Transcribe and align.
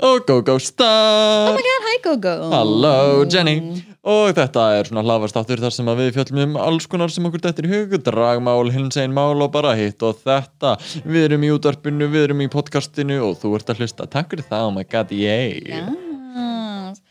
Og 0.00 0.24
GóGó 0.24 0.54
Oh 0.54 0.58
Star! 0.58 1.52
my 1.52 1.60
god, 1.60 1.82
hi 1.84 1.96
Gogo 2.04 2.50
Halló 2.54 3.24
Jenny! 3.28 3.84
Og 4.00 4.30
þetta 4.32 4.62
er 4.78 4.88
svona 4.88 5.02
hlaðvarstáttur 5.04 5.60
þar 5.60 5.74
sem 5.76 5.90
við 5.98 6.14
fjöllum 6.16 6.40
um 6.46 6.54
alls 6.56 6.86
konar 6.88 7.12
sem 7.12 7.26
okkur 7.28 7.42
dettur 7.44 7.68
í 7.68 7.72
hug, 7.74 7.92
dragmál, 8.06 8.70
hins 8.72 8.96
einn 8.96 9.12
mál 9.12 9.36
og 9.44 9.50
bara 9.52 9.74
hitt 9.76 10.00
og 10.00 10.22
þetta. 10.24 10.78
Við 11.04 11.26
erum 11.26 11.44
í 11.44 11.50
útvarpinu, 11.52 12.08
við 12.08 12.30
erum 12.30 12.40
í 12.40 12.48
podcastinu 12.48 13.20
og 13.26 13.36
þú 13.42 13.52
ert 13.58 13.74
að 13.74 13.82
hlusta. 13.82 14.08
Takk 14.08 14.32
fyrir 14.32 14.48
það, 14.48 14.70
oh 14.70 14.72
my 14.78 14.86
god, 14.88 15.12
yay! 15.12 15.60
Yes. 15.68 17.02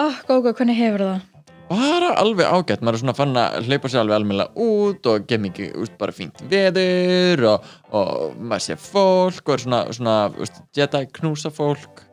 Oh, 0.00 0.16
Gogo, 0.24 0.56
hvernig 0.56 0.80
hefur 0.80 1.04
það? 1.04 1.26
bara 1.68 2.14
alveg 2.16 2.48
ágætt, 2.48 2.80
maður 2.80 2.96
er 2.96 3.02
svona 3.02 3.12
fann 3.18 3.36
að 3.36 3.66
hleypa 3.68 3.90
sér 3.92 4.00
alveg 4.00 4.16
almennilega 4.16 4.64
út 4.64 5.08
og 5.12 5.26
gef 5.28 5.42
mikið 5.44 5.74
úst, 5.82 5.98
bara 6.00 6.14
fínt 6.16 6.40
veður 6.48 7.44
og, 7.50 7.66
og 7.92 8.38
maður 8.40 8.64
sé 8.70 8.76
fólk 8.80 9.42
og 9.44 9.58
er 9.58 9.64
svona, 9.66 9.80
svona 9.92 10.14
úst, 10.40 10.62
Jedi 10.72 11.02
knúsa 11.18 11.52
fólk 11.52 12.07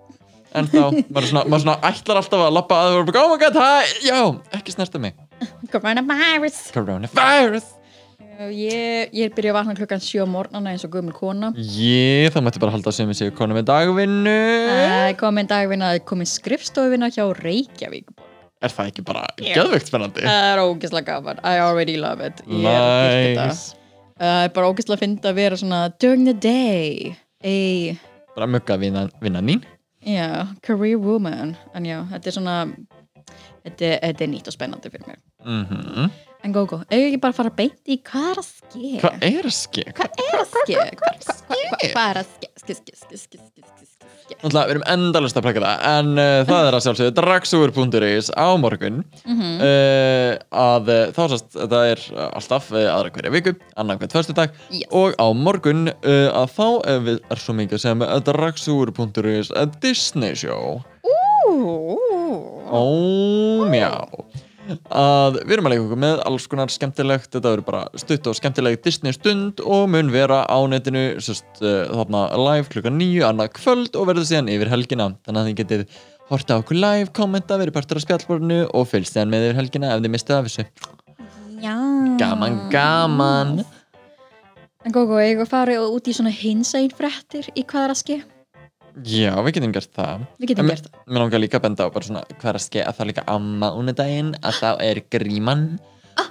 en 0.56 0.70
þá, 0.72 0.82
maður 1.14 1.30
svona, 1.30 1.46
maður 1.52 1.64
svona 1.66 1.78
ætlar 1.92 2.20
alltaf 2.22 2.44
að 2.48 2.54
lappa 2.58 2.82
að 2.82 3.00
og 3.00 3.08
bara, 3.10 3.24
oh 3.24 3.32
my 3.34 3.40
god, 3.42 3.58
hæ, 3.60 3.96
já, 4.06 4.20
ekki 4.58 4.76
snerta 4.76 5.02
mig. 5.02 5.18
Coronavirus. 5.74 6.62
Coronavirus. 6.76 7.74
Ég, 8.36 9.14
ég 9.16 9.30
er 9.30 9.32
byrjað 9.32 9.54
að 9.54 9.58
vakna 9.62 9.74
klukkan 9.78 10.02
7 10.04 10.24
á 10.24 10.28
morgnana 10.28 10.74
eins 10.74 10.84
og 10.84 10.92
gömul 10.92 11.14
kona. 11.16 11.54
Ég, 11.56 12.28
það 12.34 12.44
mætti 12.44 12.62
bara 12.64 12.74
halda 12.74 12.92
sem 12.96 13.08
við 13.08 13.20
séu 13.22 13.36
konu 13.36 13.56
með 13.56 13.70
dagvinnu. 13.70 14.34
Það 14.68 15.04
er 15.06 15.16
komin 15.22 15.48
dagvinna, 15.48 15.92
það 15.94 16.00
er 16.02 16.04
komin 16.10 16.28
skrifstofvinna 16.28 17.12
hjá 17.16 17.24
Reykjavík. 17.40 18.12
Er 18.66 18.74
það 18.74 18.92
ekki 18.92 19.06
bara 19.08 19.24
Já. 19.40 19.54
geðveikt 19.60 19.92
spennandi? 19.92 20.26
Það 20.26 20.50
er 20.50 20.64
ógeðslega 20.66 21.08
gaman, 21.14 21.40
I 21.48 21.62
already 21.64 21.96
love 22.02 22.28
it. 22.28 22.44
Ég 22.50 22.68
er 22.68 22.82
að 22.82 22.92
dyrka 22.98 23.30
þetta. 23.30 23.48
Nice. 23.54 23.80
Það 24.20 24.42
er 24.42 24.52
bara 24.58 24.72
ógeðslega 24.72 24.98
að 24.98 25.06
finna 25.06 25.32
að 25.32 25.40
vera 25.40 25.62
svona 25.62 25.80
during 26.04 26.28
the 26.28 26.36
day 26.36 27.16
a 27.44 27.56
Bara 28.36 28.48
mugga 28.52 28.76
vinna, 28.80 29.06
vinna 29.24 29.40
nín 29.44 29.64
já, 30.06 30.48
career 30.62 30.98
woman. 31.02 31.56
En 31.74 31.86
já, 31.90 32.00
þetta 32.14 32.28
er 32.32 32.36
svona 32.38 32.56
þetta, 33.66 33.92
þetta 34.04 34.24
er 34.26 34.32
nýtt 34.32 34.48
og 34.52 34.56
spennandi 34.56 34.92
fyrir 34.94 35.08
mér 35.12 35.20
mm 35.46 36.10
en 36.46 36.54
Gogo, 36.54 36.78
eigum 36.94 37.08
ekki 37.10 37.18
bara 37.24 37.34
að 37.34 37.38
fara 37.40 37.50
beint 37.58 37.90
í 37.90 37.96
hvað 38.06 38.28
er 38.30 38.38
að 38.38 38.46
ske? 38.46 38.90
Hvað 39.02 39.24
er 39.26 39.48
að 39.50 39.56
ske? 39.58 39.86
hvað 39.98 40.20
er 40.22 40.36
að 40.38 40.52
ske 40.52 40.76
Hva- 40.76 40.92
hva- 41.00 41.14
hva- 41.26 41.38
hva- 41.72 41.80
hvað 41.96 42.10
er 42.12 42.20
að 42.22 42.28
ske 42.36 42.45
ske, 42.66 42.96
ske, 42.96 42.96
ske, 42.98 43.18
ske, 43.20 43.38
ske, 43.38 43.86
ske. 43.86 44.38
Náttúrulega, 44.42 44.66
við 44.66 44.74
erum 44.76 44.86
endalust 44.90 45.38
að 45.38 45.46
plaka 45.46 45.62
það 45.62 45.84
en 45.92 46.08
uh, 46.18 46.40
það 46.50 46.68
er 46.70 46.78
að 46.78 46.84
sjálfsögðu 46.86 47.14
dragsúur.is 47.20 48.30
á 48.34 48.48
morgun 48.58 48.98
Mhm. 49.26 49.52
uh, 49.62 50.32
að 50.66 50.90
uh, 50.90 51.02
þá 51.16 51.22
sast 51.36 51.54
það 51.60 51.86
er 51.92 52.04
alltaf 52.32 52.72
uh, 52.74 52.82
aðra 52.96 53.14
hverja 53.16 53.34
viku 53.36 53.54
annan 53.78 54.00
hvert 54.02 54.16
förstu 54.18 54.34
dag 54.38 54.50
Yes. 54.74 54.90
og 54.92 55.14
á 55.22 55.28
morgun 55.38 55.88
uh, 55.94 56.30
að 56.42 56.56
þá 56.58 56.66
uh, 56.66 57.00
við 57.06 57.22
er 57.30 57.44
svo 57.46 57.54
mikið 57.62 57.84
sem 57.86 58.06
dragsúur.is 58.30 59.52
Disney 59.82 60.34
show 60.36 60.82
Ú, 61.46 61.98
Ó, 62.66 62.82
mjá 63.70 63.92
að 64.90 65.40
við 65.44 65.54
erum 65.56 65.70
að 65.70 65.74
leika 65.74 65.84
okkur 65.86 66.02
með 66.02 66.24
alls 66.30 66.48
konar 66.50 66.74
skemmtilegt 66.74 67.30
þetta 67.30 67.52
verður 67.52 67.68
bara 67.68 68.02
stutt 68.02 68.30
og 68.30 68.38
skemmtileg 68.38 68.80
Disney 68.86 69.16
stund 69.16 69.62
og 69.62 69.88
mun 69.94 70.12
vera 70.14 70.42
á 70.50 70.58
netinu 70.70 71.06
sest, 71.24 71.48
uh, 71.62 71.86
þarna 71.92 72.26
live 72.40 72.68
klukkan 72.74 72.98
nýju 73.00 73.24
annað 73.28 73.54
kvöld 73.60 73.98
og 74.00 74.10
verður 74.12 74.28
síðan 74.32 74.52
yfir 74.56 74.74
helgina. 74.74 75.12
Þannig 75.28 75.42
að 75.42 75.50
þið 75.50 75.58
getið 75.62 76.04
horta 76.32 76.60
okkur 76.62 76.82
live, 76.82 77.10
kommenta, 77.16 77.60
verið 77.62 77.78
partur 77.78 78.02
af 78.02 78.06
spjallborðinu 78.06 78.62
og 78.74 78.88
fylgst 78.90 79.16
síðan 79.16 79.34
með 79.34 79.50
yfir 79.50 79.60
helgina 79.62 79.94
ef 79.94 80.06
þið 80.06 80.16
mistið 80.18 80.38
af 80.40 80.50
þessu. 80.50 80.68
Já. 81.62 81.76
Gaman, 82.20 82.62
gaman. 82.74 83.58
En 84.86 84.94
Gogo, 84.94 85.18
eigum 85.18 85.46
að 85.46 85.52
fara 85.54 85.82
út 85.82 86.08
í 86.10 86.14
svona 86.14 86.34
hinsæn 86.34 86.92
fréttir 86.94 87.50
í 87.58 87.66
hvað 87.66 87.88
er 87.88 87.94
að 87.94 88.02
ske 88.04 88.24
já, 89.04 89.34
við 89.46 89.58
getum 89.58 89.74
gert 89.76 89.92
það. 89.96 90.30
Við 90.40 90.54
getum 90.54 90.72
gert 90.72 90.88
það. 90.88 91.02
Mér 91.10 91.26
langar 91.26 91.44
líka 91.44 91.60
að 91.60 91.66
benda 91.68 91.90
á 91.90 91.94
bara 91.96 92.08
svona 92.08 92.24
hvað 92.30 92.52
er 92.52 92.62
að 92.62 92.66
ske 92.68 92.86
að 92.86 92.96
það 93.00 93.12
líka 93.12 93.26
á 93.28 93.36
mánudaginn 93.42 94.32
að 94.40 94.62
þá 94.62 94.72
er 94.86 95.04
gríman. 95.18 95.68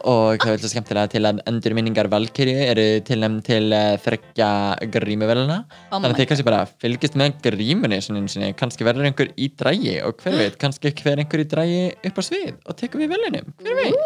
Og 0.05 0.41
það 0.41 0.51
er 0.55 0.61
svo 0.63 0.69
skemmtilega 0.73 1.11
til 1.13 1.21
að 1.29 1.41
endurminningar 1.49 2.09
Valkyrie 2.13 2.69
eru 2.71 2.85
tilnæm 3.05 3.37
til 3.45 3.67
uh, 3.73 3.99
þryggja 4.01 4.49
grímuvelina 4.93 5.59
Oh 5.65 5.99
þannig 5.99 6.09
að 6.09 6.21
þið 6.21 6.29
kannski 6.31 6.47
bara 6.49 6.63
fylgist 6.81 7.19
með 7.21 7.37
grímunni 7.45 8.01
svona 8.05 8.23
einu 8.23 8.33
sinni, 8.33 8.51
kannski 8.57 8.89
verður 8.89 9.11
einhver 9.11 9.33
í 9.37 9.51
drægi 9.53 9.95
og 10.05 10.25
hver 10.25 10.39
veit, 10.41 10.59
kannski 10.61 10.93
hver 11.03 11.21
einhver 11.21 11.45
í 11.45 11.49
drægi 11.53 11.85
upp 12.01 12.21
á 12.21 12.23
svið 12.25 12.51
og 12.65 12.81
tekur 12.81 13.05
við 13.05 13.13
velinum, 13.13 13.55
hver 13.61 13.81
veit? 13.81 14.03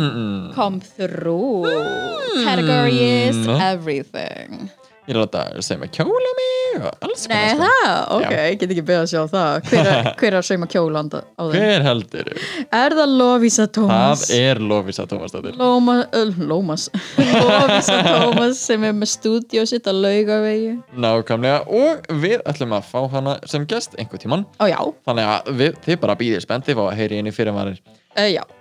Mm. 0.00 0.52
come 0.56 0.80
through. 0.80 1.68
Mm. 1.68 3.56
everything 3.60 4.70
Ég 5.10 5.16
er 5.16 5.18
að 5.18 5.24
láta 5.26 5.62
segja 5.66 5.80
mig 5.80 5.90
kjóla 5.90 6.32
mig 6.38 6.74
og 6.78 7.00
alls 7.02 7.24
Nei 7.26 7.48
sko. 7.50 7.64
það, 7.64 7.94
ok, 8.14 8.26
Já. 8.30 8.42
ég 8.46 8.58
get 8.60 8.74
ekki 8.76 8.84
beðið 8.86 9.00
að 9.00 9.08
sjá 9.10 9.22
það. 9.32 9.56
Hver 9.66 9.88
er, 9.90 10.08
hver 10.20 10.28
er 10.28 10.36
að 10.38 10.44
sauma 10.46 10.68
kjólanda 10.70 11.22
á 11.26 11.42
þeim? 11.42 11.56
Hver 11.56 11.86
heldur? 11.88 12.30
Er 12.78 12.94
það 13.00 13.16
Lovisa 13.18 13.66
Thomas? 13.74 14.22
Það 14.30 14.44
er 14.44 14.62
Lofísa 14.70 15.06
Tómasdóttir 15.10 15.58
Lóma, 15.58 15.96
uh, 16.14 16.38
Lómas. 16.38 16.86
Lovisa 17.50 17.98
Thomas 18.06 18.62
sem 18.70 18.86
er 18.86 18.94
með 19.00 19.12
stúdíu 19.16 19.66
sitt 19.66 19.90
að 19.90 19.98
laugavegi. 20.06 20.78
Nákvæmlega 20.94 21.66
og 21.82 22.06
við 22.22 22.46
ætlum 22.46 22.78
að 22.78 22.86
fá 22.94 23.02
hana 23.16 23.36
sem 23.50 23.66
gest 23.66 23.98
einhver 23.98 24.22
tíman 24.22 24.46
Ó 24.62 24.70
þannig 25.10 25.26
að 25.34 25.52
við, 25.58 25.82
þið 25.90 26.00
bara 26.06 26.18
býðið 26.22 26.46
spennt 26.46 26.70
þið 26.70 26.78
fá 26.78 26.86
að 26.86 26.96
heyri 27.02 27.18
inn 27.18 27.30
í 27.30 27.34
fyrirvarir 27.34 27.82
uh, 27.82 28.56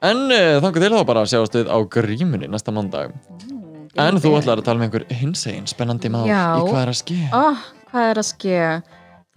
en 0.00 0.26
uh, 0.32 0.58
þannig 0.64 0.80
til 0.80 0.92
þá 0.96 1.00
bara 1.12 1.24
að 1.26 1.32
sjáast 1.34 1.60
við 1.60 1.68
á 1.68 1.78
grímunni 1.92 2.48
næsta 2.48 2.72
mándag 2.72 3.12
en 3.98 4.20
þú 4.22 4.32
ætlar 4.38 4.60
að 4.60 4.66
tala 4.68 4.80
með 4.80 4.88
einhver 4.90 5.06
hinsegin 5.20 5.66
spennandi 5.70 6.10
mál 6.12 6.26
Já. 6.28 6.42
í 6.60 6.64
hvað 6.68 6.82
er 6.84 6.92
að 6.94 6.98
ske 7.02 7.20
oh, 7.34 7.56
Hvað 7.90 8.04
er 8.12 8.20
að 8.22 8.28
ske? 8.28 8.58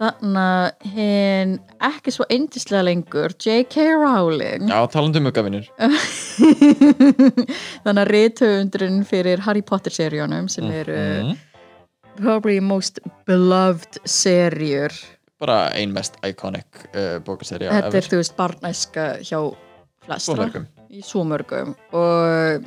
Þannig 0.04 0.38
að 0.42 0.90
hinn 0.94 1.52
ekki 1.86 2.12
svo 2.14 2.24
eindislega 2.30 2.84
lengur 2.86 3.30
J.K. 3.38 3.74
Rowling 3.98 4.66
Já, 4.70 4.78
talandi 4.90 5.20
um 5.22 5.28
aukavinir 5.30 5.66
Þannig 7.84 8.00
að 8.02 8.10
rithöfundurinn 8.10 9.02
fyrir 9.08 9.42
Harry 9.46 9.62
Potter 9.66 9.94
seríunum 9.94 10.48
sem 10.50 10.66
eru 10.70 10.94
Mhm. 10.98 11.34
probably 12.16 12.60
most 12.60 13.00
beloved 13.26 13.98
serjur 14.06 14.92
bara 15.40 15.70
ein 15.74 15.90
mest 15.92 16.14
iconic 16.22 16.66
uh, 16.94 17.18
bókaserja 17.26 17.70
Þetta 17.74 17.96
er 17.98 18.06
þú 18.10 18.16
veist 18.20 18.36
barnæska 18.38 19.06
hjá 19.26 19.40
flestra 20.06 20.46
í 20.94 21.02
svo 21.02 21.24
mörgum 21.26 21.72
og, 21.92 22.62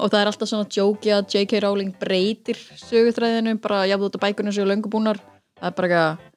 og 0.00 0.10
það 0.10 0.18
er 0.20 0.30
alltaf 0.30 0.50
svona 0.50 0.68
djóki 0.68 1.14
að 1.14 1.36
J.K. 1.36 1.62
Rowling 1.64 1.94
breytir 2.00 2.60
sögutræðinu 2.82 3.56
bara 3.62 3.84
jafn 3.90 4.08
út 4.08 4.18
af 4.18 4.24
bækunum 4.26 4.54
sem 4.54 4.68
löngu 4.68 4.92
búnar. 4.92 5.20
Það 5.58 5.70
er 5.70 5.76
bara 5.78 5.90
eitthvað 5.90 6.28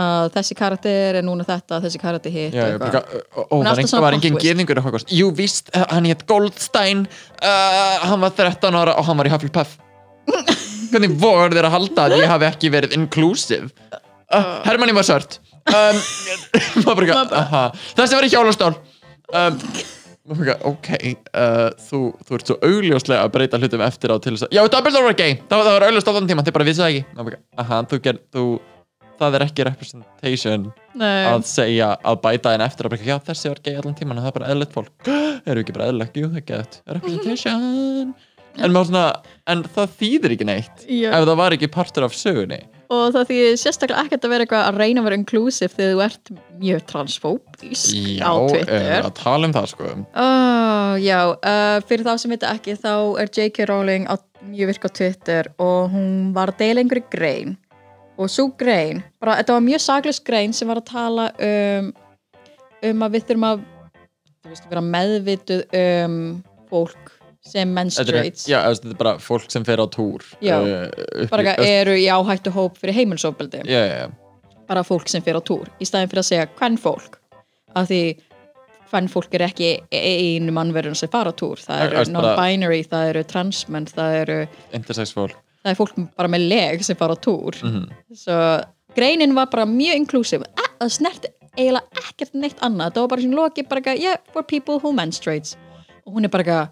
að 0.00 0.28
þessi 0.36 0.56
karakter 0.58 1.18
er 1.18 1.24
núna 1.26 1.44
þetta, 1.46 1.80
þessi 1.82 2.00
karakter 2.00 2.30
hitt 2.30 2.54
Já, 2.54 2.66
líka, 2.78 3.00
ó, 3.34 3.42
er 3.42 3.48
var, 3.50 3.66
alltaf 3.66 3.80
ein, 3.82 3.90
svona 3.90 4.02
var 4.04 4.14
plot 4.14 4.20
engin 4.20 4.36
twist. 4.36 4.46
gerningur 4.46 4.80
Jú, 5.10 5.30
víst, 5.34 5.70
uh, 5.74 5.86
hann 5.90 6.06
hétt 6.06 6.22
Goldstein 6.30 7.04
uh, 7.42 8.06
Hann 8.06 8.22
var 8.22 8.34
13 8.38 8.78
ára 8.78 8.94
og 9.00 9.08
hann 9.08 9.18
var 9.18 9.26
í 9.26 9.32
Hufflepuff. 9.34 9.78
Hvernig 10.92 11.14
voru 11.22 11.54
þeir 11.54 11.68
að 11.68 11.74
halda 11.74 12.06
að 12.06 12.16
ég 12.20 12.30
hafi 12.30 12.48
ekki 12.50 12.72
verið 12.72 12.96
inclusive? 12.98 13.70
Uh, 14.30 14.60
Hermanni 14.66 14.94
var 14.94 15.06
sört 15.06 15.40
um, 15.66 15.98
bara 16.86 17.70
Þessi 17.98 18.14
var 18.14 18.26
í 18.26 18.30
hjólastól. 18.30 18.74
Um, 19.30 19.58
bara 19.58 19.99
Ok 20.28 20.88
uh, 21.34 21.70
þú, 21.80 22.00
þú 22.26 22.36
ert 22.36 22.50
svo 22.50 22.56
augljóslega 22.62 23.22
að 23.24 23.32
breyta 23.34 23.58
hlutum 23.60 23.80
eftir 23.86 24.12
á 24.12 24.16
til 24.20 24.34
þess 24.36 24.46
að 24.48 24.52
Já, 24.58 24.60
Dumbledore 24.68 25.08
var 25.08 25.16
gay. 25.18 25.38
Það, 25.48 25.56
var- 25.56 25.64
það 25.70 25.78
var 25.78 25.86
augljóst 25.88 26.10
á 26.10 26.12
þann 26.16 26.28
tíma, 26.28 26.44
þið 26.46 26.56
bara 26.58 26.68
vissu 26.68 26.82
það 26.84 26.90
ekki. 26.90 27.06
Eitthvað, 27.16 27.40
Aha, 27.64 27.80
þú 27.90 28.00
ger, 28.04 28.20
þú 28.36 28.44
Það 29.20 29.34
er 29.36 29.42
ekki 29.44 29.64
representation 29.68 30.62
Nei, 30.96 31.24
að 31.28 31.42
segja 31.44 31.90
að 32.08 32.20
bæta 32.24 32.54
henn 32.54 32.62
eftir 32.64 32.86
að 32.88 32.94
bara, 32.94 33.04
já 33.04 33.16
þessi 33.26 33.50
var 33.52 33.58
gay 33.66 33.74
allan 33.76 33.96
tíman 33.98 34.16
það 34.22 34.28
er 34.30 34.36
bara 34.38 34.46
eðlilegt 34.54 34.72
fólk. 34.72 35.10
Eru 35.50 35.60
ekki 35.60 35.74
bara 35.76 35.88
eðlilegt, 35.90 36.16
jú 36.16 36.30
það 36.32 36.38
er 36.40 36.46
gett. 36.48 36.78
Representation 36.88 38.14
en, 38.60 38.76
svona, 38.76 39.06
en 39.50 39.64
það 39.76 39.96
þýðir 40.00 40.36
ekki 40.36 40.48
neitt 40.48 40.84
Já. 40.86 41.10
ef 41.14 41.24
það 41.28 41.40
var 41.42 41.56
ekki 41.56 41.70
partur 41.72 42.06
af 42.06 42.16
sögunni 42.16 42.60
og 42.90 43.12
það 43.14 43.28
því 43.28 43.38
sérstaklega 43.60 44.04
ekkert 44.04 44.26
að 44.26 44.32
vera 44.34 44.46
eitthvað 44.46 44.64
að 44.66 44.80
reyna 44.82 45.02
að 45.02 45.06
vera 45.06 45.18
inclusive 45.20 45.70
þegar 45.76 45.92
þú 45.92 46.02
ert 46.06 46.32
mjög 46.60 46.82
transfóbísk 46.90 48.00
já, 48.18 48.26
á 48.26 48.34
Twitter 48.50 49.06
að 49.06 49.14
tala 49.20 49.48
um 49.48 49.54
það 49.54 49.70
sko 49.74 49.90
Oh, 49.90 50.94
já, 50.98 51.18
uh, 51.36 51.78
fyrir 51.86 52.06
þá 52.06 52.12
sem 52.18 52.34
vita 52.34 52.50
ekki 52.50 52.76
þá 52.80 52.92
er 53.22 53.30
J.K. 53.30 53.66
Rowling 53.70 54.08
á, 54.10 54.18
mjög 54.42 54.72
virk 54.72 54.86
á 54.86 54.90
Twitter 54.90 55.50
og 55.62 55.94
hún 55.94 56.32
var 56.34 56.50
að 56.50 56.64
deila 56.64 56.82
einhverju 56.82 57.06
grein 57.12 57.58
og 58.20 58.28
svo 58.28 58.50
grein, 58.58 59.04
bara 59.22 59.38
þetta 59.38 59.56
var 59.56 59.64
mjög 59.64 59.84
saglust 59.86 60.24
grein 60.26 60.52
sem 60.56 60.68
var 60.68 60.82
að 60.82 60.90
tala 60.90 61.30
um 61.38 61.92
um 62.90 63.04
að 63.04 63.16
við 63.16 63.26
þurfum 63.28 63.46
að 63.50 63.64
veist, 64.48 64.68
vera 64.70 64.84
meðvituð 64.84 65.64
um 65.80 66.20
fólk 66.70 67.12
sem 67.44 67.70
menstruates. 67.72 68.46
Já, 68.48 68.60
þetta 68.68 68.92
er 68.92 68.98
bara 69.00 69.14
fólk 69.22 69.50
sem 69.52 69.64
fer 69.64 69.80
á 69.80 69.86
túr 69.88 70.24
Já, 70.44 70.58
uh, 70.60 71.26
bara 71.32 71.54
eru 71.64 71.94
í 71.96 72.08
áhættu 72.12 72.52
hóp 72.52 72.76
fyrir 72.80 72.98
heimilsofbeldi 72.98 73.62
já, 73.64 73.80
já, 73.80 73.96
já. 74.04 74.58
bara 74.68 74.84
fólk 74.84 75.08
sem 75.08 75.24
fer 75.24 75.38
á 75.38 75.42
túr 75.42 75.70
í 75.80 75.88
staðin 75.88 76.10
fyrir 76.12 76.24
að 76.24 76.28
segja 76.28 76.50
hvern 76.58 76.76
fólk 76.80 77.16
af 77.78 77.88
því 77.88 78.02
hvern 78.90 79.08
fólk 79.10 79.34
er 79.38 79.46
ekki 79.46 79.70
einu 79.94 80.52
mannverðun 80.54 80.98
sem 80.98 81.10
fara 81.12 81.32
á 81.32 81.34
túr. 81.36 81.60
Það 81.62 81.84
eru 81.86 82.04
non-binary, 82.14 82.82
það 82.90 83.12
eru 83.12 83.24
transmenn 83.30 83.88
það 83.90 84.16
eru, 84.24 84.38
intersex 84.76 85.14
fólk. 85.16 85.36
það 85.62 85.72
er 85.72 85.78
fólk 85.78 86.00
bara 86.18 86.32
með 86.32 86.46
leg 86.50 86.84
sem 86.86 86.98
fara 86.98 87.14
á 87.14 87.18
túr. 87.22 87.58
Mhm. 87.62 87.84
svo 88.24 88.38
greinin 88.96 89.34
var 89.34 89.46
bara 89.46 89.66
mjög 89.66 89.96
inclusive. 89.96 90.44
Eh, 90.58 90.70
það 90.80 90.92
snerti 90.98 91.28
eiginlega 91.56 92.04
ekkert 92.08 92.34
neitt 92.34 92.60
annað. 92.60 92.94
Það 92.94 93.00
var 93.00 93.08
bara 93.08 93.22
svona 93.22 93.36
loki 93.36 93.62
bara 93.62 93.94
yeah, 93.96 94.16
for 94.32 94.42
people 94.42 94.78
who 94.78 94.92
menstruates. 94.92 95.56
Og 96.06 96.14
hún 96.14 96.24
er 96.24 96.28
bara 96.28 96.70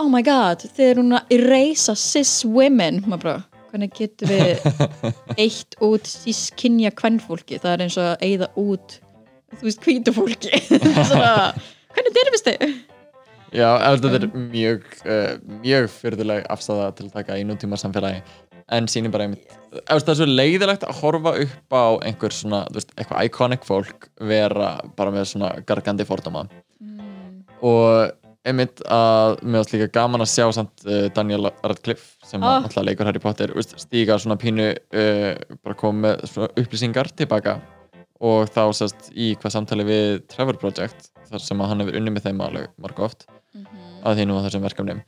oh 0.00 0.08
my 0.10 0.22
god, 0.26 0.64
þið 0.76 0.90
eru 0.90 1.04
núna 1.04 1.22
að 1.24 1.36
erasa 1.38 1.94
cis 1.98 2.36
women. 2.46 3.02
Bara, 3.10 3.40
hvernig 3.70 3.94
getur 3.96 4.30
við 4.30 4.64
eitt 5.44 5.78
út 5.84 6.08
sískinja 6.08 6.94
kvennfólki, 6.96 7.60
það 7.62 7.76
er 7.76 7.86
eins 7.86 7.98
og 8.00 8.10
að 8.12 8.26
eigða 8.28 8.50
út 8.60 8.98
þú 9.54 9.68
veist, 9.68 9.84
hvítu 9.84 10.14
fólki. 10.14 10.62
Svona, 11.10 11.52
hvernig 11.94 12.16
derfist 12.18 12.50
þið? 12.50 12.74
Já, 13.54 13.68
þetta 13.84 14.16
er 14.18 14.24
mjög 14.34 14.86
uh, 15.06 15.36
mjög 15.62 15.92
fyrðuleg 15.94 16.48
afstæða 16.50 16.88
til 16.98 17.06
að 17.06 17.20
taka 17.20 17.36
í 17.38 17.44
nútíma 17.46 17.78
samfélagi 17.78 18.24
en 18.74 18.88
sýnir 18.90 19.12
bara 19.14 19.28
einmitt 19.28 19.52
það 19.74 20.10
er 20.10 20.18
svo 20.18 20.26
leiðilegt 20.28 20.86
að 20.86 20.98
horfa 21.02 21.32
upp 21.44 21.76
á 21.76 21.84
einhver 22.06 22.34
svona, 22.34 22.64
þú 22.70 22.78
veist, 22.78 22.92
eitthvað 22.98 23.28
iconic 23.28 23.66
fólk 23.66 24.08
vera 24.22 24.74
bara 24.96 25.14
með 25.14 25.30
svona 25.32 25.50
gargandi 25.66 26.06
fordóma. 26.08 26.44
Og 27.64 28.12
einmitt 28.44 28.82
að 28.92 29.38
mér 29.42 29.62
varst 29.62 29.72
líka 29.74 29.88
gaman 29.94 30.24
að 30.24 30.32
sjá 30.34 30.46
samt 30.52 30.84
uh, 30.86 31.06
Daniel 31.16 31.48
Radcliffe 31.64 32.18
sem 32.28 32.42
Ah. 32.44 32.58
alltaf 32.60 32.84
leikur 32.84 33.08
Harry 33.08 33.22
Potter 33.22 33.52
stíga 33.80 34.18
svona 34.20 34.36
pínu 34.40 34.70
uh, 34.74 35.30
bara 35.64 35.78
koma 35.80 36.08
með 36.08 36.26
svona 36.32 36.50
upplýsingar 36.60 37.08
tilbaka 37.16 37.58
og 38.24 38.48
þá 38.52 38.62
sérst 38.76 39.10
í 39.16 39.32
hvað 39.40 39.56
samtali 39.56 39.84
við 39.88 40.22
Trevor 40.32 40.60
Project 40.60 41.10
þar 41.30 41.42
sem 41.42 41.60
að 41.64 41.72
hann 41.72 41.82
hefur 41.84 41.98
unni 41.98 42.12
með 42.14 42.28
þeim 42.28 42.44
alveg 42.44 42.70
marg 42.80 43.00
oft 43.00 43.26
að 44.04 44.18
því 44.18 44.26
nú 44.28 44.36
á 44.38 44.44
þessum 44.46 44.64
verkefnum 44.66 45.02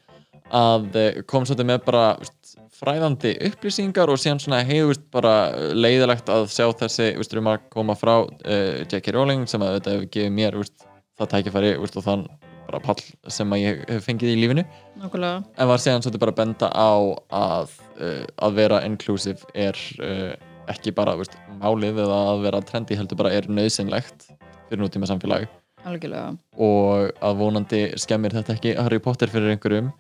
að 0.57 0.97
eh, 1.01 1.17
kom 1.27 1.45
svolítið 1.47 1.67
með 1.67 1.79
bara 1.89 2.03
veist, 2.21 2.53
fræðandi 2.79 3.33
upplýsingar 3.49 4.13
og 4.13 4.21
síðan 4.23 4.39
svona 4.43 4.61
heiðu 4.67 4.93
veist, 4.93 5.07
bara 5.11 5.33
leiðilegt 5.75 6.29
að 6.31 6.47
sjá 6.55 6.69
þessi 6.83 7.09
veist, 7.19 7.35
um 7.35 7.51
að 7.51 7.65
koma 7.73 7.97
frá 7.99 8.15
uh, 8.23 8.85
J.K. 8.87 9.11
Rowling 9.17 9.47
sem 9.51 9.65
að 9.67 9.79
þetta 9.79 9.95
hefur 9.97 10.11
gefið 10.17 10.37
mér 10.37 10.59
veist, 10.61 10.87
það 11.19 11.33
tækifæri 11.35 11.73
og 11.81 11.97
þann 12.07 12.27
bara 12.67 12.83
pall 12.83 13.01
sem 13.33 13.55
ég 13.61 13.85
hef 13.91 14.07
fengið 14.07 14.33
í 14.35 14.39
lífinu. 14.41 14.65
Nákvæmlega, 15.01 15.43
en 15.57 15.71
var 15.71 15.83
síðan 15.83 16.05
svolítið 16.05 16.25
bara 16.25 16.35
að 16.35 16.41
benda 16.41 16.71
á 16.73 16.93
að, 17.41 17.77
uh, 17.99 18.25
að 18.47 18.59
vera 18.61 18.81
inclusive 18.87 19.47
er 19.55 19.79
uh, 20.01 20.33
ekki 20.73 20.95
bara 20.97 21.17
veist, 21.19 21.37
málið 21.61 22.03
eða 22.07 22.23
að 22.33 22.43
vera 22.47 22.65
trendy 22.67 22.99
heldur 22.99 23.21
bara 23.21 23.35
er 23.35 23.47
nöðsynlegt 23.51 24.31
fyrir 24.67 24.83
nútíma 24.83 25.09
samfélag. 25.11 25.47
Algjörlega. 25.87 26.33
Og 26.59 27.13
að 27.23 27.39
vonandi 27.39 27.83
skemmir 28.03 28.35
þetta 28.35 28.57
ekki 28.57 28.75
Harry 28.81 28.99
Potter 29.03 29.31
fyrir 29.31 29.55
einhverjum 29.55 29.93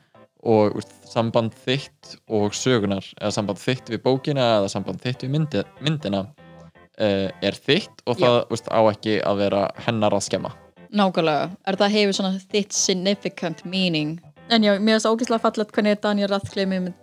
og 0.46 0.76
úst, 0.78 0.92
samband 1.06 1.54
þitt 1.64 2.16
og 2.26 2.54
sögunar 2.54 3.06
eða 3.20 3.32
samband 3.34 3.62
þitt 3.62 3.90
við 3.94 4.02
bókina 4.04 4.50
eða 4.58 4.72
samband 4.72 5.02
þitt 5.02 5.24
við 5.24 5.32
myndi, 5.36 5.62
myndina 5.82 6.26
uh, 6.26 7.28
er 7.30 7.58
þitt 7.66 8.04
og 8.06 8.20
það 8.20 8.38
úst, 8.54 8.70
á 8.70 8.80
ekki 8.90 9.18
að 9.22 9.42
vera 9.46 9.66
hennar 9.86 10.16
að 10.16 10.26
skemma 10.28 10.52
Nákvæmlega, 10.96 11.50
er 11.68 11.76
það 11.80 11.94
hefur 11.96 12.16
svona 12.18 12.38
þitt 12.52 12.72
significant 12.76 13.64
meaning? 13.68 14.14
En 14.50 14.62
já, 14.64 14.76
mér 14.78 14.96
finnst 14.96 15.08
ógeðslega 15.10 15.42
fallet 15.42 15.72
hvernig 15.74 16.00
Daniel 16.04 16.30
Radcliffe 16.30 16.94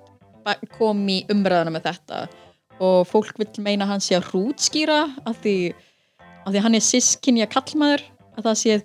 kom 0.77 1.03
í 1.11 1.19
umræðana 1.31 1.73
með 1.75 1.85
þetta. 1.89 2.21
Og 2.83 3.03
fólk 3.07 3.37
vil 3.39 3.49
meina 3.63 3.85
að 3.85 3.93
hann 3.93 4.03
sé 4.03 4.15
að 4.17 4.31
hrútskýra 4.31 5.01
af 5.29 5.37
því, 5.43 5.55
af 6.45 6.49
því 6.55 6.63
hann 6.65 6.75
er 6.79 6.83
sískinja 6.83 7.47
kallmaður 7.51 8.03
að 8.37 8.47
það 8.49 8.57
sé 8.63 8.79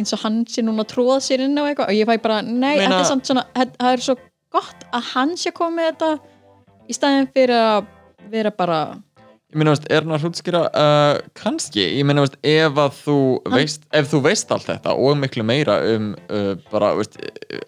eins 0.00 0.12
og 0.16 0.22
hann 0.24 0.42
sé 0.48 0.64
núna 0.64 0.84
tróða 0.88 1.20
sér 1.22 1.44
inn 1.46 1.56
á 1.60 1.62
eitthvað. 1.68 1.88
Og 1.92 1.96
ég 2.00 2.08
fæ 2.08 2.16
bara, 2.24 2.40
nei, 2.42 2.78
Meina- 2.80 2.88
þetta 2.88 3.00
er 3.04 3.10
samt 3.12 3.28
svona 3.28 3.44
það 3.54 3.74
það 3.78 3.92
er 3.92 4.04
svo 4.08 4.16
gott 4.52 4.86
að 4.92 5.08
hann 5.14 5.36
sé 5.36 5.50
að 5.52 5.58
koma 5.60 5.76
með 5.78 5.90
þetta 5.92 6.10
í 6.88 6.96
staðin 6.96 7.28
fyrir 7.32 7.56
að 7.56 7.86
vera 8.32 8.50
bara 8.50 8.80
Ég 9.52 9.58
meina, 9.60 9.74
veist, 9.74 9.84
er 9.92 10.00
hann 10.00 10.14
að 10.16 10.22
hrútskýra? 10.24 10.60
Uh, 10.72 11.18
kannski, 11.36 11.82
ég 11.98 12.06
meina, 12.08 12.22
veist, 12.24 12.38
ef 12.40 12.78
að 12.80 12.94
þú 13.02 13.16
veist, 13.52 13.82
ef 13.92 14.06
þú 14.08 14.20
veist 14.24 14.54
allt 14.54 14.64
þetta 14.70 14.94
og 14.96 15.18
miklu 15.20 15.44
meira 15.44 15.74
um 15.90 16.06
uh, 16.32 16.54
bara, 16.70 16.94
veist, 16.96 17.18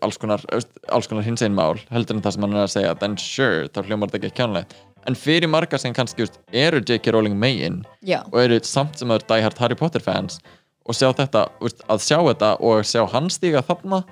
alls 0.00 0.16
konar, 0.22 0.40
veist, 0.48 0.72
alls 0.88 1.10
konar 1.10 1.26
hins 1.26 1.44
einn 1.44 1.52
mál, 1.52 1.76
heldur 1.92 2.16
en 2.16 2.25
það 2.25 2.38
sem 2.38 2.46
hann 2.46 2.56
er 2.56 2.62
að 2.62 2.72
segja, 2.72 2.94
then 3.02 3.19
sure, 3.20 3.69
þá 3.69 3.82
hljómar 3.84 4.08
þetta 4.08 4.31
ekki 4.31 4.38
kjánlega. 4.40 4.81
En 5.04 5.19
fyrir 5.20 5.52
margar 5.52 5.82
sem 5.82 5.92
kannski, 5.92 6.25
veist, 6.25 6.40
eru 6.56 6.81
J.K. 6.81 7.12
Rowling 7.12 7.36
megin 7.36 7.82
já, 8.00 8.22
og 8.31 8.40
eru 8.46 8.62
samt 8.64 8.96
sem 8.96 9.12
eru 9.12 9.28
diehard 9.28 9.60
Harry 9.60 9.76
Potter 9.76 10.00
fans 10.00 10.40
og 10.84 10.96
sjá 10.96 11.08
þetta, 11.16 11.46
að 11.88 12.02
sjá 12.04 12.19
þetta 12.19 12.50
og 12.60 12.84
sjá 12.88 13.00
hann 13.14 13.31
stíga 13.32 13.62
þarna, 13.64 14.02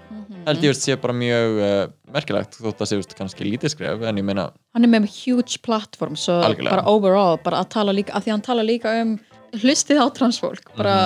held 0.46 0.64
ég, 0.64 0.72
veist, 0.72 0.86
sé 0.86 0.96
bara 1.00 1.16
mjög 1.16 1.58
uh, 1.60 1.82
merkilegt, 2.14 2.56
þótt 2.60 2.80
að 2.80 2.90
sé, 2.90 3.00
veist, 3.00 3.16
kannski 3.18 3.46
lítið 3.46 3.74
skref, 3.74 4.06
en 4.08 4.20
ég 4.20 4.26
meina, 4.26 4.48
hann 4.72 4.88
er 4.88 4.92
með 4.94 5.10
huge 5.12 5.60
platform 5.64 6.16
Algjörlega. 6.16 6.72
bara 6.72 6.86
overall, 6.88 7.36
bara 7.44 7.60
að 7.60 7.72
tala 7.76 7.96
líka 7.96 8.16
af 8.16 8.24
því 8.24 8.32
að 8.32 8.36
hann 8.38 8.46
tala 8.48 8.66
líka 8.66 8.94
um 9.02 9.16
hlustið 9.60 10.00
á 10.00 10.06
transfólk 10.16 10.72
bara, 10.78 10.96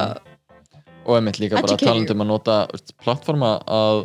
og 1.06 1.18
einmitt 1.18 1.40
líka 1.42 1.58
bara 1.58 1.74
Educate. 1.74 1.90
talandi 1.90 2.14
um 2.14 2.22
að 2.22 2.30
nota 2.30 2.60
veist, 2.70 2.94
plattforma 3.02 3.56
að 3.66 4.04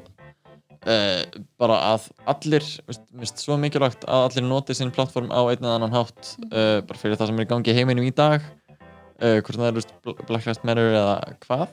uh, 0.90 1.42
bara 1.62 1.78
að 1.92 2.08
allir 2.34 2.66
veist, 2.90 3.42
svo 3.42 3.58
mikilvægt 3.62 4.08
að 4.08 4.28
allir 4.30 4.48
noti 4.48 4.78
sín 4.78 4.94
plattform 4.94 5.30
á 5.30 5.42
einn 5.46 5.62
eða 5.62 5.78
annan 5.78 5.96
hátt 5.96 6.34
uh, 6.50 6.80
bara 6.88 7.02
fyrir 7.02 7.20
það 7.20 7.32
sem 7.32 7.42
er 7.42 7.48
í 7.48 7.52
gangi 7.54 7.78
heiminum 7.78 8.08
í 8.08 8.14
dag 8.16 8.46
hvort 9.22 9.58
það 9.58 9.68
er 9.70 9.78
veist, 9.78 9.96
Black 10.28 10.48
Lives 10.48 10.62
Matter 10.66 10.96
eða 10.98 11.16
hvað. 11.46 11.66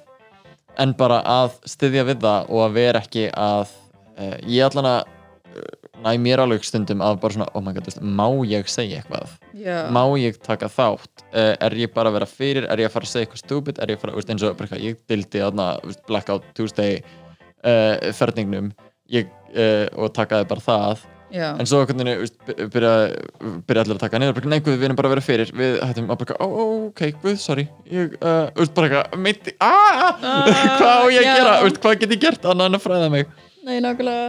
En 0.78 0.94
bara 0.98 1.20
að 1.26 1.56
styðja 1.66 2.04
við 2.06 2.20
það 2.22 2.50
og 2.54 2.64
að 2.68 2.74
vera 2.76 3.02
ekki 3.02 3.28
að 3.34 3.70
uh, 4.18 4.36
ég 4.46 4.66
allan 4.68 4.90
að 4.92 4.98
uh, 5.08 5.88
næ 6.04 6.10
mér 6.22 6.44
alveg 6.44 6.66
stundum 6.66 7.02
að 7.02 7.18
bara 7.24 7.34
svona, 7.34 7.48
oh 7.58 7.64
my 7.64 7.74
god, 7.74 7.90
má 7.98 8.26
ég 8.46 8.70
segja 8.70 9.00
eitthvað? 9.00 9.34
Já, 9.58 9.88
má 9.94 10.02
ég 10.20 10.38
taka 10.44 10.70
þátt? 10.70 11.24
Uh, 11.32 11.54
er 11.56 11.78
ég 11.80 11.94
bara 11.94 12.12
að 12.12 12.20
vera 12.20 12.30
fyrir, 12.30 12.68
er 12.70 12.84
ég 12.84 12.90
að 12.90 12.94
fara 12.94 13.08
að 13.08 13.14
segja 13.14 13.26
eitthvað 13.26 13.42
stúpid, 13.42 13.82
er 13.82 13.94
ég 13.94 13.98
að 13.98 14.04
fara, 14.04 14.16
veist, 14.20 14.30
eins 14.34 14.46
og 14.46 14.58
bara, 14.60 14.82
ég 14.84 15.00
dildi 15.10 15.42
veist, 15.42 16.04
Blackout 16.06 16.46
Tuesday 16.54 17.00
uh, 17.00 18.12
ferningnum. 18.14 18.70
Ég, 19.08 19.30
og 19.96 20.10
takaði 20.12 20.44
bara 20.50 20.60
það 20.60 21.06
já, 21.34 21.48
en 21.54 21.68
svo 21.68 21.82
einhvern 21.82 22.04
veginn 22.04 22.70
byrja, 22.72 22.92
byrja 23.68 23.84
allir 23.84 23.98
að 23.98 24.04
taka 24.04 24.20
niður 24.22 24.48
nei 24.48 24.58
við 24.64 24.86
erum 24.88 24.98
bara 24.98 25.10
að 25.10 25.16
vera 25.16 25.26
fyrir. 25.26 25.52
Við 25.56 25.76
hættum 25.82 26.08
að 26.12 26.22
bara, 26.22 26.38
ó, 26.40 26.48
ok, 26.88 27.02
guð, 27.22 27.36
sorry. 27.42 27.66
Ég, 27.90 28.14
uh, 28.20 28.46
veist, 28.56 28.74
bara 28.76 28.88
eitthvað, 28.88 29.20
meinti 29.26 29.54
aaaah, 29.58 30.24
hvað 30.78 30.94
á 30.94 31.04
ég 31.12 31.20
að 31.20 31.28
já. 31.28 31.34
gera? 31.34 31.58
Veist, 31.66 31.82
hvað 31.84 32.00
get 32.02 32.16
ég 32.16 32.24
gert 32.24 32.48
annað 32.48 32.72
en 32.72 32.80
að 32.80 32.84
fræða 32.86 33.12
mig? 33.16 33.30
Nei, 33.68 33.82
nákvæmlega. 33.84 34.28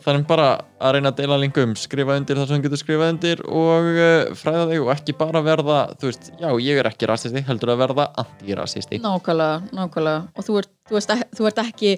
Það 0.00 0.14
er 0.14 0.22
bara 0.28 0.46
að 0.80 0.94
reyna 0.96 1.10
að 1.10 1.18
deila 1.18 1.36
lingum 1.42 1.74
skrifa 1.76 2.14
undir 2.16 2.38
það 2.38 2.46
sem 2.48 2.62
getur 2.64 2.80
skrifað 2.80 3.10
undir 3.12 3.42
og 3.44 3.88
uh, 3.90 4.30
fræða 4.40 4.62
þig 4.70 4.84
og 4.86 4.92
ekki 4.94 5.16
bara 5.18 5.42
verða 5.44 5.80
þú 6.00 6.08
veist, 6.08 6.30
já 6.40 6.48
ég 6.64 6.80
er 6.80 6.88
ekki 6.88 7.10
rasisti 7.10 7.42
heldur 7.44 7.74
að 7.74 7.82
verða 7.82 8.06
anti-rasisti. 8.22 9.02
Nákvæmlega, 9.04 9.58
nákvæmlega. 9.76 10.22
Og 10.32 10.46
þú 10.46 10.56
ert, 10.62 10.72
þú 10.88 11.00
ert, 11.02 11.12
þú 11.36 11.50
ert 11.50 11.62
ekki 11.66 11.92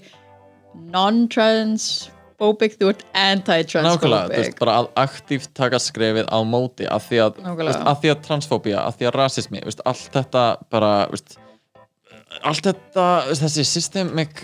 non-transphobic 2.42 2.76
þú 2.78 2.90
ert 2.90 3.02
nákvæmlega, 3.14 4.28
þú 4.32 4.40
veist, 4.42 4.58
anti-transphobic 4.58 4.58
bara 4.60 4.74
að 4.80 4.88
aktíft 5.02 5.52
taka 5.58 5.80
skrefið 5.82 6.28
á 6.28 6.38
móti 6.42 6.88
að 6.90 7.06
því 7.08 7.20
að, 7.24 7.40
veist, 7.60 7.80
að, 7.80 7.96
því 8.02 8.12
að 8.12 8.22
transfóbía 8.26 8.82
að 8.82 8.98
því 8.98 9.08
að 9.08 9.16
rasismi, 9.18 9.62
veist, 9.66 9.82
allt 9.88 10.16
þetta 10.16 10.44
bara, 10.72 10.92
veist, 11.12 11.36
allt 12.42 12.68
þetta 12.68 13.06
þessi 13.42 13.66
systemic 13.68 14.42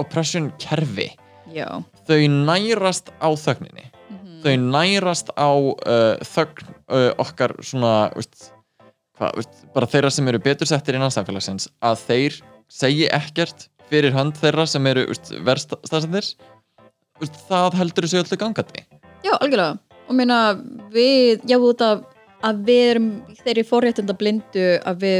oppression 0.00 0.50
kerfi 0.62 1.10
já, 1.50 1.66
þau 2.06 2.20
nærast 2.46 3.10
á 3.18 3.28
þögninni. 3.34 3.88
Þau 4.40 4.54
nærast 4.56 5.34
á 5.36 5.50
uh, 5.52 6.14
þögn 6.24 6.70
uh, 6.88 7.10
okkar 7.20 7.58
svona 7.60 8.08
veist, 8.16 8.54
bara 9.74 9.88
þeirra 9.90 10.12
sem 10.14 10.30
eru 10.32 10.40
betur 10.40 10.68
settir 10.70 10.96
innan 10.96 11.12
samfélagsins 11.12 11.68
að 11.84 12.06
þeir 12.06 12.38
segi 12.72 13.04
ekkert 13.12 13.66
fyrir 13.90 14.14
hönd 14.14 14.38
þeirra 14.40 14.64
sem 14.70 14.86
eru 14.86 15.04
staðsendir 15.12 16.30
veist, 17.22 17.42
það 17.48 17.76
heldur 17.80 18.06
þessu 18.06 18.22
öllu 18.22 18.38
gangandi. 18.40 18.84
Já, 19.24 19.34
algjörlega. 19.36 19.78
Og 20.10 20.16
meina 20.18 20.38
við, 20.92 21.44
já, 21.48 21.58
út 21.58 21.84
af 21.86 22.06
að 22.46 22.62
við 22.66 22.82
erum 22.94 23.10
þeirri 23.42 23.64
forréttinda 23.68 24.16
blindu 24.16 24.66
að 24.88 25.02
við 25.04 25.18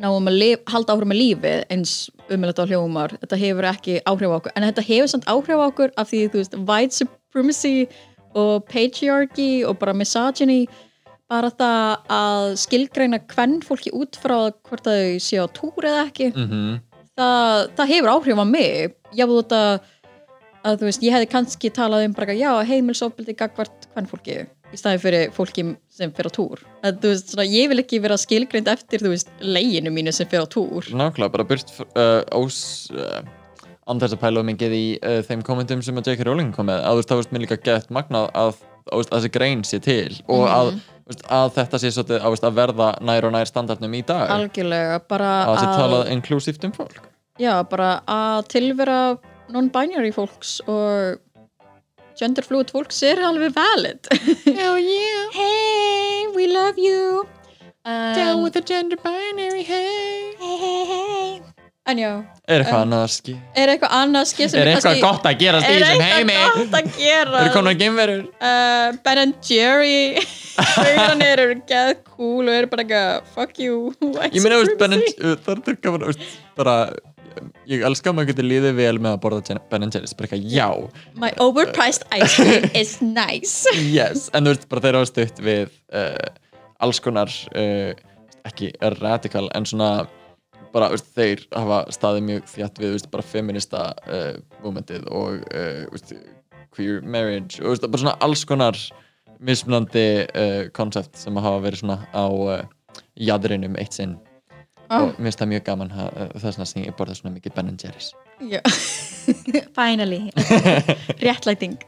náum 0.00 0.28
að 0.30 0.36
lif, 0.38 0.60
halda 0.70 0.94
áhrif 0.94 1.10
með 1.10 1.18
lífið 1.18 1.64
eins 1.74 1.94
umjöld 2.30 2.62
á 2.62 2.64
hljómar. 2.70 3.16
Þetta 3.20 3.40
hefur 3.40 3.68
ekki 3.72 3.96
áhrif 4.06 4.30
á 4.30 4.36
okkur. 4.38 4.54
En 4.54 4.66
þetta 4.68 4.86
hefur 4.86 5.10
samt 5.12 5.26
áhrif 5.28 5.58
á 5.58 5.66
okkur 5.66 5.96
af 5.98 6.12
því 6.12 6.20
þú 6.30 6.40
veist 6.40 6.60
white 6.68 6.96
supremacy 6.96 7.74
og 8.38 8.68
patriarchy 8.70 9.50
og 9.66 9.80
bara 9.82 9.96
misogyny. 9.98 10.62
Bara 11.30 11.50
það 11.54 12.14
að 12.14 12.46
skilgreina 12.62 13.20
hvern 13.34 13.58
fólki 13.66 13.92
út 13.94 14.16
frá 14.18 14.38
hvort 14.50 14.86
þau 14.86 15.18
séu 15.22 15.44
á 15.44 15.48
túr 15.54 15.90
eða 15.90 16.06
ekki. 16.06 16.30
Mm 16.34 16.78
það, 17.20 17.70
það 17.78 17.92
hefur 17.94 18.12
áhrif 18.14 18.42
á 18.42 18.46
mig. 18.46 18.94
Ég 19.16 19.34
út 19.34 19.54
að, 19.54 19.88
að 20.66 20.80
þú 20.80 20.88
veist, 20.88 21.04
ég 21.04 21.14
hefði 21.16 21.28
kannski 21.32 21.70
talað 21.74 22.06
um 22.08 22.16
bara, 22.16 22.36
já, 22.36 22.50
heimilsofbildi 22.68 23.36
gagvart 23.38 23.88
hvern 23.94 24.08
fólki 24.10 24.42
í 24.70 24.78
staði 24.78 25.00
fyrir 25.02 25.34
fólki 25.34 25.64
sem 25.90 26.12
fyrir 26.14 26.30
á 26.30 26.32
túr. 26.34 26.62
Að, 26.84 27.00
þú 27.02 27.12
veist, 27.12 27.32
svona, 27.32 27.46
ég 27.50 27.70
vil 27.72 27.82
ekki 27.82 28.00
vera 28.02 28.18
skilgreind 28.20 28.70
eftir 28.70 29.02
þú 29.02 29.12
veist, 29.14 29.32
leginu 29.42 29.92
mínu 29.94 30.14
sem 30.14 30.28
fyrir 30.30 30.46
á 30.46 30.48
túr. 30.50 30.86
Nákvæmlega, 30.92 31.34
bara 31.34 31.48
burt 31.48 31.74
uh, 31.90 32.22
ós 32.38 32.60
uh, 32.94 33.20
þess 33.90 34.14
að 34.14 34.22
pæla 34.22 34.42
of 34.42 34.48
mikið 34.50 34.76
í 34.76 34.84
uh, 35.00 35.18
þeim 35.26 35.44
kommentum 35.46 35.82
sem 35.82 35.98
að 35.98 36.12
J.K. 36.12 36.28
Rowling 36.28 36.54
kom 36.54 36.70
með. 36.70 36.84
Að 36.84 36.94
þú 36.94 37.02
veist, 37.02 37.10
það 37.10 37.22
veist 37.22 37.34
mér 37.34 37.46
líka 37.46 37.60
gett 37.66 37.92
magnað 37.94 38.30
að, 38.30 38.62
að, 38.86 39.02
að 39.02 39.12
þessi 39.16 39.34
grein 39.34 39.66
sé 39.66 39.82
til 39.82 40.20
og 40.30 40.46
að, 40.46 40.72
veist, 41.10 41.26
að 41.40 41.52
þetta 41.58 41.82
sé 41.82 41.92
svolítið 41.96 42.28
að, 42.30 42.38
að 42.46 42.60
verða 42.60 42.92
nær 43.10 43.28
og 43.28 43.34
nær 43.34 43.50
standardnum 43.50 43.98
í 43.98 44.04
dag. 44.06 44.28
Algjörlega, 44.36 45.02
bara 45.10 45.34
að 45.40 45.50
það 45.50 45.60
sé 45.64 45.82
talað 45.82 46.14
inklusíft 46.14 46.68
um 46.68 46.76
fólk. 46.78 47.02
Já, 47.40 47.54
bara 47.64 47.92
að 48.04 48.46
tilvera 48.52 49.00
non-binary 49.54 50.12
fólks 50.14 50.58
og 50.70 51.20
genderfluid 52.20 52.70
fólks 52.74 53.02
er 53.06 53.22
alveg 53.24 53.54
valid. 53.56 54.10
Hell 54.44 54.78
yeah, 54.78 55.30
hey, 55.32 56.26
we 56.36 56.46
love 56.52 56.78
you. 56.78 57.26
Down 57.84 58.38
um, 58.38 58.42
with 58.44 58.52
the 58.52 58.60
gender 58.60 58.96
binary, 58.96 59.62
hey. 59.62 60.34
Hey, 60.38 60.56
hey, 60.58 60.84
hey. 60.84 61.42
En 61.88 61.98
já, 61.98 62.10
Er 62.46 62.60
eitthvað 62.60 62.82
annað 62.84 63.02
að 63.06 63.10
ski? 63.14 63.32
er 63.56 63.70
eitthvað 63.72 64.26
sem 64.30 64.60
Er 64.60 64.68
eitthvað 64.68 64.98
gott 65.00 65.24
að 65.26 65.38
gerast 65.40 65.66
í 65.66 65.72
er 65.72 65.86
eitthvað 65.86 66.58
gott 66.58 66.76
að 66.76 66.90
gera 66.98 67.40
Eru 67.40 67.52
konar 67.54 67.78
geimverur? 67.80 68.20
uh, 68.36 68.98
Ben 69.06 69.20
and 69.22 69.34
Jerry. 69.48 70.20
Þauðanir 70.76 71.42
eru 71.46 71.56
geð 71.70 71.94
cool 72.04 72.50
og 72.50 72.52
eru 72.58 72.68
bara 72.70 72.84
eitthvað 72.84 73.32
fuck 73.34 73.58
you 73.64 73.94
Ég 74.28 74.44
meina, 74.44 74.60
Ben 74.78 74.98
and 74.98 75.08
supremacy. 75.08 75.40
það 75.46 76.12
er 76.12 76.20
bara 76.60 76.76
ég 77.70 77.82
elska 77.86 78.10
að 78.10 78.16
maður 78.16 78.30
getur 78.32 78.46
líðið 78.46 78.76
vel 78.78 79.00
með 79.02 79.16
að 79.16 79.20
borða 79.24 79.56
Ben 79.70 79.86
Jerry's, 79.86 80.14
bara 80.16 80.28
eitthvað, 80.28 80.46
já. 80.52 80.68
My 81.20 81.30
overpriced 81.42 82.06
ice 82.16 82.36
cream 82.36 82.68
is 82.76 82.94
nice. 83.00 83.66
Yes, 83.98 84.28
en 84.34 84.46
þú 84.46 84.54
veist, 84.54 84.68
bara 84.70 84.84
þeir 84.84 84.98
hafa 84.98 85.10
stutt 85.10 85.42
við 85.44 85.74
uh, 85.96 86.30
alls 86.84 87.02
konar 87.04 87.34
uh, 87.54 87.92
ekki 88.48 88.72
radikal 88.98 89.46
en 89.56 89.68
svona 89.68 89.90
bara, 90.74 90.90
veist, 90.92 91.10
þeir 91.16 91.44
hafa 91.56 91.82
staðið 91.94 92.26
mjög 92.28 92.48
þjátt 92.54 92.82
við, 92.82 92.94
veist, 92.96 93.10
bara 93.12 93.26
feminista 93.26 93.84
uh, 94.06 94.32
momentið 94.64 95.06
og 95.10 95.44
veist, 95.92 96.14
queer 96.70 97.02
marriage 97.02 97.62
og 97.64 97.82
bara 97.86 98.04
svona 98.04 98.18
alls 98.22 98.46
konar 98.46 98.78
mismunandi 99.40 100.06
koncept 100.76 101.16
sem 101.18 101.38
hafa 101.40 101.62
verið 101.64 101.80
svona 101.80 102.02
á 102.12 102.28
jadrinum 103.16 103.78
eitt 103.80 103.96
sinn 103.96 104.18
oh, 104.90 105.06
og 105.06 105.16
mér 105.16 105.30
finnst 105.30 105.42
það 105.42 105.52
mjög 105.54 105.64
gaman 105.68 105.92
uh, 105.94 106.08
þess 106.34 106.48
vegna 106.50 106.68
sem 106.70 106.84
ég 106.84 106.96
borða 106.98 107.16
svona 107.18 107.34
mikið 107.36 107.56
Ben 107.56 107.76
Jerry's. 107.80 108.10
Finally 109.78 110.22
réttlæting. 111.22 111.78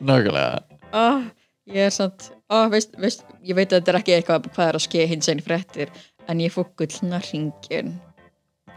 Nákvæmlega. 0.00 0.62
Oh, 0.96 1.24
ég 1.70 1.88
er 1.88 1.94
samt 1.94 2.30
oh, 2.50 2.68
veist, 2.72 2.94
veist, 3.00 3.24
ég 3.46 3.56
veit 3.58 3.70
að 3.70 3.80
þetta 3.80 3.92
er 3.92 4.00
ekki 4.00 4.14
eitthvað 4.16 4.48
hvað 4.54 4.70
er 4.70 4.78
að 4.78 4.86
ske 4.86 5.08
hins 5.10 5.30
einn 5.30 5.42
fréttir 5.44 5.92
en 6.30 6.40
ég 6.42 6.54
fók 6.54 6.72
gullna 6.80 7.22
ringin 7.30 7.98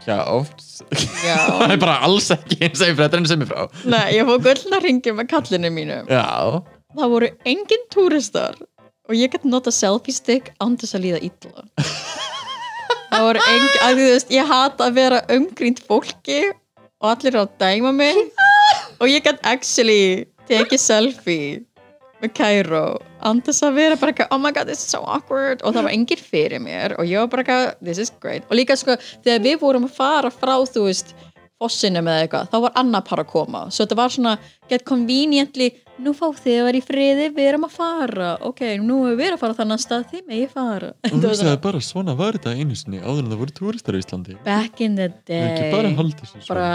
Já, 0.04 0.18
oft. 0.26 0.60
Það 1.24 1.70
er 1.70 1.78
bara 1.80 2.00
alls 2.04 2.26
ekki 2.34 2.58
eins 2.66 2.82
og 2.82 2.90
ég 2.90 2.96
fréttarinn 2.98 3.28
sem 3.30 3.40
ég 3.40 3.48
frá. 3.48 3.68
Nei, 3.88 4.16
ég 4.18 4.26
fók 4.28 4.42
gullna 4.44 4.80
ringin 4.82 5.16
með 5.16 5.28
kallinu 5.30 5.70
mínu. 5.72 6.00
Já, 6.10 6.60
það 6.98 7.12
voru 7.14 7.30
engin 7.48 7.86
túristar 7.94 8.58
og 9.08 9.16
ég 9.16 9.32
gæti 9.32 9.48
nota 9.52 9.72
selfie 9.74 10.16
stick 10.16 10.52
án 10.60 10.76
þess 10.80 10.96
að 10.98 11.06
líða 11.06 11.22
illa 11.28 11.64
það 13.14 13.26
voru 13.28 13.44
engin 13.52 13.82
að 13.86 13.98
þú 13.98 14.06
veist, 14.10 14.32
ég 14.34 14.50
hata 14.50 14.88
að 14.88 14.98
vera 14.98 15.20
umgrínt 15.34 15.82
fólki 15.86 16.40
og 17.02 17.10
allir 17.12 17.38
að 17.38 17.52
dæma 17.60 17.92
mig. 17.94 18.20
Og 19.02 19.10
ég 19.10 19.24
gæti 19.24 19.44
actually 19.46 20.26
tekið 20.48 20.80
selfie 20.80 21.62
með 22.22 22.32
Cairo 22.36 22.86
þess 23.44 23.64
að 23.64 23.78
vera 23.78 23.96
bara 23.96 24.12
eitthvað, 24.12 24.32
oh 24.34 24.40
my 24.40 24.50
god 24.52 24.68
this 24.68 24.82
is 24.84 24.90
so 24.92 25.00
awkward. 25.08 25.62
Og 25.64 25.76
það 25.76 25.86
var 25.86 25.94
engin 25.94 26.20
fyrir 26.20 26.60
mér 26.60 26.96
og 26.98 27.08
ég 27.08 27.22
var 27.22 27.30
bara 27.32 27.44
eitthvað, 27.44 27.86
this 27.86 28.00
is 28.02 28.12
great. 28.20 28.44
Og 28.50 28.58
líka 28.58 28.76
sko, 28.76 28.98
þegar 29.24 29.46
við 29.46 29.60
vorum 29.62 29.88
að 29.88 29.96
fara 29.96 30.32
frá 30.32 30.58
þú 30.68 30.88
veist, 30.88 31.14
fossinum 31.62 32.08
eða 32.10 32.24
eitthvað 32.24 32.50
þá 32.52 32.56
var 32.66 32.76
annar 32.80 33.04
par 33.06 33.22
að 33.22 33.30
koma, 33.30 33.64
svo 33.70 33.84
þetta 33.84 33.98
var 34.00 34.12
svona 34.12 34.34
get 34.70 34.84
conveniently, 34.88 35.70
nú 36.02 36.12
fá 36.16 36.26
þið 36.34 36.58
að 36.58 36.68
vera 36.68 36.78
í 36.80 36.84
friði 36.84 37.26
við 37.36 37.48
erum 37.52 37.66
að 37.68 37.74
fara, 37.76 38.30
ok 38.48 38.62
nú 38.82 38.98
erum 39.08 39.18
við 39.20 39.34
að 39.34 39.40
fara 39.42 39.56
á 39.56 39.58
þannig 39.60 39.82
stað, 39.84 40.06
þið 40.12 40.22
megi 40.30 40.46
fara. 40.52 40.92
Og 41.00 41.10
þú 41.14 41.20
sagði 41.22 41.40
svona, 41.40 41.56
bara 41.66 41.82
svona 41.88 42.16
var 42.18 42.38
þetta 42.38 42.54
einu 42.58 42.78
sinni 42.78 43.02
áður 43.02 43.24
en 43.24 43.32
það 43.32 43.42
voru 43.42 43.56
túristar 43.58 43.98
í 43.98 44.02
Íslandi. 44.02 44.38
Back 44.46 44.82
in 44.84 44.96
the 44.98 45.10
Það 45.24 45.60
bara 45.74 45.92
að 45.92 46.00
day 46.00 46.16
þessu 46.22 46.48
bara 46.50 46.72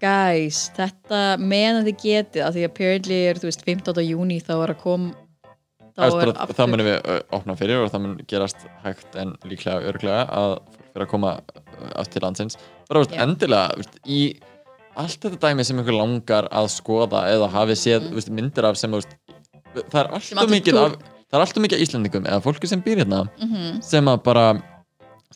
guys, 0.00 0.64
þetta 0.76 1.20
meðan 1.40 1.86
þið 1.86 2.00
getið, 2.02 2.42
af 2.44 2.56
því 2.56 2.66
apparently 2.68 3.20
er 3.30 3.40
þú 3.40 3.48
veist 3.48 3.62
15. 3.64 4.02
júni 4.04 4.40
þá 4.44 4.56
er 4.58 4.74
að 4.74 4.82
kom 4.82 5.06
er 5.96 6.12
bara, 6.12 6.48
það 6.52 6.72
munum 6.72 6.88
við 6.90 7.06
opna 7.38 7.56
fyrir 7.56 7.84
og 7.84 7.92
það 7.92 8.02
mun 8.04 8.18
gerast 8.28 8.66
hægt 8.84 9.16
en 9.16 9.32
líklega 9.48 9.86
örglega 9.88 10.26
að 10.28 10.58
fólk 10.58 10.90
fyrir 10.90 11.06
að 11.06 11.12
koma 11.12 11.32
aftur 11.96 12.24
landsins. 12.24 12.58
Bara 12.88 13.02
veist, 13.02 13.14
Já. 13.16 13.22
endilega 13.24 13.78
veist, 13.80 13.96
í 14.04 14.20
allt 15.02 15.20
þetta 15.26 15.40
dæmi 15.48 15.64
sem 15.68 15.80
ykkur 15.82 15.96
langar 15.98 16.48
að 16.50 16.70
skoða 16.74 17.24
eða 17.32 17.50
hafið 17.52 17.80
séð 17.82 18.08
veist, 18.16 18.30
myndir 18.32 18.68
af 18.68 18.78
sem 18.80 18.92
þú 18.94 19.00
veist, 19.02 19.16
það 19.92 20.00
er 20.02 20.10
alltaf 20.18 20.50
mikið 20.52 20.80
af, 20.82 20.96
það 21.26 21.38
er 21.38 21.44
alltaf 21.46 21.62
mikið 21.66 21.78
af 21.78 21.84
Íslandingum 21.86 22.28
eða 22.30 22.44
fólki 22.46 22.70
sem 22.70 22.82
býr 22.84 23.02
hérna 23.04 23.24
mm 23.36 23.82
sem 23.84 24.08
að 24.12 24.22
bara 24.26 24.46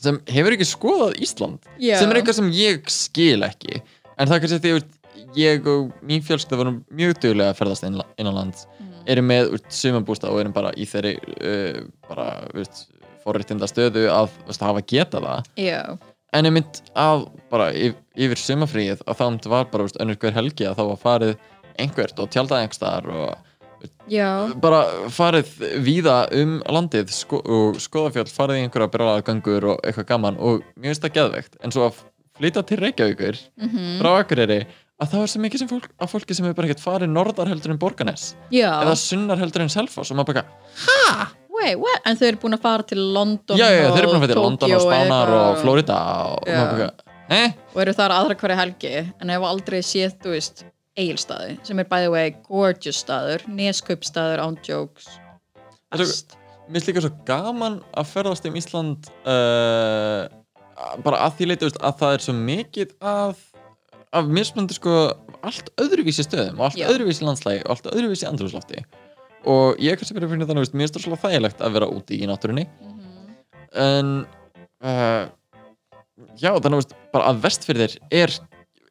sem 0.01 0.17
hefur 0.33 0.55
ekki 0.55 0.65
skoðað 0.65 1.19
Ísland 1.21 1.67
Já. 1.77 1.97
sem 2.01 2.09
er 2.09 2.21
eitthvað 2.21 2.39
sem 2.39 2.49
ég 2.57 2.87
skil 2.89 3.43
ekki. 3.45 3.81
En 4.17 4.27
það 4.29 4.35
er 4.35 4.41
kannski 4.45 4.61
því 4.63 4.71
að 4.77 4.97
ég 5.37 5.67
og 5.69 5.91
mín 6.03 6.23
fjölskylda 6.25 6.57
vorum 6.59 6.79
mjög 6.91 7.19
duglega 7.21 7.53
að 7.53 7.59
ferðast 7.61 7.85
innan, 7.87 8.07
innanlands 8.19 8.65
Mhm. 8.79 9.03
erum 9.13 9.27
með 9.29 9.53
sumabústa 9.69 10.29
og 10.31 10.39
erum 10.41 10.53
bara 10.53 10.71
í 10.77 10.85
þeirri 10.89 11.13
uh, 11.21 11.83
bara, 12.09 12.25
veist, 12.53 12.87
forréttinda 13.23 13.69
stöðu 13.69 14.07
að 14.09 14.29
veist, 14.47 14.61
hafa 14.65 14.81
geta 14.81 15.21
það. 15.21 15.45
Já, 15.57 15.97
en 16.31 16.47
ég 16.47 16.55
mynd 16.55 16.81
að 16.97 17.25
bara 17.51 17.69
yf, 17.75 17.95
yfir 18.15 18.39
sumafríið 18.39 19.05
að 19.05 19.21
það 19.21 19.47
var 19.53 19.71
bara 19.71 19.87
veist, 19.87 20.01
önnur 20.01 20.19
hver 20.21 20.35
helgi 20.37 20.67
að 20.67 20.77
þá 20.79 20.83
var 20.91 21.01
farið 21.01 21.33
einhvert 21.81 22.21
og 22.21 22.29
tjaldað 22.31 22.63
einhverstaðar 22.63 23.09
og 23.15 23.89
já. 24.11 24.27
bara 24.61 24.83
farið 25.13 25.51
víða 25.83 26.17
um 26.37 26.59
landið 26.69 27.11
sko, 27.15 27.41
og 27.41 27.81
skoðafjall 27.81 28.29
farið 28.31 28.61
í 28.61 28.67
einhverja 28.67 28.91
brjálaða 28.93 29.25
gangur 29.31 29.69
og 29.73 29.83
eitthvað 29.83 30.09
gaman 30.13 30.39
og 30.39 30.63
mjög 30.75 30.93
finnst 30.93 31.07
það 31.07 31.17
geðvegt 31.19 31.59
en 31.61 31.75
svo 31.75 31.89
að 31.89 31.99
flytja 32.39 32.65
til 32.67 32.79
Reykjavíkur 32.81 33.43
mm 33.61 33.99
frá 34.01 34.13
Akureyri 34.21 34.63
að 35.01 35.13
það 35.13 35.21
er 35.23 35.29
svo 35.33 35.41
mikið 35.41 35.63
sem 35.63 35.69
fólk, 35.71 35.91
af 35.97 36.11
fólki 36.13 36.37
sem 36.37 36.45
hefur 36.45 36.59
bara 36.59 36.69
ekkert 36.69 36.85
farið 36.85 37.13
norðar 37.15 37.49
heldur 37.49 37.73
en 37.73 37.81
Borganes 37.81 38.31
já, 38.53 38.69
eða 38.69 38.95
sunnar 38.99 39.41
heldur 39.41 39.65
en 39.65 39.73
Selfoss 39.73 40.13
og 40.13 40.19
maður 40.21 40.41
bara 40.41 41.31
wait, 41.61 41.77
what 41.79 42.09
en 42.09 42.17
þau 42.19 42.27
eru 42.31 42.41
búin 42.41 42.57
að 42.57 42.63
fara 42.65 42.85
til 42.91 42.99
London 43.15 43.59
já, 43.59 43.67
já, 43.69 43.85
og 43.87 43.95
þeir 43.95 44.01
eru 44.03 44.11
búin 44.11 44.19
að 44.19 44.25
fyrir 44.27 44.41
London 44.41 44.75
og 44.75 44.83
Spánar 44.85 45.33
og 45.37 45.61
Florida 45.61 45.97
og 46.35 46.49
Já. 46.49 46.59
bara 46.65 46.89
eh? 47.37 47.55
og 47.73 47.81
eru 47.85 47.95
þar 48.01 48.15
aðra 48.17 48.37
hverja 48.41 48.59
helgi 48.61 48.93
en 49.05 49.33
hefur 49.33 49.49
aldrei 49.51 49.79
séð, 49.85 50.17
þú 50.23 50.35
veist 50.35 50.65
Egilstaði, 50.99 51.55
sem 51.63 51.79
er 51.79 51.87
by 51.87 52.01
the 52.03 52.11
way 52.11 52.33
gorgeous 52.49 52.99
staður, 52.99 53.45
neskaupstaður 53.47 54.43
án 54.43 54.57
jokes 54.67 55.07
Þetta- 55.91 56.03
Best. 56.05 56.37
Mér 56.71 56.77
finnst 56.79 56.87
líka 56.91 57.01
svo 57.03 57.11
gaman 57.27 57.79
að 57.99 58.11
ferðast 58.11 58.45
um 58.47 58.55
Ísland 58.55 59.07
uh, 59.27 60.27
bara 61.03 61.23
að 61.25 61.39
því 61.39 61.47
leiti 61.49 61.67
veist, 61.67 61.79
að 61.83 61.97
það 61.99 62.13
er 62.15 62.23
svo 62.25 62.35
mikið 62.37 62.93
af, 63.11 63.41
af 64.15 64.29
mismunandi 64.31 64.77
sko 64.77 64.93
allt 65.41 65.71
öðruvísi 65.81 66.23
stöðum 66.27 66.61
og 66.61 66.69
allt 66.69 66.79
Já. 66.79 66.87
öðruvísi 66.93 67.25
landslægi 67.27 67.63
og 67.65 67.73
allt 67.75 67.89
öðruvísi 67.91 68.27
andrúslofti 68.29 68.83
og 69.45 69.79
ég 69.81 69.97
kannski 69.97 70.15
verið 70.17 70.29
fyrir 70.35 70.47
þannig 70.49 70.65
veist, 70.65 70.73
mér 70.77 70.87
finnst 70.87 70.97
það 70.99 71.05
svo 71.07 71.19
þægilegt 71.23 71.61
að 71.65 71.73
vera 71.77 71.87
úti 71.89 72.19
í 72.21 72.27
náttúrunni 72.29 72.67
Mhm. 72.81 73.35
en 73.73 74.25
uh, 74.83 75.25
já 76.41 76.51
þannig 76.59 76.81
veist, 76.81 76.95
bara 77.13 77.31
að 77.31 77.41
vestfyrðir 77.45 77.95
er, 78.11 78.33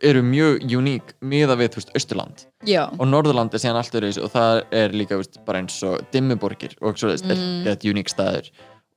eru 0.02 0.22
mjög 0.24 0.64
uník 0.78 1.12
miða 1.20 1.56
við 1.60 1.74
þú 1.74 1.80
veist, 1.82 1.94
Austurland 1.94 2.44
já, 2.66 2.86
og 2.98 3.06
Norðurland 3.06 3.52
er 3.54 3.60
síðan 3.62 3.76
allt 3.82 3.92
öðruvísi 3.94 4.22
og 4.24 4.32
það 4.32 4.62
er 4.72 4.94
líka 4.96 5.18
veist, 5.20 5.38
bara 5.44 5.60
eins 5.60 5.76
og 5.86 6.00
dimmuborgir 6.14 6.74
og 6.80 6.96
svo 6.98 7.12
veist, 7.12 7.24
Mm. 7.28 7.66
er 7.66 7.76
þetta 7.76 7.92
uník 7.92 8.08
staður 8.08 8.50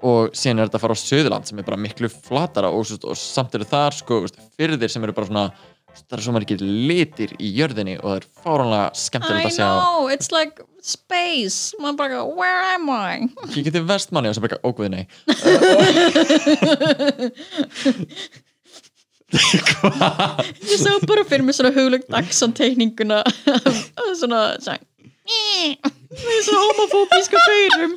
og 0.04 0.32
síðan 0.36 0.60
er 0.60 0.68
þetta 0.68 0.80
að 0.80 0.84
fara 0.84 0.96
á 0.96 1.04
Söðurland 1.04 1.46
sem 1.48 1.60
er 1.60 1.64
bara 1.64 1.78
miklu 1.80 2.10
flatara 2.10 2.68
og, 2.72 2.88
og 3.08 3.16
samt 3.16 3.54
eru 3.56 3.64
þar 3.68 3.94
sko, 3.96 4.22
veist, 4.26 4.40
fyrðir 4.58 4.90
sem 4.92 5.04
eru 5.04 5.14
bara 5.14 5.28
svona 5.28 5.46
það 5.94 6.18
er 6.18 6.24
svo 6.26 6.34
margir 6.36 6.62
litir 6.64 7.34
í 7.40 7.52
jörðinni 7.58 7.96
og 8.00 8.08
það 8.08 8.18
er 8.20 8.26
fáránlega 8.44 8.88
skemmtilegt 8.98 9.46
I 9.46 9.50
að 9.50 9.58
sjá 9.58 9.68
know, 9.70 10.08
it's 10.14 10.30
like 10.34 10.64
space 10.84 11.74
maður 11.82 12.00
bara, 12.02 12.24
where 12.28 12.62
am 12.74 12.90
I? 12.90 13.30
ég 13.56 13.68
geti 13.68 13.84
vestmanni 13.88 14.32
og 14.32 14.38
svo 14.38 14.46
bara 14.46 14.62
ógveði 14.66 14.92
nei 14.94 15.04
hvað? 19.34 20.42
ég 20.70 20.82
sá 20.82 20.92
bara 21.08 21.26
fyrir 21.30 21.46
mig 21.46 21.58
svona 21.58 21.74
huglögt 21.76 22.10
Dagsson 22.14 22.54
teikninguna 22.58 23.24
svona 24.20 24.42
sang 24.64 24.82
þessu 26.14 26.54
homofóbíska 26.58 27.40
feyrum 27.48 27.96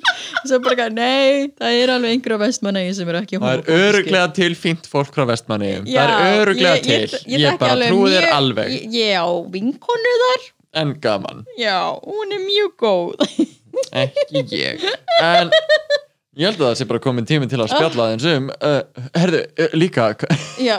svo 0.51 0.59
bara, 0.65 0.75
eitthvað, 0.77 0.95
nei, 0.97 1.49
það 1.61 1.77
er 1.83 1.93
alveg 1.97 2.15
einhverja 2.17 2.39
vestmanni 2.43 2.83
sem 2.99 3.09
eru 3.13 3.21
ekki 3.23 3.41
Það 3.43 3.55
er 3.57 3.81
öruglega 3.87 4.29
til 4.41 4.51
fínt 4.59 4.89
fólk 4.91 5.13
frá 5.17 5.25
vestmanni 5.31 5.73
Það 5.83 5.91
Já, 5.95 6.03
er 6.07 6.41
öruglega 6.45 6.77
ég- 6.77 6.87
til. 6.87 7.21
ég, 7.33 7.41
Ég, 7.47 7.59
bara 7.61 7.77
trúi 7.91 8.13
þér 8.15 8.29
alveg. 8.37 8.73
ég, 8.77 8.97
ég 9.01 9.17
á 9.19 9.27
vinkonu 9.55 10.15
þar. 10.25 10.47
En 10.77 10.95
gaman, 11.01 11.45
já, 11.59 11.77
hún 12.05 12.33
er 12.37 12.43
mjög 12.45 12.73
góð. 12.77 13.45
Ekki 14.05 14.43
ég. 14.53 14.83
En 15.23 15.51
ég 16.37 16.51
held 16.51 16.59
að 16.61 16.67
það 16.71 16.75
sé 16.81 16.87
bara 16.91 17.01
komin 17.05 17.25
tími 17.29 17.49
til 17.49 17.61
að 17.65 17.71
spjalla 17.73 18.11
þeim 18.13 18.27
um 18.37 18.51
uh, 18.61 18.81
Herðu, 19.17 19.41
uh, 19.57 19.71
líka 19.79 20.11
já, 20.69 20.77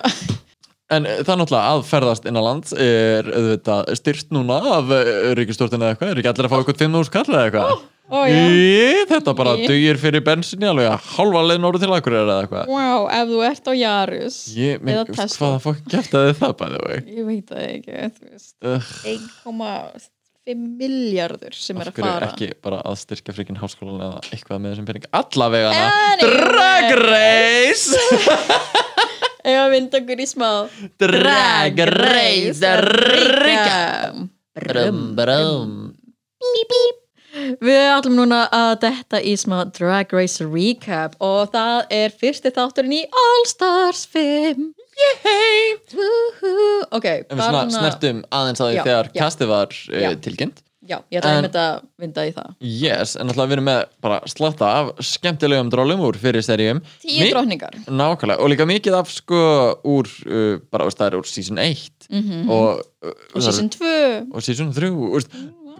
En 0.93 1.03
það 1.03 1.31
er 1.33 1.39
náttúrulega 1.41 1.71
að 1.73 1.81
ferðast 1.89 2.27
inn 2.29 2.37
á 2.39 2.43
land 2.45 2.69
er 2.79 3.25
auðvitað 3.27 3.89
styrt 3.99 4.29
núna 4.31 4.59
af 4.77 4.91
uh, 4.95 5.09
ríkistjórninu 5.35 5.83
eða 5.83 5.95
eitthvað, 5.97 6.11
er 6.13 6.21
ekki 6.21 6.29
allir 6.31 6.47
að 6.47 6.53
fá 6.53 6.57
eitthvað 6.61 6.83
5.000 6.85 7.11
kall 7.17 7.33
eða 7.33 7.41
eitthvað 7.49 7.81
ó 8.07 8.19
Í, 8.27 9.05
Þetta 9.09 9.33
bara 9.35 9.53
Í. 9.59 9.65
dugir 9.67 9.97
fyrir 10.01 10.23
bensinni 10.25 10.67
alveg 10.69 10.87
að 10.93 11.07
hálfa 11.17 11.41
leið 11.49 11.61
nóru 11.63 11.81
til 11.81 11.89
akkur 11.95 12.15
eða 12.21 12.37
eitthvað. 12.43 12.69
Wow, 12.71 13.07
ef 13.11 13.25
þú 13.31 13.39
ert 13.49 13.65
á 13.67 13.73
Jarus 13.77 14.37
Ég, 14.55 14.81
minn, 14.83 14.95
Eða 14.95 15.07
Tesla. 15.13 15.39
hvaða 15.41 15.63
fólk 15.65 15.81
gæftaði 15.91 16.35
það 16.39 16.53
bæði 16.61 16.83
veg 16.87 17.09
ég 17.17 17.25
veit 17.31 17.49
það 17.51 17.65
ekki 17.71 17.91
þú 18.17 18.29
veist, 18.31 18.55
uh, 18.63 18.93
1,5 19.11 20.07
miljardur 20.79 21.51
sem 21.59 21.75
er 21.83 21.89
Af 21.89 21.91
að 21.91 21.97
hverju 21.99 22.13
fara. 22.13 22.27
ekki 22.31 22.47
bara 22.63 22.77
að 22.87 22.95
styrkja 23.01 23.33
frikinn 23.35 23.59
háskólan 23.59 23.99
eða 24.05 24.21
eitthvað 24.31 24.61
með 24.63 24.71
þessum 24.71 24.87
pening 24.87 25.07
allavega. 25.19 25.73
Anyway. 25.75 26.37
Drag 26.47 26.85
Race! 27.03 27.91
Ef 29.47 29.55
að 29.61 29.69
vinda 29.75 29.99
okkur 30.01 30.19
í 30.23 30.25
smá 30.27 30.47
Drag 30.99 31.77
Race 31.91 32.71
Rika 32.83 33.83
Brum, 34.57 35.03
brum 35.19 35.75
Við 37.61 37.81
ætlum 37.97 38.15
núna 38.19 38.41
að 38.53 38.73
detta 38.85 39.21
í 39.21 39.33
smá 39.39 39.59
Drag 39.77 40.13
Race 40.15 40.43
recap 40.45 41.15
og 41.23 41.51
það 41.53 41.85
er 41.99 42.15
fyrsti 42.21 42.51
þátturinn 42.55 42.97
í 42.99 43.03
All 43.11 43.45
Stars 43.49 44.05
5 44.13 44.73
Yay! 44.97 45.75
Woohoo. 45.93 46.85
Ok, 46.97 47.05
En 47.05 47.37
við 47.37 47.43
svona 47.43 47.59
svona- 47.67 47.75
snertum 47.75 48.23
aðeins 48.33 48.61
að 48.63 48.71
því 48.71 48.79
þegar 48.87 49.09
já. 49.13 49.19
kastið 49.21 49.51
var 49.51 49.67
uh, 49.93 49.99
Já. 50.01 50.09
tilkynnt. 50.25 50.63
Já, 50.87 51.01
ég 51.11 51.19
ætla 51.19 51.31
En- 51.37 51.45
að 51.51 51.81
vinda 51.99 52.23
í 52.23 52.31
það. 52.33 52.51
Yes, 52.63 53.15
en 53.19 53.27
alltaf 53.27 53.49
við 53.49 53.57
erum 53.57 53.65
með 53.67 53.79
bara 54.01 54.17
slatta 54.31 54.69
af 54.79 54.91
skemmtilegum 55.03 55.69
drólum 55.69 55.99
úr 56.07 56.15
fyrir 56.21 56.41
seríum. 56.45 56.79
Tíu 57.03 57.27
drókningar 57.33 57.75
Nákvæmlega, 57.91 58.39
og 58.39 58.49
líka 58.53 58.65
mikið 58.69 58.95
af 59.01 59.11
sko 59.11 59.41
úr, 59.83 60.07
uh, 60.25 60.57
bara 60.71 60.87
það 60.87 61.07
er 61.11 61.17
úr 61.19 61.27
season 61.27 61.59
1 61.59 62.07
Mhm. 62.09 62.49
og, 62.49 62.81
uh, 63.03 63.11
og 63.35 63.41
season 63.43 63.69
2 63.69 64.31
og 64.33 64.41
season 64.41 64.71
3 64.73 64.89
veist, 64.89 65.29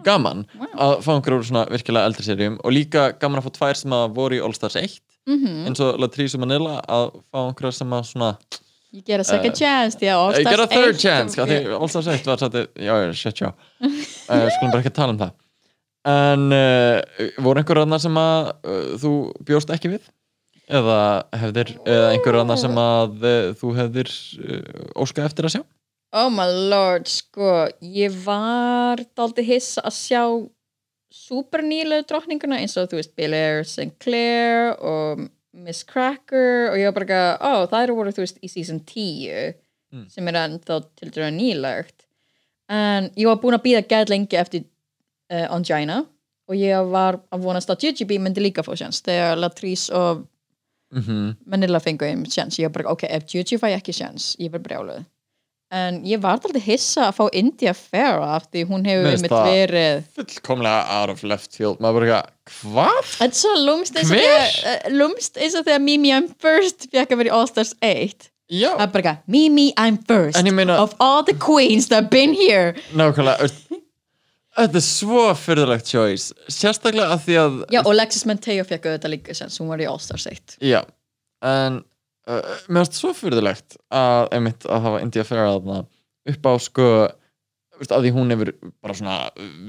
gaman 0.04 0.44
að 0.78 0.94
fá 1.04 1.10
einhverjum 1.16 1.44
svona 1.48 1.66
virkilega 1.72 2.06
eldri 2.10 2.24
seríum 2.26 2.58
og 2.64 2.72
líka 2.74 3.08
gaman 3.20 3.40
að 3.42 3.48
fá 3.48 3.52
tvær 3.58 3.76
sem 3.82 3.94
að 3.96 4.14
voru 4.16 4.38
í 4.38 4.42
All 4.44 4.54
Stars 4.56 4.76
1 4.76 4.98
Mhm. 5.28 5.66
eins 5.68 5.80
og 5.84 5.98
Latrice 6.00 6.38
og 6.38 6.40
Manila 6.46 6.78
að 6.88 7.10
fá 7.28 7.38
einhverja 7.44 7.74
sem 7.82 7.90
að 7.92 8.04
svona 8.08 8.30
You 8.90 9.02
get 9.04 9.20
a 9.20 9.24
second 9.24 9.52
chance 9.54 9.98
því 10.00 10.06
að 10.08 10.16
All 10.16 10.30
I 10.32 10.40
Stars 10.40 10.56
get 10.56 10.60
a 10.60 10.66
third 10.66 10.94
1 10.94 10.98
chance 11.02 11.38
af 11.42 11.48
því 11.50 11.58
All 11.80 11.88
Stars 11.92 12.06
1 12.08 12.24
var 12.30 12.38
sætti 12.40 12.62
já, 12.80 12.94
já, 13.04 13.12
shit, 13.12 13.36
já. 13.42 13.50
Uh, 13.82 14.48
skulum 14.56 14.70
bara 14.72 14.80
ekki 14.80 14.94
tala 14.96 15.12
um 15.12 15.18
það. 15.20 15.32
En 16.08 16.46
uh, 16.56 17.42
voru 17.44 17.60
einhverju 17.60 17.82
annar 17.84 18.00
sem 18.00 18.16
að 18.16 18.48
uh, 18.64 18.96
þú 19.02 19.12
bjóst 19.44 19.68
ekki 19.74 19.90
við? 19.92 20.06
Eða 20.68 20.96
hefðir 21.36 21.74
eða 21.84 22.08
einhverju 22.14 22.40
annar 22.46 22.60
sem 22.60 22.80
að 22.80 23.22
uh, 23.28 23.52
þú 23.60 23.74
hefðir 23.76 24.08
uh, 24.08 25.02
óskað 25.04 25.28
eftir 25.28 25.44
að 25.50 25.54
sjá 25.58 25.62
Oh 26.12 26.30
my 26.32 26.46
lord, 26.70 27.08
sko 27.10 27.68
ég 27.84 28.14
var 28.24 29.02
daldi 29.16 29.44
hissa 29.44 29.82
að 29.84 29.96
sjá 29.98 30.22
super 31.12 31.60
nýlegu 31.64 32.06
drottninguna 32.08 32.60
eins 32.62 32.76
og 32.80 32.88
þú 32.88 33.00
veist 33.00 33.16
Bill 33.16 33.34
Air, 33.36 33.64
Sinclair 33.68 34.74
og 34.80 35.26
Miss 35.52 35.84
Cracker 35.84 36.70
og 36.70 36.78
ég 36.80 36.88
var 36.88 36.96
bara 36.96 37.06
ekki 37.06 37.18
að, 37.18 37.32
ó 37.44 37.52
það 37.68 37.82
eru 37.82 37.96
voru 37.98 38.12
þú 38.16 38.24
veist 38.24 38.38
í 38.44 38.48
season 38.52 38.80
10 38.84 39.56
Mm. 39.88 40.04
sem 40.12 40.28
er 40.28 40.36
ennþá 40.36 40.74
til 41.00 41.08
dæra 41.08 41.30
nýlegt 41.32 42.04
en 42.68 43.06
ég 43.16 43.24
var 43.24 43.38
búin 43.40 43.56
að 43.56 43.62
býða 43.64 43.86
gæð 43.88 44.10
lengi 44.12 44.36
eftir 44.36 44.66
uh, 45.32 45.46
Angina 45.54 46.02
og 46.48 46.56
ég 46.60 46.90
var 46.92 47.16
að 47.32 47.46
vonast 47.46 47.72
að 47.72 47.86
Jujubee 47.86 48.20
myndi 48.20 48.42
líka 48.44 48.60
fá 48.66 48.74
sjans 48.76 49.00
þegar 49.06 49.40
Latrice 49.40 49.88
og 49.88 50.26
mm 50.92 51.00
-hmm. 51.02 51.30
Manila 51.46 51.80
fengu 51.80 52.04
þeim 52.04 52.26
sjans 52.28 52.58
ég 52.58 52.68
var 52.68 52.74
bara, 52.76 52.92
ok, 52.92 53.04
ef 53.08 53.24
Juju 53.32 53.56
fæ 53.58 53.72
ekki 53.78 53.92
sjans 53.96 54.36
ég 54.38 54.52
var 54.52 54.60
brjáluð 54.60 55.04
en 55.70 55.98
ég 56.08 56.20
var 56.22 56.38
alltaf 56.38 56.56
hissa 56.64 57.08
að 57.10 57.16
fá 57.18 57.24
India 57.36 57.74
Farah 57.76 58.40
því 58.48 58.62
hún 58.70 58.86
hefur 58.88 59.10
einmitt 59.10 59.32
það- 59.34 59.48
verið 59.52 60.02
fullkomlega 60.16 60.86
out 61.00 61.10
of 61.12 61.22
left 61.28 61.56
field. 61.58 61.78
Maður 61.84 61.98
bara 62.00 62.08
ekki, 62.22 62.32
hvað? 62.62 63.10
þetta 63.18 63.28
er 63.28 63.40
svo 63.42 63.54
lúmst 63.66 63.98
eins 64.00 64.10
og 64.10 64.16
þegar 64.16 64.56
uh, 64.72 64.88
lúmst 64.96 65.36
eins 65.36 65.54
og 65.60 65.66
þegar 65.68 65.82
Mimi 65.84 66.12
I'm 66.16 66.28
First 66.40 66.88
fekk 66.92 67.12
að 67.12 67.22
vera 67.22 67.30
í 67.32 67.36
All 67.40 67.48
Stars 67.50 67.74
8 67.84 68.30
Já, 68.48 68.70
það 68.78 68.84
er 68.86 68.92
bara 68.94 69.02
ekki, 69.12 69.32
Mimi 69.36 69.66
I'm 69.76 69.98
First 70.08 70.40
meina- 70.56 70.78
of 70.80 70.94
all 70.98 71.22
the 71.22 71.34
queens 71.36 71.88
that 71.92 72.00
have 72.04 72.10
been 72.10 72.32
here. 72.32 72.72
Nákvæmlega 72.96 73.50
Þetta 74.58 74.80
er 74.80 74.82
svo 74.82 75.26
fyrðulegt 75.38 75.86
choice 75.86 76.32
sérstaklega 76.50 77.12
að 77.14 77.20
því 77.28 77.34
að 77.44 77.58
já, 77.76 77.78
og 77.84 77.92
Lexis 77.94 78.24
Menteo 78.26 78.64
fekk 78.66 78.88
auðvitað 78.88 79.12
líka 79.12 79.36
sjans 79.36 79.58
hún 79.60 79.68
var 79.70 79.78
í 79.84 79.86
All 79.86 80.00
Stars 80.02 80.24
8 80.26 80.56
Já, 80.64 80.80
en 81.46 81.82
uh, 82.28 82.58
mér 82.68 82.84
finnst 82.84 83.00
svo 83.00 83.14
fyrðulegt 83.16 83.78
að 83.90 84.28
einmitt 84.36 84.68
að 84.68 84.84
hafa 84.86 85.02
India 85.04 85.24
Farah 85.26 85.56
þarna 85.56 85.80
upp 86.28 86.48
á 86.48 86.52
sko 86.62 86.88
að 87.78 88.08
því 88.08 88.10
hún 88.16 88.34
hefur 88.34 88.48
bara 88.82 88.96
svona 88.98 89.18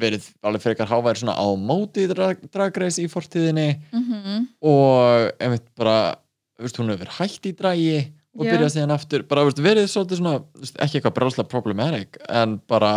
verið 0.02 0.30
alveg 0.41 0.63
frekar 0.63 0.89
háværi 0.89 1.22
svona 1.22 1.38
á 1.38 1.45
móti 1.54 2.08
drag, 2.10 2.41
dragreis 2.52 2.98
í 3.02 3.10
fortíðinni 3.12 3.69
mm 3.93 4.48
og 4.65 5.30
einmitt 5.39 5.67
bara 5.78 6.17
veist, 6.60 6.80
hún 6.80 6.91
hefur 6.91 7.12
hætt 7.19 7.45
í 7.48 7.54
dragi 7.56 8.00
og 8.39 8.45
Já. 8.45 8.54
byrjað 8.54 8.74
síðan 8.76 8.95
aftur. 8.95 9.24
Bara 9.28 9.45
veist, 9.48 9.62
verið 9.63 9.88
svolítið 9.91 10.22
svona 10.22 10.41
veist, 10.60 10.78
ekki 10.80 11.00
eitthvað 11.00 11.15
bráslega 11.17 11.52
problematic 11.52 12.19
en 12.28 12.58
bara 12.69 12.93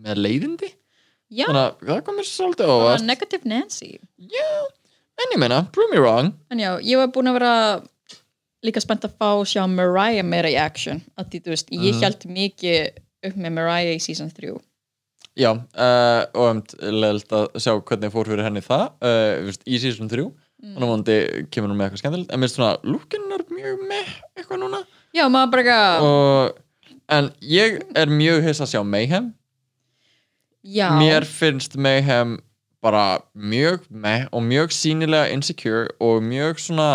með 0.00 0.22
leiðindi. 0.24 0.70
Já, 1.32 1.46
þannig 1.48 1.62
að 1.62 1.90
það 1.90 2.02
komir 2.08 2.28
svolítið 2.28 2.72
óvart. 2.74 3.04
Negative 3.06 3.50
Nancy. 3.50 3.92
En 5.14 5.34
ég 5.34 5.40
meina, 5.40 5.62
prove 5.74 5.92
me 5.92 6.02
wrong. 6.02 6.32
En 6.52 6.62
já, 6.62 6.70
ég 6.84 7.00
var 7.00 7.12
búin 7.14 7.30
að 7.30 7.38
vera 7.38 7.54
líka 8.64 8.80
spennt 8.82 9.04
að 9.06 9.14
fá 9.20 9.30
sjá 9.46 9.64
Mariah 9.68 10.24
meira 10.24 10.48
í 10.50 10.56
action 10.58 11.02
að 11.20 11.30
því, 11.30 11.40
þú 11.44 11.52
veist, 11.54 11.70
ég 11.74 11.94
Mhm. 11.94 12.02
held 12.02 12.24
mikið 12.38 12.88
upp 13.28 13.36
með 13.36 13.52
Mariah 13.58 13.94
í 13.96 14.00
season 14.00 14.30
3 14.30 14.54
Já, 15.36 15.50
uh, 15.50 16.24
og 16.38 16.50
um, 16.50 16.60
leðilt 16.78 17.32
að 17.34 17.56
sjá 17.58 17.72
hvernig 17.82 18.12
fór 18.14 18.28
fyrir 18.30 18.44
henni 18.46 18.60
það 18.62 18.84
uh, 19.02 19.42
viðst, 19.48 19.64
í 19.66 19.78
season 19.82 20.08
3 20.08 20.30
Mm. 20.64 20.76
að 20.78 20.84
vonandi 20.88 21.14
kemur 21.52 21.68
hún 21.68 21.76
með 21.76 21.90
eitthvað 21.90 22.00
skemmtilegt 22.00 22.30
en 22.32 22.40
mér 22.40 22.48
finnst 22.48 22.56
svona 22.56 22.76
lookin 22.88 23.24
er 23.34 23.42
mjög 23.52 23.80
með 23.90 24.06
eitthvað 24.38 24.60
núna. 24.62 24.78
Já, 25.12 25.24
maður 25.28 25.50
bara 25.50 25.62
eitthvað 25.64 26.04
og, 26.08 26.54
en 27.18 27.26
ég 27.42 27.74
er 28.00 28.06
mjög 28.08 28.46
hiss 28.46 28.62
að 28.64 28.70
sjá 28.72 28.80
Mayhem. 28.86 29.26
Já, 30.64 30.88
mér 30.96 31.26
finnst 31.28 31.76
Mayhem 31.76 32.38
bara 32.80 33.18
mjög 33.36 33.84
með 33.92 34.24
og 34.32 34.42
mjög 34.46 34.72
sínilega 34.72 35.28
insecure 35.34 35.90
og 36.00 36.22
mjög 36.24 36.62
svona 36.64 36.88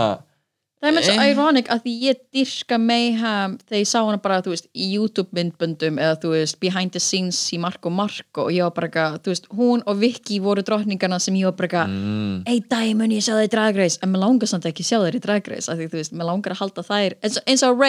það 0.79 0.89
er 0.89 0.95
með 0.95 1.07
svo 1.07 1.27
ironic 1.31 1.69
að 1.73 1.83
því 1.85 1.93
ég 2.05 2.21
dyrka 2.35 2.79
Mayhem 2.81 3.57
þegar 3.65 3.81
ég 3.81 3.89
sá 3.91 3.97
hana 3.99 4.21
bara, 4.23 4.39
þú 4.45 4.53
veist, 4.53 4.69
í 4.71 4.89
YouTube 4.95 5.35
myndböndum 5.35 5.99
eða 6.01 6.17
þú 6.23 6.33
veist, 6.35 6.59
behind 6.63 6.95
the 6.95 7.03
scenes 7.03 7.39
í 7.55 7.59
Marco 7.61 7.91
Marco 7.93 8.47
og 8.47 8.53
ég 8.55 8.67
var 8.67 8.75
bara 8.77 8.89
eitthvað, 8.89 9.19
þú 9.25 9.33
veist, 9.33 9.49
hún 9.59 9.85
og 9.85 10.01
Vicky 10.01 10.41
voru 10.43 10.63
drottningarna 10.65 11.19
sem 11.23 11.37
ég 11.39 11.49
var 11.49 11.57
bara 11.59 11.69
eitthvað 11.69 11.95
mm, 11.95 12.35
ei 12.49 12.61
dag 12.71 12.91
mun 12.99 13.15
ég 13.15 13.25
sjá 13.25 13.35
það 13.35 13.47
í 13.47 13.53
Drag 13.55 13.81
Race. 13.83 13.99
En 14.03 14.13
mér 14.13 14.23
langar 14.23 14.51
samt 14.51 14.67
ekki 14.69 14.85
að 14.85 14.91
sjá 14.91 14.97
það 14.99 15.19
í 15.19 15.23
Drag 15.25 15.49
Race 15.53 15.71
af 15.71 15.79
því 15.79 15.89
þú 15.89 16.01
veist, 16.01 16.15
mér 16.15 16.31
langar 16.31 16.55
að 16.55 16.63
halda 16.63 16.85
þær 16.87 17.17
eins 17.19 17.39
og, 17.39 17.49
eins 17.49 17.65
og 17.67 17.81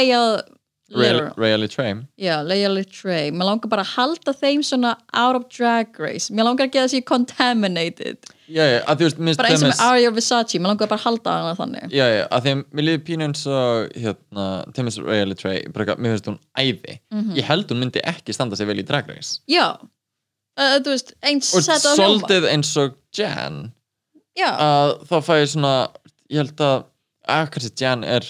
Really 0.90 1.68
Train. 1.68 2.09
Já, 2.18 2.40
Leia 2.42 2.68
Litray 2.72 3.31
Mér 3.31 3.46
langar 3.46 3.70
bara 3.70 3.85
að 3.85 3.92
halda 3.94 4.35
þeim 4.35 4.62
svona 4.66 4.96
out 5.14 5.38
of 5.38 5.46
drag 5.53 5.94
race. 6.03 6.33
Mér 6.35 6.48
langar 6.48 6.66
ekki 6.66 6.81
að 6.81 6.88
það 6.88 6.94
sé 6.94 7.00
contaminated. 7.07 8.31
Já, 8.50 8.64
já, 8.66 8.79
að 8.83 8.98
þú 8.98 9.07
veist, 9.07 9.20
minnst 9.22 9.40
Bara 9.40 9.53
eins 9.53 9.62
og 9.62 9.70
með 9.70 9.83
Aria 9.87 10.11
Versace. 10.16 10.59
Mér 10.59 10.72
langar 10.72 10.90
bara 10.90 10.98
að 10.98 11.07
halda 11.07 11.37
hana 11.37 11.55
þannig. 11.61 11.94
Já, 11.94 12.05
já, 12.11 12.24
að 12.26 12.46
því 12.46 12.55
að 12.57 12.64
mér 12.74 12.88
liði 12.88 13.03
pínu 13.07 13.29
eins 13.29 13.44
og 13.46 13.94
hérna, 14.03 14.48
Timmins 14.74 14.98
bara, 15.07 15.20
eitthvað, 15.22 16.03
mér 16.03 16.16
finnst 16.16 16.31
hún 16.33 16.40
æði. 16.59 16.98
Mhm. 17.14 17.33
ég 17.38 17.50
held 17.53 17.70
hún 17.70 17.83
myndi 17.85 18.03
ekki 18.03 18.35
standa 18.35 18.59
sig 18.59 18.66
vel 18.66 18.81
í 18.83 18.87
Drag 18.87 19.09
Race. 19.09 19.38
Já, 19.46 19.79
uh, 19.79 20.76
þú 20.83 20.96
veist, 20.96 21.14
eins 21.22 21.55
og 21.55 21.62
svolítið 21.62 22.50
eins 22.50 22.74
og 22.83 22.98
Jan. 23.14 23.72
Já, 24.38 24.50
að 24.57 25.07
þá 25.07 25.16
fæ 25.26 25.35
ég 25.38 25.48
svona 25.55 25.74
ég 26.31 26.42
held 26.44 26.62
að, 26.64 26.85
að 27.29 27.50
kannski 27.55 27.83
Jan 27.85 28.05
er 28.07 28.26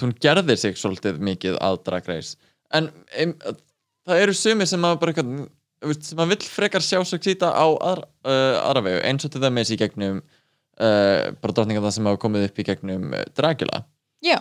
hún 0.00 0.14
gerðir 0.22 0.58
sig 0.60 0.78
svolítið 0.80 1.20
mikið 1.20 1.58
að 1.60 1.80
Drag 1.86 2.08
Race. 2.08 2.36
En 2.72 2.88
em, 3.18 3.34
það 4.08 4.22
eru 4.24 4.36
sumir 4.36 4.70
sem 4.70 4.86
að 4.88 4.96
bara 5.02 5.12
eitthvað 5.12 5.98
sem 6.06 6.22
að 6.22 6.32
vill 6.32 6.46
frekar 6.46 6.84
sjá 6.86 7.00
sig 7.04 7.24
sýta 7.26 7.50
á 7.52 7.66
aðra, 7.66 8.06
uh, 8.24 8.56
aðra 8.62 8.84
vegu 8.86 9.02
eins 9.08 9.26
og 9.26 9.32
til 9.34 9.42
dæmis 9.42 9.72
í 9.74 9.78
gegnum 9.80 10.20
uh, 10.22 11.32
bara 11.42 11.54
drottningar 11.56 11.82
það 11.84 11.96
sem 11.96 12.08
hafa 12.10 12.20
komið 12.22 12.48
upp 12.48 12.60
í 12.62 12.66
gegnum 12.70 13.08
uh, 13.18 13.24
Dragula. 13.36 13.82
Já, 14.22 14.38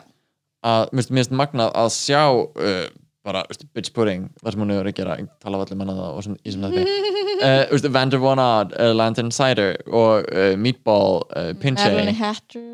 að 0.62 0.92
mér 0.94 1.10
finnst- 1.10 1.34
magnað 1.34 1.74
að 1.82 1.90
sjá 1.98 2.22
uh, 2.30 2.86
bara, 3.26 3.42
veist, 3.50 3.66
bitch 3.74 3.94
pudding 3.94 4.30
það 4.42 4.54
sem 4.54 4.64
hún 4.64 4.74
hefur 4.76 4.92
að 4.92 4.98
gera, 5.02 5.18
tala 5.42 5.58
af 5.58 5.66
allir 5.66 5.82
manna 5.82 5.98
það 5.98 6.14
og 6.20 6.28
svona, 6.28 6.42
í 6.46 6.54
sem 6.54 6.68
þetta 6.70 7.92
Vander 7.98 8.22
Von 8.22 8.42
Odd, 8.42 8.78
Lantern 8.94 9.34
Cider 9.34 9.82
og 9.90 10.30
uh, 10.30 10.54
Meatball, 10.62 11.24
uh, 11.34 11.52
Pinche. 11.62 11.90
Evelyn 11.90 12.18
Hatter 12.22 12.70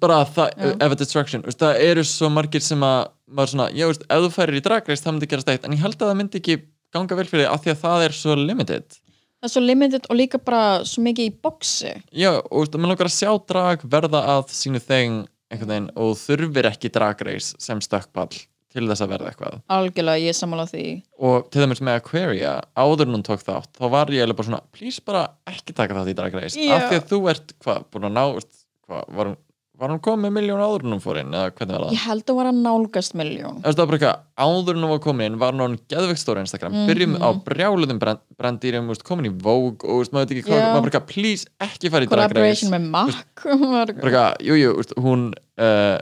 bara 0.00 0.22
það, 0.24 0.50
Já. 0.56 0.66
uh, 0.70 0.76
Eva 0.86 0.98
Destruction 0.98 1.44
veist, 1.46 1.60
það 1.60 1.82
eru 1.90 2.04
svo 2.08 2.30
margir 2.32 2.64
sem 2.64 2.84
að 2.86 3.00
maður 3.30 3.52
svona, 3.54 3.68
já, 3.76 3.86
veist, 3.90 4.06
ef 4.08 4.24
þú 4.24 4.32
færir 4.34 4.58
í 4.58 4.64
dragreist 4.64 5.06
það 5.06 5.16
myndi 5.16 5.30
gera 5.30 5.44
steikt, 5.44 5.66
en 5.66 5.76
ég 5.76 5.84
held 5.84 5.98
að 5.98 6.10
það 6.10 6.18
myndi 6.20 6.40
ekki 6.40 6.58
ganga 6.94 7.18
vel 7.18 7.26
fyrir 7.28 7.46
þig 7.46 7.52
af 7.54 7.64
því 7.64 7.72
að 7.74 7.82
það 7.84 8.04
er 8.06 8.16
svo 8.18 8.36
limited 8.40 8.96
það 9.40 9.48
er 9.48 9.54
svo 9.54 9.64
limited 9.64 10.08
og 10.10 10.18
líka 10.20 10.40
bara 10.42 10.62
svo 10.88 11.04
mikið 11.06 11.28
í 11.28 11.34
boxi 11.44 11.92
já, 12.10 12.32
og 12.40 12.62
veist, 12.62 12.78
maður 12.78 12.94
langar 12.94 13.10
að 13.10 13.18
sjá 13.18 13.32
drag 13.52 13.84
verða 13.96 14.24
að 14.36 14.54
sínu 14.56 14.82
þeng 14.84 15.26
einhvern 15.50 15.74
veginn 15.74 15.90
og 15.98 16.16
þurfir 16.20 16.70
ekki 16.70 16.92
dragreis 16.94 17.52
sem 17.60 17.82
stökkpall 17.84 18.32
til 18.70 18.86
þess 18.86 19.02
að 19.02 19.12
verða 19.14 19.30
eitthvað 19.32 19.56
algjörlega, 19.74 20.22
ég 20.30 20.36
sammála 20.38 20.66
því 20.70 20.84
og 21.26 21.48
til 21.50 21.64
dæmis 21.64 21.82
með 21.82 22.00
Aquaria 22.00 22.52
áður 22.78 23.10
hún 23.10 23.24
tók 23.26 23.42
þátt, 23.42 23.72
þá 23.78 23.86
var 23.90 24.12
ég 24.14 24.22
eiginlega 24.22 24.38
bara 24.38 24.50
svona 24.50 24.62
please 24.76 25.02
bara 25.06 25.24
ekki 25.50 25.74
taka 25.74 25.96
þátt 25.98 26.12
í 26.12 26.16
Drag 26.18 26.36
Race 26.38 26.58
Já. 26.58 26.76
af 26.76 26.86
því 26.86 27.00
að 27.00 27.08
þú 27.10 27.20
ert, 27.32 27.54
hvað, 27.64 27.88
búin 27.90 28.06
að 28.10 28.14
ná 28.14 28.24
hvað, 28.30 29.08
var, 29.16 29.32
hún, 29.32 29.38
var 29.80 29.92
hún 29.94 30.00
komið 30.04 30.26
með 30.26 30.34
miljón 30.36 30.60
áður 30.60 30.84
en 30.84 30.94
hún 30.94 31.02
fór 31.02 31.18
inn, 31.20 31.32
eða 31.34 31.52
hvernig 31.56 31.74
var 31.74 31.84
það? 31.86 31.94
ég 31.96 32.02
held 32.04 32.32
að 32.32 32.38
vera 32.40 32.52
nálgast 32.56 33.16
miljón 33.18 33.60
það 33.64 33.78
var 33.80 33.88
bara 33.90 33.98
eitthvað, 33.98 34.18
áður 34.44 34.76
en 34.76 34.84
hún 34.84 34.92
var 34.92 35.00
komin 35.06 35.26
inn 35.26 35.38
var 35.40 35.56
hún 35.56 35.76
geðveikt 35.92 36.22
stóra 36.22 36.44
Instagram, 36.44 36.76
byrjum 36.90 37.16
á 37.16 37.28
brjáluðum 37.46 38.00
brand, 38.02 38.22
branddýrum, 38.40 38.90
veist, 38.92 39.04
komin 39.08 39.30
í 39.30 39.34
Vogue 39.46 39.88
og 39.88 40.02
veist, 40.02 40.12
maður 40.14 40.28
veit 40.28 40.34
ekki 40.36 40.46
hvað, 40.50 40.60
Já. 40.60 40.66
maður 40.68 40.84
bara 40.84 40.92
eitthvað, 40.92 41.08
please 41.14 41.48
ekki 41.66 41.92
fara 41.94 42.04
í 42.04 42.10
Drag 42.12 42.20
Race. 42.20 42.34
collaboration 42.34 42.74
með 42.74 42.82
Mac 42.92 43.46
bara 43.64 43.96
eitthvað, 43.96 44.30
jú, 44.48 44.60
jú, 44.60 44.76
veist, 44.82 44.94
hún 45.00 45.26
uh, 45.36 45.96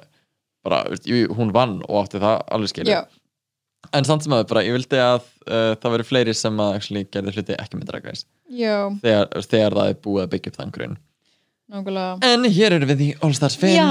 bara, 0.66 0.82
veist, 0.90 1.08
jú, 1.08 1.22
jú, 1.22 1.32
hún 1.38 1.54
vann 1.54 1.78
og 1.86 2.02
átti 2.02 2.22
það 2.22 2.36
alveg 2.58 2.74
skilja 2.74 2.98
já, 2.98 3.02
en 3.94 4.08
samt 4.08 4.26
sem 4.26 4.34
að 4.34 4.46
bara, 4.50 4.64
ég 4.66 4.74
vildi 4.74 4.98
að 5.00 5.22
uh, 5.46 5.74
það 5.78 5.92
veri 5.94 6.08
fleiri 6.10 6.34
sem 6.36 6.58
að 6.60 6.80
actually, 6.80 7.06
gerði 7.14 7.36
hluti 7.38 7.54
ekki 7.56 7.78
með 7.78 7.92
Drag 7.92 8.08
Race. 8.10 8.26
Já, 8.50 8.90
þegar, 9.04 9.30
þegar 9.46 9.78
nákvæmlega 11.72 12.18
en 12.32 12.44
hér 12.48 12.72
erum 12.78 12.88
við 12.94 13.00
í 13.06 13.14
All 13.22 13.34
Stars 13.36 13.56
5 13.60 13.74
já, 13.76 13.88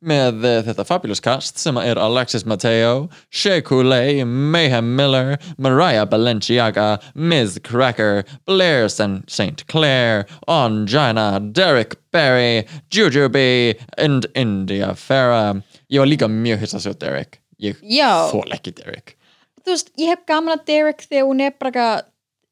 með 0.00 0.44
uh, 0.48 0.52
þetta 0.64 0.84
fabulous 0.88 1.20
cast 1.20 1.58
sem 1.60 1.76
er 1.76 1.98
Alexis 2.00 2.46
Mateo, 2.48 3.10
Shea 3.28 3.60
Coulee 3.60 4.24
Mayhem 4.24 4.94
Miller, 4.96 5.34
Mariah 5.58 6.06
Balenciaga 6.08 6.98
Ms. 7.14 7.58
Cracker 7.66 8.22
Blair 8.48 8.88
St. 8.88 9.66
Clair 9.68 10.24
Angina, 10.48 11.40
Derek 11.52 11.98
Barry 12.12 12.64
Jujubee 12.90 13.76
and 13.98 14.26
India 14.34 14.94
Farah 14.94 15.60
ég 15.90 15.98
var 16.00 16.08
líka 16.08 16.28
mjög 16.30 16.62
hiss 16.64 16.74
að 16.78 16.86
sjá 16.88 16.94
Derek 17.04 17.40
ég 17.60 17.76
já 17.84 18.30
þól 18.32 18.48
ekki 18.56 18.72
Derek 18.78 19.16
þú 19.60 19.74
veist, 19.74 19.90
ég 20.00 20.08
hef 20.14 20.24
gaman 20.30 20.56
að 20.56 20.64
Derek 20.70 21.04
þegar 21.04 21.26
hún 21.28 21.42
er 21.44 21.52
bara 21.60 21.70
eitthvað- 21.74 22.06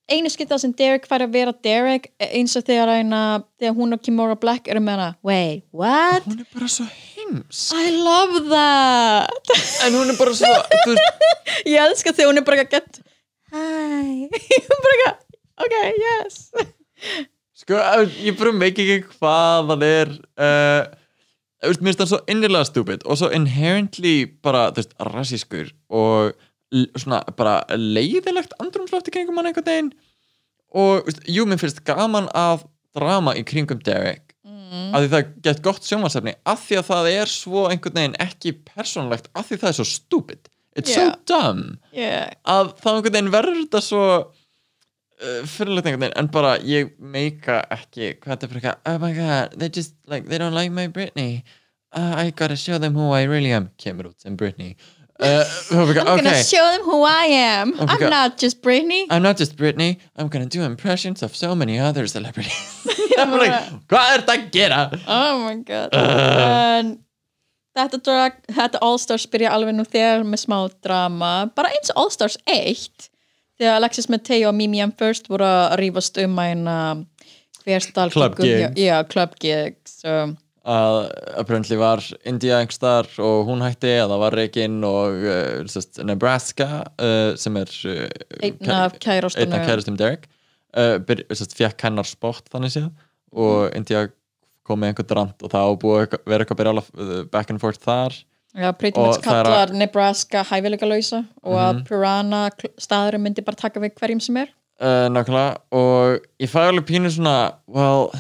einu 0.09 0.31
skipta 0.33 0.59
sem 0.61 0.73
Derek 0.77 1.07
fær 1.09 1.25
að 1.25 1.35
vera 1.37 1.53
Derek 1.65 2.09
eins 2.23 2.57
og 2.59 2.65
þegar, 2.67 2.93
hana, 2.99 3.23
þegar 3.61 3.77
hún 3.77 3.97
og 3.97 4.03
Kimora 4.05 4.39
Black 4.41 4.69
eru 4.71 4.81
með 4.85 4.97
hana. 4.97 5.09
Wait, 5.27 5.65
what? 5.73 6.27
hún 6.29 6.41
er 6.43 6.49
bara 6.55 6.71
svo 6.73 6.87
heims 6.89 7.69
I 7.77 7.93
love 7.93 8.45
that. 8.49 9.55
En 9.87 9.99
hún 9.99 10.13
er 10.13 10.19
bara 10.19 10.35
svo 10.37 10.53
ég 11.69 11.81
elska 11.83 12.15
þegar 12.15 12.33
hún 12.33 12.43
er 12.43 12.49
bara 12.49 12.65
eitthvað 12.65 12.89
get 12.89 13.03
hi 13.53 14.29
bara 14.87 15.13
ok, 15.65 15.77
yes. 16.03 16.41
Sko, 17.59 17.79
ég 18.25 18.37
bara 18.39 18.55
meik 18.55 18.79
ekki 18.81 19.03
hvað 19.19 19.73
það 19.73 19.87
er 19.89 20.15
uh, 20.41 20.83
Mér 21.59 21.75
finnst 21.75 21.99
það 21.99 22.11
svo 22.13 22.19
innilega 22.31 22.67
stúpid 22.69 23.03
og 23.03 23.19
svo 23.19 23.33
inherently 23.35 24.29
bara, 24.47 24.69
þú 24.71 24.79
veist, 24.79 24.93
rassískur 25.09 25.73
og 25.91 26.37
svona 26.99 27.23
bara 27.39 27.61
leiðilegt 27.77 28.53
andrumsloft 28.63 29.09
í 29.09 29.15
kringum 29.15 29.39
hann 29.41 29.51
einhvern 29.51 29.69
veginn. 29.69 29.93
Og, 30.77 31.07
veist, 31.07 31.23
jú, 31.31 31.47
mér 31.49 31.61
finnst 31.63 31.81
gaman 31.89 32.29
að 32.37 32.67
drama 32.97 33.33
í 33.39 33.45
kringum 33.49 33.81
Derek. 33.85 34.25
Mm. 34.49 34.91
að 34.93 35.03
því 35.05 35.09
það 35.13 35.29
gett 35.45 35.61
gott 35.65 35.87
sjónvarsefni 35.89 36.33
að 36.49 36.59
því 36.67 36.77
að 36.77 36.87
það 36.91 37.07
er 37.15 37.31
svo 37.33 37.61
einhvern 37.71 37.95
veginn 37.99 38.17
ekki 38.21 38.51
persónulegt. 38.69 39.31
Að 39.37 39.47
því 39.49 39.57
það 39.63 39.69
er 39.71 39.77
svo 39.79 39.87
stúpid. 39.89 40.51
It's 40.77 40.93
Yeah. 40.93 41.15
so 41.15 41.15
dumb. 41.31 41.79
Yeah. 41.93 42.35
að 42.45 42.75
þá 42.81 42.89
einhvern 42.93 43.15
veginn 43.17 43.31
verður 43.33 43.57
þetta 43.63 43.81
svo 43.87 44.03
uh, 44.19 45.41
fyrirlegt 45.49 45.89
einhvern 45.89 46.05
veginn. 46.05 46.17
En 46.21 46.29
bara 46.37 46.53
ég 46.61 46.93
meika 47.01 47.63
ekki 47.75 48.13
hvað 48.21 48.35
þetta 48.35 48.47
er 48.47 48.53
bara 48.53 48.61
eitthvað 48.61 48.93
oh 48.93 48.99
my 49.07 49.13
god, 49.17 49.57
they 49.59 49.69
just 49.73 49.97
like, 50.07 50.29
they 50.29 50.39
don't 50.39 50.57
like 50.57 50.73
my 50.73 50.87
Britney. 50.89 51.43
Uh, 51.93 52.15
I 52.21 52.31
gotta 52.37 52.57
show 52.57 52.77
them 52.79 52.93
who 52.95 53.09
I 53.17 53.23
really 53.25 53.53
am. 53.57 53.71
Kemur 53.81 54.11
út 54.13 54.21
sem 54.21 54.37
Britney 54.37 54.77
uh, 55.21 55.45
I'm 55.71 55.79
okay, 55.89 56.23
gonna 56.23 56.43
show 56.45 56.65
them 56.73 56.83
who 56.83 57.03
I 57.03 57.25
am 57.27 57.75
Oh 57.79 57.87
my 57.87 57.93
I'm 57.93 58.01
God. 58.01 58.11
not 58.11 58.39
just 58.39 58.63
Britney 58.63 59.07
I'm 59.11 59.23
not 59.23 59.37
just 59.37 59.57
Britney, 59.57 59.99
I'm 60.17 60.29
gonna 60.29 60.47
do 60.47 60.63
impressions 60.63 61.23
of 61.23 61.35
so 61.37 61.55
many 61.55 61.79
other 61.79 62.07
celebrities 62.07 62.87
I'm 63.19 63.33
like, 63.33 63.53
hvað 63.91 64.15
er 64.15 64.23
þetta 64.23 64.35
að 64.39 64.51
gera? 64.55 64.81
oh 65.09 65.39
my 65.45 65.57
god 65.67 65.91
en 65.95 66.99
þetta, 67.79 67.99
drag, 68.03 68.39
þetta 68.51 68.79
All-Stars 68.83 69.27
byrja 69.31 69.51
alveg 69.55 69.75
nú 69.79 69.85
þegar 69.87 70.25
með 70.27 70.45
smá 70.47 70.59
drama 70.83 71.33
bara 71.55 71.71
eins 71.75 71.91
og 71.95 72.05
All-Stars 72.05 72.39
1 72.47 73.09
þegar 73.59 73.77
Alexis 73.81 74.09
Mateo 74.11 74.49
og 74.53 74.55
Mimi 74.59 74.79
M. 74.83 74.93
First 74.99 75.27
voru 75.31 75.47
að 75.47 75.77
rífast 75.83 76.19
um 76.23 76.39
að 76.39 77.05
hver 77.67 77.83
stál 77.85 78.11
Club 78.15 78.37
gig- 78.39 78.71
gig. 78.75 78.85
já, 78.87 79.03
club 79.11 79.35
gigs 79.43 79.99
so, 80.03 80.15
að 80.69 80.97
apparently 81.41 81.79
var 81.81 82.03
India 82.29 82.59
einhver 82.61 83.09
og 83.25 83.47
hún 83.49 83.63
hætti 83.65 83.95
það 84.03 84.19
var 84.21 84.37
reikinn 84.37 84.79
og 84.85 85.23
uh, 85.25 85.63
sest, 85.71 86.01
Nebraska 86.05 86.67
uh, 87.01 87.33
sem 87.41 87.57
er 87.57 87.73
uh, 87.89 88.05
einn 88.43 88.59
kæ- 88.61 88.75
af 88.75 88.99
af 88.99 88.99
kærastum 89.69 89.97
Derek 90.01 90.29
fekk 91.57 91.87
hennar 91.89 92.05
spott 92.09 92.51
þannig 92.53 92.75
séð 92.77 92.91
og 93.33 93.71
India 93.77 94.07
kom 94.69 94.81
með 94.83 94.93
einhvern 94.93 95.17
rand 95.17 95.45
og 95.47 95.53
það 95.55 95.65
á 95.65 95.73
búið 95.81 96.03
að 96.05 96.19
vera 96.29 96.45
eitthvað 96.45 96.61
byrja 96.61 96.83
uh, 96.85 97.23
back 97.33 97.51
and 97.55 97.61
forth 97.63 97.81
þar. 97.85 98.13
Já, 98.59 98.69
pretty 98.77 99.01
much 99.01 99.21
kallar 99.25 99.73
Nebraska 99.77 100.43
hæfilega 100.49 100.87
lausa 100.89 101.23
og 101.43 101.53
Mhm. 101.55 101.65
að 101.65 101.83
Piranha 101.89 102.43
kl- 102.57 102.73
staðurinn 102.81 103.25
myndi 103.25 103.45
bara 103.45 103.57
taka 103.57 103.81
við 103.81 103.95
hverjum 104.01 104.21
sem 104.25 104.37
er. 104.37 104.49
Nákvæmlega. 104.81 105.57
Og 105.73 106.21
ég 106.41 106.49
fæ 106.53 106.69
alveg 106.69 106.85
pínu 106.89 107.11
svona 107.11 107.55
well 107.67 108.11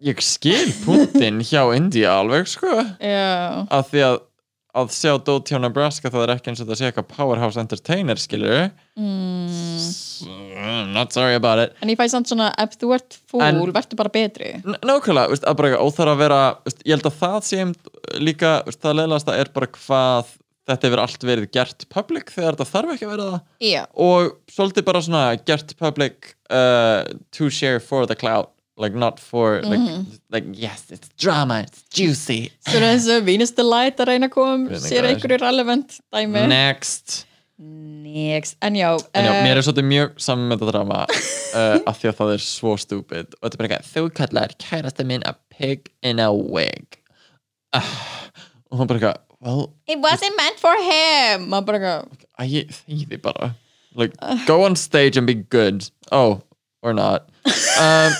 ég 0.00 0.24
skil 0.24 0.72
punktin 0.84 1.42
hjá 1.44 1.62
India 1.76 2.16
alveg 2.20 2.48
sko. 2.50 2.72
Já, 3.00 3.64
að 3.68 3.88
því 3.92 4.04
að 4.08 4.18
að 4.70 4.92
sjá 4.94 5.16
Dót 5.26 5.50
hjá 5.50 5.58
Nebraska 5.58 6.10
það 6.12 6.24
er 6.24 6.32
ekki 6.36 6.52
eins 6.52 6.60
og 6.62 6.68
það 6.68 6.78
sé 6.78 6.88
eitthvað 6.88 7.08
powerhouse 7.10 7.58
entertainer 7.58 8.20
skilur 8.20 8.68
mm. 8.94 9.86
not 10.94 11.14
sorry 11.14 11.34
about 11.38 11.64
it. 11.64 11.74
En 11.82 11.90
ég 11.90 11.98
fæ 11.98 12.06
samt 12.12 12.30
svona 12.30 12.50
ef 12.60 12.76
þú 12.78 12.92
ert 12.94 13.18
En- 13.40 13.58
verður 13.58 13.98
bara 13.98 14.12
betri. 14.14 14.52
Nákvæmlega, 14.62 15.30
veist, 15.32 15.46
að 15.46 15.58
bara 15.58 15.80
óþar 15.80 16.12
að 16.12 16.22
vera 16.22 16.42
veist, 16.66 16.84
ég 16.86 16.94
held 16.94 17.08
að 17.10 17.18
það 17.24 17.40
sé 17.48 17.64
um, 17.64 17.74
líka 18.20 18.52
veist, 18.68 18.82
það 18.84 18.98
leðlasta 19.00 19.38
er 19.40 19.50
bara 19.56 19.70
hvað 19.74 20.36
þetta 20.70 20.86
hefur 20.86 21.02
allt 21.02 21.26
verið 21.26 21.50
gert 21.56 21.88
public 21.90 22.30
þegar 22.30 22.54
þetta 22.54 22.70
þarf 22.70 22.94
ekki 22.94 23.08
að 23.08 23.12
vera 23.16 23.28
það. 23.32 23.42
Já, 23.66 23.82
og 24.06 24.54
svolítið 24.54 24.86
bara 24.86 25.02
svona 25.02 25.26
gert 25.50 25.74
public 25.82 26.34
uh, 26.46 27.02
to 27.34 27.50
share 27.50 27.82
for 27.82 28.06
the 28.06 28.14
cloud 28.14 28.52
like 28.80 28.96
not 28.96 29.20
for 29.20 29.60
like, 29.62 29.82
like 30.32 30.46
yes 30.56 30.86
it's 30.90 31.08
drama, 31.20 31.60
it's 31.66 31.82
juicy. 31.92 32.50
Svo 32.66 32.80
er 32.80 32.86
eins 32.94 33.08
og 33.12 33.26
Venus 33.28 33.52
Delight 33.56 34.00
að 34.00 34.14
reyna 34.14 34.30
að 34.30 34.36
koma 34.36 34.54
Hvernig 34.70 34.80
sér 34.86 35.02
það 35.02 35.04
er? 35.04 35.10
einhverju 35.14 35.40
relevant 35.44 35.98
dæmi. 36.14 36.46
Next. 36.50 37.20
Next, 37.60 38.56
en 38.64 38.74
já, 38.74 38.88
En 39.14 39.24
já, 39.24 39.32
eh, 39.36 39.42
mér 39.44 39.58
er 39.60 39.62
svolítið 39.62 39.84
mjög 39.84 40.14
saman 40.24 40.48
með 40.48 40.62
þetta 40.62 40.72
drama 40.72 41.00
uh, 41.04 41.76
af 41.90 41.98
því 42.00 42.08
að 42.08 42.14
það 42.22 42.30
er 42.34 42.42
svo 42.44 42.72
stúpid. 42.80 43.34
Og 43.36 43.44
þetta 43.44 43.52
er 43.52 43.60
bara 43.60 43.68
eitthvað, 43.68 43.90
þú 43.92 44.04
kallar 44.16 44.54
kærasta 44.64 45.04
minn 45.04 45.26
a 45.28 45.34
pig 45.52 45.90
in 46.02 46.22
a 46.24 46.30
wig. 46.32 46.96
Uh, 47.76 47.92
og 48.72 48.80
hún 48.80 48.88
bara 48.88 48.98
eitthvað 48.98 49.20
well, 49.44 49.68
It 49.86 50.00
wasn't 50.00 50.36
meant 50.40 50.58
for 50.58 50.72
him. 50.88 51.50
Maður 51.52 51.68
bara 51.68 51.80
eitthvað, 51.82 52.24
að 52.40 52.56
ég 52.56 52.72
þýði 52.80 53.20
bara. 53.28 53.52
Like, 53.94 54.16
go 54.46 54.62
on 54.64 54.76
stage 54.76 55.18
and 55.20 55.26
be 55.26 55.34
good. 55.34 55.84
Oh, 56.10 56.40
or 56.82 56.94
not. 56.94 57.28
Um, 57.80 58.12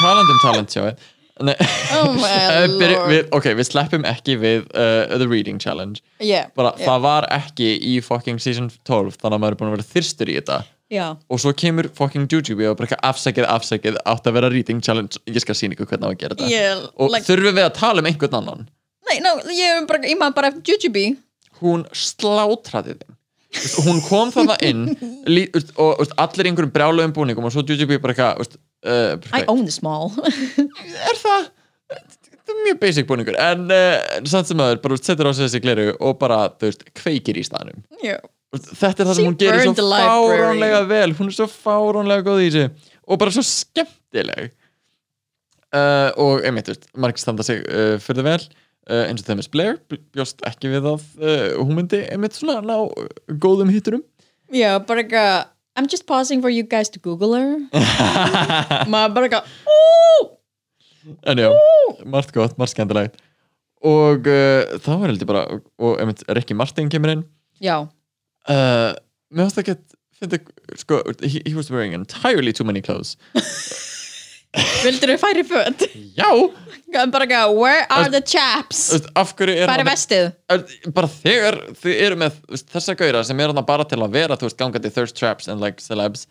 talent 0.00 0.32
um 0.32 0.40
talent 0.44 0.74
sjáu 0.74 0.94
Oh 1.34 2.12
við, 3.10 3.24
ok, 3.34 3.48
við 3.58 3.66
sleppum 3.66 4.04
ekki 4.06 4.36
við 4.38 4.68
uh, 4.70 5.16
the 5.18 5.26
reading 5.26 5.58
challenge. 5.58 5.98
Yeah, 6.22 6.52
bara, 6.54 6.70
yeah, 6.78 6.86
það 6.86 7.00
var 7.08 7.26
ekki 7.34 7.72
í 7.82 7.96
fucking 8.06 8.38
season 8.38 8.68
12 8.86 9.18
þannig 9.18 9.40
að 9.40 9.42
maður 9.42 9.56
er 9.56 9.58
búin 9.58 9.72
að 9.72 9.74
vera 9.74 9.88
þyrstur 9.88 10.30
í 10.30 10.36
þetta. 10.38 10.60
Já, 10.94 11.04
og 11.26 11.40
svo 11.42 11.50
kemur 11.58 11.88
fucking 11.96 12.28
Jujubee 12.30 12.68
og 12.70 12.78
bara 12.78 12.86
eitthvað 12.86 13.08
afsækið, 13.10 13.48
afsækið, 13.50 13.98
átt 14.14 14.30
að 14.30 14.38
vera 14.38 14.52
reading 14.54 14.84
challenge. 14.84 15.18
Ég 15.26 15.42
skal 15.42 15.58
sína 15.58 15.74
ykkur 15.74 15.90
hvernig 15.90 16.06
á 16.06 16.10
að 16.12 16.18
gera 16.22 16.38
þetta. 16.38 16.52
Yeah 16.54 16.86
og 17.02 17.10
like, 17.10 17.26
þurfum 17.26 17.58
við 17.58 17.66
að 17.66 17.74
tala 17.80 18.04
um 18.04 18.10
einhvern 18.12 18.38
annan? 18.38 18.64
Nei, 19.10 19.18
no, 19.24 19.34
ég 19.50 19.90
bara, 19.90 20.04
ég 20.06 20.20
maður 20.20 20.38
bara 20.38 20.52
eftir 20.54 20.78
Jujubee 20.78 21.16
hún 21.64 21.84
slátraði 21.94 22.98
Vist, 23.54 23.76
hún 23.86 24.00
kom 24.02 24.32
þarna 24.34 24.56
inn 24.66 24.88
og 25.78 26.00
allir 26.18 26.48
einhverjum 26.50 26.72
brjáluðum 26.74 27.12
búningum 27.14 27.46
og 27.46 27.54
svo 27.54 27.62
Jujubee 27.62 28.00
bara 28.02 28.14
eitthvað 28.14 28.56
uh, 28.84 29.16
I 29.32 29.44
own 29.50 29.64
this 29.66 29.80
mall 29.84 30.12
er 31.10 31.20
það? 31.20 31.50
Þú 32.44 32.54
mjög 32.60 32.80
basic 32.82 33.06
búningur. 33.08 33.36
En 33.40 33.70
uh, 33.72 33.94
samt 34.28 34.50
sem 34.50 34.60
aður, 34.60 34.80
bara 34.82 34.98
setur 35.00 35.30
á 35.30 35.32
sig 35.32 35.46
þessi 35.46 35.60
gleru 35.64 35.86
og 35.96 36.18
bara, 36.20 36.42
þú 36.60 36.68
veist, 36.68 36.82
kveikir 37.00 37.38
í 37.40 37.44
staðnum. 37.46 37.78
Já. 38.04 38.18
þetta 38.52 38.90
er 38.90 39.08
það 39.08 39.14
She 39.14 39.16
sem 39.16 39.28
hún 39.30 39.38
gerir 39.40 39.64
the 39.64 39.86
svo 39.86 39.94
fáránlega 39.94 40.82
vel. 40.90 41.14
Hún 41.16 41.30
er 41.30 41.36
svo 41.38 41.46
fáránlega 41.48 42.26
góð 42.26 42.42
í 42.42 42.50
þessu. 42.52 42.90
Og 43.08 43.20
bara 43.22 43.32
svo 43.32 43.46
skemmtileg. 43.48 44.52
Uh, 45.74 46.10
og 46.20 46.44
einmitt, 46.44 46.68
þú 46.68 46.76
veist, 46.76 46.86
margir 47.00 47.24
standa 47.24 47.46
sig 47.46 47.64
fyrir 48.04 48.28
vel. 48.28 48.38
Uh, 48.84 49.06
eins 49.08 49.24
og 49.24 49.32
er 49.32 49.48
Blair 49.48 49.78
bjóst 50.12 50.44
ekki 50.44 50.68
við 50.74 50.90
að 50.90 51.06
hún 51.56 51.78
myndi 51.78 52.02
einmitt 52.12 52.36
svona 52.36 52.60
ná 52.60 52.76
góðum 53.40 53.72
hitturum. 53.72 54.04
Já, 54.52 54.76
bara 54.84 55.00
eitthvað 55.00 55.53
I'm 55.76 55.88
just 55.90 56.06
pausing 56.06 56.40
for 56.40 56.50
you 56.50 56.62
guys 56.62 56.88
to 56.94 57.00
google 57.02 57.34
her 57.34 57.58
maður 58.92 59.14
bara 59.16 59.28
eitthvað 59.28 59.44
en 61.28 61.40
já, 61.42 61.50
margt 62.08 62.32
gott, 62.32 62.54
margt 62.56 62.72
skemmtilegt. 62.72 63.18
Og 63.84 64.24
uh, 64.30 64.76
þá 64.80 64.92
var 64.96 65.10
heldur 65.10 65.28
bara 65.28 65.42
og 65.52 65.98
einmitt, 66.00 66.22
Ricky 66.32 66.56
Martin 66.56 66.88
kemur 66.92 67.12
inn. 67.12 67.24
Já, 67.60 67.82
uh, 68.48 68.92
mér 69.28 69.50
finnst 69.50 69.60
ekki 69.60 69.76
fyndi, 70.16 70.40
sko, 70.80 71.02
he 71.20 71.52
was 71.56 71.68
wearing 71.70 71.92
entirely 71.92 72.52
too 72.56 72.64
many 72.64 72.80
clothes 72.80 73.16
vildur 74.84 75.14
þau 75.14 75.20
færi 75.24 75.44
föt? 75.48 75.84
já, 76.18 76.30
bara 77.10 77.26
eitthvað, 77.26 77.54
where 77.58 77.86
are 77.90 78.10
the 78.12 78.22
chaps? 78.22 78.86
þú 78.94 79.48
er 79.48 79.68
Færi 79.70 79.86
vestið? 79.88 80.32
Bara 80.94 81.10
þegar 81.10 81.60
þið 81.82 82.02
eru 82.06 82.20
með 82.24 82.40
þú 82.48 82.60
þessa 82.76 82.96
gauðra 83.00 83.24
sem 83.26 83.40
er 83.40 83.54
hann 83.54 83.66
bara 83.66 83.86
til 83.88 84.00
að 84.02 84.18
vera 84.18 84.38
þú 84.38 84.48
veist, 84.48 84.60
gangandi 84.60 84.92
thirst 84.94 85.18
traps 85.18 85.50
and 85.50 85.62
like 85.64 85.82
celebs. 85.82 86.28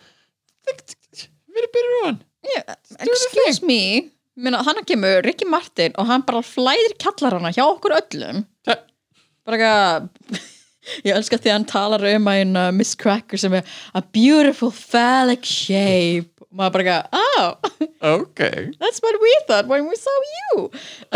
Við 0.67 1.65
erum 1.67 2.05
hann 2.05 2.21
Yeah, 2.43 2.75
excuse 2.99 3.63
me. 3.63 4.11
Minna, 4.35 4.63
hann 4.65 4.81
kemur, 4.87 5.21
Ricky 5.23 5.45
Martin 5.47 5.93
og 5.95 6.09
hann 6.09 6.25
bara 6.27 6.41
flæðir 6.43 6.97
kallarana 6.99 7.53
hjá 7.53 7.63
okkur 7.67 7.95
öllum. 7.99 8.43
Bara 8.67 9.59
eitthvað 9.59 10.41
ég 11.07 11.15
elska 11.15 11.37
því 11.39 11.51
að 11.51 11.55
hann 11.55 11.67
talar 11.69 12.05
um 12.09 12.29
að 12.31 12.41
uh, 12.59 12.69
Miss 12.75 12.97
Cracker 12.99 13.39
sem 13.39 13.53
er 13.55 13.67
a 13.95 14.01
beautiful 14.15 14.71
phallic 14.75 15.45
shape 15.47 16.32
og 16.53 16.59
maður 16.59 16.73
bara 16.75 16.83
eitthvað, 16.83 17.15
oh 17.17 18.19
ok. 18.21 18.41
that's 18.77 19.01
what 19.01 19.15
we 19.21 19.31
thought 19.47 19.69
when 19.71 19.87
we 19.89 19.95
saw 19.97 20.13
you. 20.33 20.67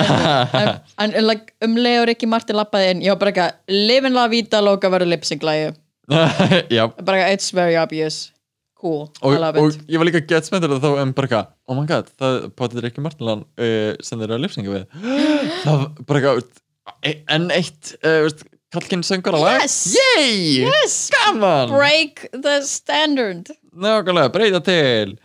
En, 0.02 0.72
en, 0.98 1.14
en 1.14 1.28
like, 1.28 1.54
um 1.62 1.76
leið 1.78 2.00
og 2.02 2.08
Ricky 2.10 2.30
Martin 2.30 2.58
lappaði 2.58 2.96
inn, 2.96 3.04
ég 3.06 3.14
var 3.14 3.20
bara 3.22 3.34
eitthvað 3.36 3.76
live 3.92 4.10
in 4.10 4.18
la 4.18 4.26
vida 4.32 4.64
loka 4.66 4.90
verður 4.90 5.14
lipsinglægi 5.14 5.68
já. 6.78 6.88
Bara 7.04 7.22
eitthvað, 7.22 7.36
it's 7.36 7.54
very 7.54 7.78
obvious. 7.78 8.32
Cool, 8.78 9.08
og, 9.22 9.34
I 9.34 9.40
love 9.42 9.62
og 9.62 9.74
it. 9.74 9.80
ég 9.90 10.02
var 10.02 10.06
líka 10.10 10.22
gett 10.30 10.46
spenntur 10.48 10.76
þá 10.78 10.90
um 11.02 11.14
bara 11.18 11.28
eitthvað, 11.30 11.54
oh 11.70 11.78
my 11.78 11.86
god, 11.90 12.10
það 12.18 12.36
potið 12.58 12.90
ekki 12.92 13.06
Martinland 13.06 13.46
uh, 13.58 13.94
sem 14.06 14.18
þeir 14.22 14.30
eru 14.32 14.38
að 14.38 14.44
lipsinga 14.46 14.74
við. 14.74 14.86
Það 15.64 15.86
bara 16.10 16.22
eitthvað 16.22 16.62
e- 17.10 17.18
enn 17.36 17.50
eitt 17.56 17.96
uh, 18.04 18.20
veist, 18.28 18.44
kallkinn 18.74 19.06
söngur 19.06 19.38
að 19.40 19.48
lag? 19.48 19.64
Yes! 19.66 19.78
yay, 19.98 20.68
yes, 20.68 20.98
gaman! 21.14 21.74
Break 21.74 22.28
the 22.34 22.60
standard. 22.70 23.50
Nákvæmlega, 23.78 24.32
breyta 24.34 24.62
til 24.66 25.18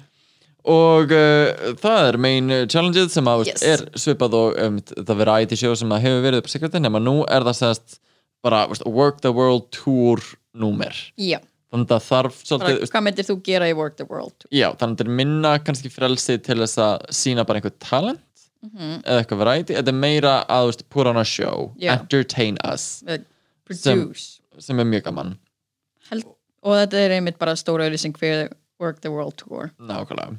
og 0.64 1.10
uh, 1.10 1.74
það 1.82 2.08
er 2.08 2.16
main 2.22 2.48
challengeið 2.70 3.08
sem 3.10 3.28
að 3.30 3.46
Yes. 3.48 3.62
er 3.66 3.80
svipað 3.98 4.34
og 4.38 4.58
um, 4.62 4.76
það 4.82 5.16
verið 5.22 5.46
IT 5.46 5.56
show 5.58 5.74
sem 5.74 5.90
að 5.96 6.04
hefur 6.06 6.22
verið 6.26 6.42
upp 6.42 6.50
á 6.50 6.52
sikkertin 6.54 6.84
nema 6.86 7.00
nú 7.02 7.16
er 7.26 7.42
það 7.48 7.58
sérst 7.62 7.98
bara 8.42 8.64
veist, 8.70 8.84
work 8.86 9.20
the 9.22 9.32
world 9.32 9.68
tour 9.74 10.18
númer. 10.54 10.92
Já, 11.16 11.38
þannig 11.72 11.90
að 11.96 12.04
þarf 12.08 12.34
bara, 12.36 12.46
svolítið 12.48 12.80
veist, 12.82 12.92
hvað 12.92 13.04
myndir 13.06 13.26
þú 13.28 13.36
gera 13.46 13.68
í 13.70 13.74
Work 13.78 13.96
the 13.96 14.04
World 14.10 14.46
já, 14.50 14.68
þannig 14.76 14.82
að 14.82 14.98
þetta 14.98 15.06
er 15.08 15.16
minna 15.22 15.52
kannski 15.62 15.90
frelsi 15.94 16.38
til 16.42 16.58
þess 16.62 16.78
að 16.82 17.06
sína 17.22 17.44
bara 17.48 17.60
einhver 17.62 17.74
talent 17.82 18.20
Mhm. 18.62 19.00
eða 19.02 19.22
eitthvað 19.24 19.38
variety, 19.42 19.74
þetta 19.74 19.90
er 19.90 19.96
meira 19.98 20.32
að 20.46 20.66
veist, 20.68 20.82
put 20.88 21.06
on 21.10 21.16
a 21.18 21.24
show, 21.26 21.72
Já. 21.82 21.96
entertain 21.98 22.56
us 22.62 23.02
Like, 23.04 23.24
produce. 23.66 24.38
sem 24.62 24.78
er 24.78 24.84
mjög 24.86 25.02
gaman. 25.08 25.32
Held, 26.10 26.24
og 26.62 26.76
þetta 26.76 27.00
er 27.02 27.10
einmitt 27.16 27.38
bara 27.40 27.56
stóra 27.58 27.88
auðlýsing 27.88 28.14
fyrir 28.16 28.52
Work 28.78 29.00
the 29.02 29.10
World 29.10 29.34
Tour. 29.36 29.72
Nákvæmlega 29.80 30.38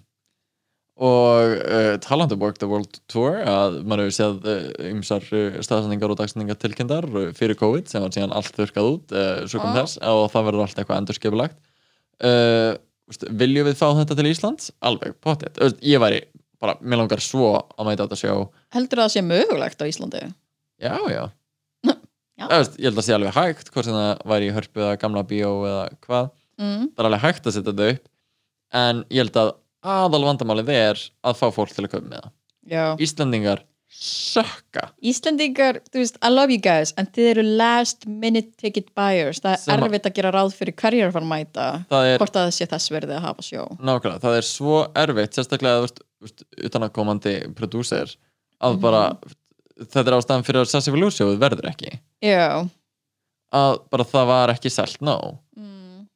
og 0.94 1.56
uh, 1.58 1.96
talandi 2.04 2.36
um 2.38 2.44
Work 2.44 2.60
the 2.62 2.68
World 2.70 3.00
Tour 3.10 3.40
að 3.50 3.80
maður 3.82 4.12
hefur 4.12 4.18
séð 4.20 4.84
ymsar 4.92 5.26
uh, 5.34 5.56
staðsendingar 5.66 6.14
og 6.14 6.20
dagsendingar 6.20 6.60
tilkynntar 6.62 7.08
uh, 7.10 7.32
fyrir 7.34 7.58
COVID 7.58 7.90
sem 7.90 8.04
var 8.04 8.14
síðan 8.14 8.36
allt 8.38 8.54
þurkað 8.60 8.90
út 8.92 9.16
uh, 9.18 9.42
svo 9.50 9.64
kom 9.64 9.74
Ah. 9.74 9.80
þess 9.82 9.98
og 10.06 10.28
það 10.36 10.46
verður 10.52 10.66
allt 10.68 10.82
eitthvað 10.84 11.02
endurskipulagt 11.02 11.58
viljum 13.42 13.68
við 13.68 13.76
fá 13.76 13.88
þetta 13.98 14.16
til 14.16 14.30
Íslands? 14.30 14.70
Alveg, 14.86 15.16
pottet 15.24 15.58
ég 15.84 16.00
væri 16.00 16.22
bara, 16.62 16.78
mér 16.80 17.02
langar 17.02 17.22
svo 17.24 17.50
að 17.58 17.88
mæta 17.90 18.06
þetta 18.06 18.20
sjó 18.22 18.36
heldur 18.76 19.02
það 19.02 19.10
að 19.10 19.16
sé 19.16 19.24
mögulegt 19.26 19.82
á 19.84 19.86
Íslandi 19.90 20.22
já, 20.80 20.94
já, 21.12 21.24
Já. 22.40 22.46
Veist, 22.50 22.78
ég 22.80 22.88
held 22.90 23.02
að 23.02 23.06
sé 23.10 23.18
alveg 23.18 23.36
hægt 23.36 23.74
hvort 23.74 23.90
sem 23.90 23.98
það 23.98 24.24
væri 24.32 24.48
í 24.50 24.54
hörpu 24.56 24.82
eða 24.86 25.02
gamla 25.02 25.26
bíó 25.28 25.52
eða 25.68 25.84
hvað 26.06 26.30
mm. 26.62 26.88
það 26.94 27.04
er 27.04 27.10
alveg 27.10 27.26
hægt 27.26 27.50
að 27.50 27.58
setja 27.58 27.74
þetta 27.74 27.90
upp 27.98 28.08
en 28.84 29.04
ég 29.14 29.22
held 29.26 29.42
að 29.44 29.52
aðal 29.84 30.24
vandamálið 30.26 30.74
er 30.74 31.04
að 31.24 31.38
fá 31.40 31.48
fólk 31.54 31.76
til 31.76 31.86
að 31.86 31.94
köpa 31.94 32.08
með 32.08 32.20
það. 32.22 32.34
Já. 32.74 32.86
Íslandingar 33.04 33.64
sökka. 33.94 34.88
Íslendingar, 35.06 35.78
þú 35.94 36.02
veist, 36.02 36.18
I 36.26 36.32
love 36.34 36.54
you 36.54 36.62
guys 36.62 36.94
en 36.98 37.08
þið 37.14 37.28
eru 37.34 37.44
last 37.60 38.08
minute 38.10 38.50
ticket 38.58 38.90
buyers. 38.98 39.42
Það 39.44 39.54
er 39.54 39.62
Sem 39.62 39.76
að- 39.76 39.86
erfitt 39.88 40.08
að 40.10 40.16
gera 40.18 40.32
ráð 40.34 40.56
fyrir 40.58 40.74
hverjir 40.74 41.08
að 41.08 41.14
fara 41.14 41.26
að 41.26 41.34
mæta 41.34 41.86
það 41.90 42.08
er 42.10 42.18
hvort 42.18 42.36
að 42.36 42.48
það 42.48 42.56
sé 42.58 42.66
þess 42.74 42.90
verði 42.92 43.16
að 43.18 43.22
hafa 43.28 43.46
sjó. 43.46 43.64
Nákvæmlega, 43.80 44.22
það 44.26 44.38
er 44.38 44.42
svo 44.50 44.80
erfitt 44.96 45.38
sérstaklega 45.38 45.82
veist, 45.86 46.00
þú 46.00 46.28
veist, 46.28 46.44
utan 46.66 46.84
að 46.88 46.94
komandi 46.94 47.36
prodúser 47.54 48.16
að 48.62 48.80
bara 48.82 49.18
þetta 49.78 50.08
er 50.08 50.18
ástæðan 50.18 50.46
fyrir 50.48 50.62
að 50.64 50.72
Sassi 50.72 50.92
Velour-sjóðu 50.92 51.38
verður 51.38 51.70
ekki. 51.70 52.00
Já. 52.24 52.68
Að 53.54 53.80
bara 53.92 54.04
það 54.04 54.26
var 54.28 54.50
ekki 54.50 54.70
selt 54.74 55.00
mm. 55.02 55.38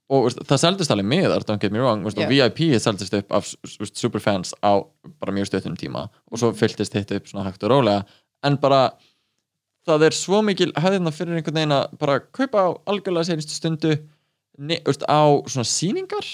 Og 0.07 0.27
veist, 0.27 0.41
það 0.47 0.61
seldist 0.63 0.93
alveg 0.93 1.09
miðar, 1.11 1.45
don't 1.47 1.63
get 1.63 1.73
me 1.75 1.81
wrong 1.83 2.05
veist, 2.05 2.19
og 2.19 2.31
Já. 2.31 2.47
VIP 2.47 2.79
seldist 2.83 3.15
upp 3.19 3.35
af 3.35 3.51
veist, 3.67 3.97
superfans 3.99 4.53
á 4.63 4.79
bara 5.19 5.35
mjög 5.35 5.51
stöttum 5.51 5.77
tíma 5.79 6.07
og 6.31 6.41
svo 6.41 6.53
fylltist 6.55 6.95
hitt 6.95 7.13
upp 7.15 7.29
svona 7.29 7.47
hægt 7.47 7.65
og 7.67 7.73
rólega. 7.75 8.05
En 8.47 8.59
bara 8.61 8.91
það 9.87 10.09
er 10.09 10.17
svo 10.17 10.43
mikil 10.45 10.71
hefðina 10.75 11.13
fyrir 11.15 11.39
einhvern 11.39 11.59
veginn 11.59 11.77
að 11.77 11.97
bara 11.99 12.19
kaupa 12.35 12.67
á 12.67 12.69
algjörlega 12.91 13.31
seinustu 13.31 13.55
stundu 13.57 13.97
á 15.07 15.21
svona 15.47 15.67
sýningar 15.67 16.27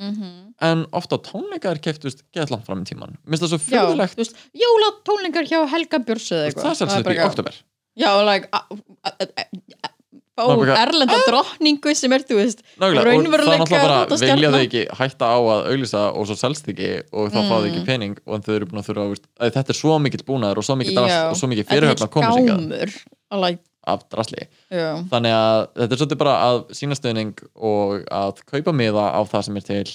Mm 0.00 0.12
en 0.60 0.86
ofta 0.92 1.16
á 1.16 1.24
tónleika 1.24 1.70
er 1.70 1.78
keft 1.78 2.04
gett 2.32 2.50
langt 2.50 2.64
fram 2.64 2.82
í 2.82 2.88
tíman 2.88 3.16
minnst 3.24 3.44
það 3.44 3.50
svo 3.52 3.58
veist, 4.16 4.36
jóla 4.56 4.88
tónlingar 5.04 5.48
hjá 5.48 5.60
Helga 5.68 6.00
Björns 6.04 6.28
það 6.56 6.82
er 6.84 7.00
upp 7.00 7.12
í 7.12 7.20
oktober 7.24 7.54
já, 8.00 8.10
like 8.24 8.48
fá 10.40 10.56
bara- 10.60 10.76
erlenda 10.86 11.18
drottningu 11.28 11.94
sem 11.96 12.12
er, 12.16 12.24
þú 12.28 12.36
veist 12.40 12.60
Nákvæmlega, 12.62 12.90
og 12.90 12.96
það 12.96 13.00
er 13.00 13.08
raunveruleika 13.10 13.64
náttúrulega 13.64 14.08
bara 14.08 14.34
vilja 14.34 14.50
þau 14.54 14.62
ekki 14.66 14.82
hætta 15.00 15.26
á 15.30 15.38
að 15.40 15.60
auglýsa 15.70 16.02
og 16.16 16.26
svo 16.30 16.36
selst 16.40 16.66
þið 16.66 16.74
ekki 16.74 16.90
og 17.12 17.30
þá 17.30 17.38
fá 17.40 17.54
þau 17.60 17.66
ekki 17.70 17.80
Mm. 17.80 17.86
pening 17.90 18.14
og 18.26 18.44
þau 18.44 18.54
eru 18.56 18.66
búin 18.70 18.80
að 18.82 18.86
þurfa 18.90 19.02
að, 19.04 19.10
veist, 19.14 19.26
að 19.40 19.50
þetta 19.56 19.70
er 19.74 19.78
svo 19.80 19.98
mikill 19.98 20.24
búnaður 20.28 20.58
og 20.58 20.64
svo 20.64 20.76
mikill 20.80 20.94
drast 21.00 21.30
og 21.30 21.36
svo 21.40 21.48
mikill 21.50 21.64
Þetta 21.64 21.74
fyrirhöfn 21.76 22.06
að 22.06 22.10
koma 22.16 22.32
sig 22.32 22.46
gámur 22.50 22.90
like, 23.44 23.62
af 23.86 24.02
drasli. 24.12 24.44
Já, 24.70 24.88
þannig 25.10 25.32
að 25.32 25.60
þetta 25.80 25.92
er 25.94 26.00
svolítið 26.00 26.18
bara 26.20 26.34
að 26.50 26.58
sína 26.76 26.94
stöðning 26.98 27.34
og 27.56 28.04
að 28.10 28.42
kaupa 28.50 28.72
miða 28.76 29.04
á 29.16 29.20
það 29.24 29.44
sem 29.46 29.56
er 29.56 29.66
til 29.70 29.88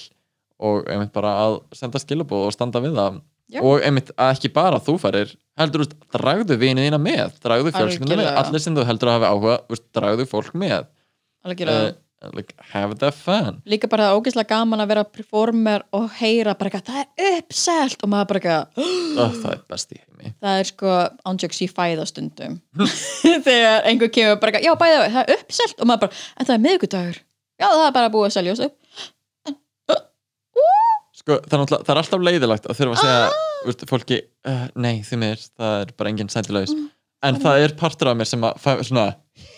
og 0.58 0.88
einmitt 0.88 1.12
bara 1.12 1.32
að 1.44 1.60
senda 1.76 1.98
skilabóð 2.00 2.46
og 2.48 2.52
standa 2.56 2.80
við 2.80 2.96
það 2.98 3.20
Já. 3.46 3.60
og 3.62 3.84
einmitt 3.86 4.10
að 4.18 4.32
ekki 4.34 4.50
bara 4.54 4.80
þú 4.82 4.96
farir 4.98 5.36
heldur 5.60 5.84
þú, 5.84 5.98
dragðu 6.16 6.56
vinið 6.58 6.88
þína 6.88 6.98
með 6.98 7.36
dragðu 7.44 7.72
fjölskyldina 7.76 8.24
með, 8.24 8.32
allir 8.40 8.64
sem 8.64 8.74
þú 8.74 8.86
heldur 8.88 9.10
að 9.12 9.20
hafa 9.20 9.30
áhuga 9.30 9.78
dragðu 9.94 10.26
fólk 10.30 10.56
með. 10.58 10.88
Uh, 11.46 11.92
like, 12.34 12.56
have 12.72 12.96
the 12.98 13.12
fun. 13.14 13.60
Líka 13.68 13.86
bara 13.92 14.08
það 14.08 14.14
er 14.16 14.18
ógeðslega 14.18 14.50
gaman 14.50 14.82
að 14.82 14.90
vera 14.90 15.04
performer 15.06 15.84
og 15.94 16.08
heyra 16.18 16.56
bara 16.58 16.72
eitthvað, 16.72 16.88
það 16.90 17.04
er 17.04 17.36
uppselt. 17.38 18.02
Og 18.02 18.10
maður 18.10 18.30
bara 18.32 18.42
eitthvað, 18.42 18.90
oh, 19.22 19.38
það 19.44 19.52
er 19.52 19.62
best 19.70 19.94
í 19.94 20.00
heimi. 20.00 20.32
Það 20.42 20.62
er 20.62 20.70
sko 20.72 20.96
ándjöks 21.30 21.62
í 21.62 21.70
fæðastundum 21.70 22.58
þegar 23.46 23.86
einhver 23.86 24.10
kemur 24.10 24.42
bara 24.42 24.56
eitthvað, 24.56 24.66
já 24.66 24.74
bæði 24.82 25.14
það 25.14 25.22
er 25.22 25.38
uppselt. 25.38 25.78
Og 25.78 25.92
maður 25.92 26.08
bara, 26.08 26.24
en 26.34 26.50
það 26.50 26.56
er 26.58 26.66
miðgudagur 26.66 27.22
já 27.56 27.68
það 27.70 27.86
er 27.86 27.94
bara 27.96 28.12
búið 28.12 28.28
að 28.28 28.34
selja 28.36 28.54
þessu 28.56 28.85
sko, 31.26 31.40
það, 31.50 31.64
er 31.66 31.72
það 31.82 31.92
er 31.96 32.00
alltaf 32.02 32.22
leiðilegt 32.30 32.68
að 32.70 32.78
þurfa 32.78 32.96
að 32.96 33.02
segja 33.02 33.26
Ah! 33.26 33.86
fólki, 33.90 34.20
uh, 34.46 34.66
nei 34.78 35.00
því 35.02 35.16
mér 35.18 35.40
það 35.42 35.80
er 35.82 35.88
bara 35.98 36.12
enginn 36.12 36.30
sætilaus 36.30 36.70
Mm. 36.76 36.86
En 37.22 37.38
það 37.40 37.64
er 37.64 37.76
partur 37.80 38.12
af 38.12 38.18
mér 38.18 38.28
sem 38.28 38.44
að 38.44 38.58
fæ, 38.60 38.72
svona 38.86 39.06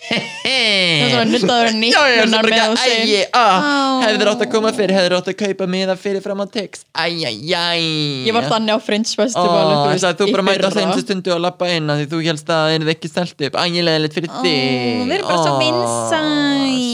það 0.09 1.11
svona 1.13 1.25
nuttaður 1.29 1.69
Já, 1.89 2.01
já, 2.11 2.23
sem 2.23 2.35
bara 2.35 2.69
ekki, 2.89 3.19
ah, 3.37 3.59
Á. 3.59 4.07
hefur 4.07 4.31
átt 4.33 4.45
að 4.45 4.51
koma 4.53 4.71
fyrir, 4.77 4.95
hefur 4.97 5.17
átt 5.19 5.31
að 5.33 5.37
kaupa 5.43 5.67
miða 5.71 5.97
fyrir 6.01 6.23
fram 6.25 6.41
á 6.43 6.47
text, 6.51 6.87
æj, 6.97 7.27
æj, 7.29 7.53
æj 7.53 7.85
ég 8.29 8.37
var 8.37 8.49
þannig 8.49 8.75
á 8.75 8.79
Fringe 8.83 9.13
Festival 9.19 9.91
þú 10.19 10.29
í 10.29 10.35
bara 10.35 10.47
mæta 10.49 10.71
þeimstu 10.75 11.05
stundu 11.05 11.35
og 11.35 11.43
lappa 11.45 11.69
inn 11.75 11.93
því 11.93 12.09
þú 12.13 12.23
helst 12.29 12.49
að 12.53 12.63
það 12.69 12.77
er 12.79 12.93
ekki 12.95 13.11
stelt 13.13 13.45
upp. 13.49 13.61
Ægilegilegt 13.65 14.17
fyrir 14.17 14.33
Ó, 14.33 14.41
þig. 14.45 14.57
við 15.11 15.15
erum 15.19 15.29
bara 15.29 15.43
svo 15.45 15.53
Ó, 15.53 15.61
vinsæl. 15.63 16.33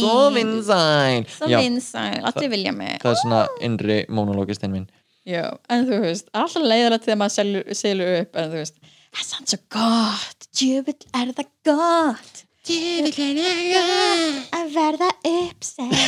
Svo 0.01 0.19
vinsæl. 0.35 1.23
Svo 1.39 1.51
Já, 1.53 1.59
vinsæl, 1.63 2.19
allir 2.31 2.53
vilja 2.53 2.75
mig. 2.77 2.99
það 3.05 3.15
er 3.15 3.23
svona 3.23 3.45
innri 3.65 3.99
mónologistinn 4.09 4.75
minn. 4.75 4.89
Já, 5.25 5.47
en 5.73 5.87
þú 5.89 6.03
veist, 6.05 6.27
alltaf 6.37 6.67
leiðilegt 6.67 7.07
þegar 7.07 7.21
maður 7.23 7.77
selur 7.79 8.19
upp 8.21 8.37
en 8.43 8.51
þú 8.53 8.61
veist, 8.61 8.77
það 9.15 9.29
sann 9.31 9.47
svo 9.51 9.59
gott. 9.75 10.49
Djöfull 10.55 11.01
er 11.15 11.33
það 11.37 11.49
gott. 11.69 12.45
Djöfull 12.65 13.19
er 13.27 13.37
það 13.45 13.59
gott. 13.75 14.49
að 14.59 14.67
verða 14.75 15.11
uppsett 15.35 16.03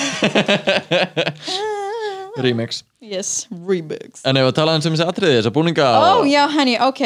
remix. 2.42 2.82
Yes, 3.00 3.46
remix. 3.66 4.22
En 4.26 4.36
ef 4.36 4.44
við 4.48 4.56
talaðum 4.58 4.82
sem 4.84 4.94
þessi 4.96 5.06
atriði, 5.08 5.38
þessa 5.40 5.52
búninga 5.54 5.86
oh 6.02 6.24
já 6.28 6.42
henni, 6.52 6.74
ok, 6.82 7.02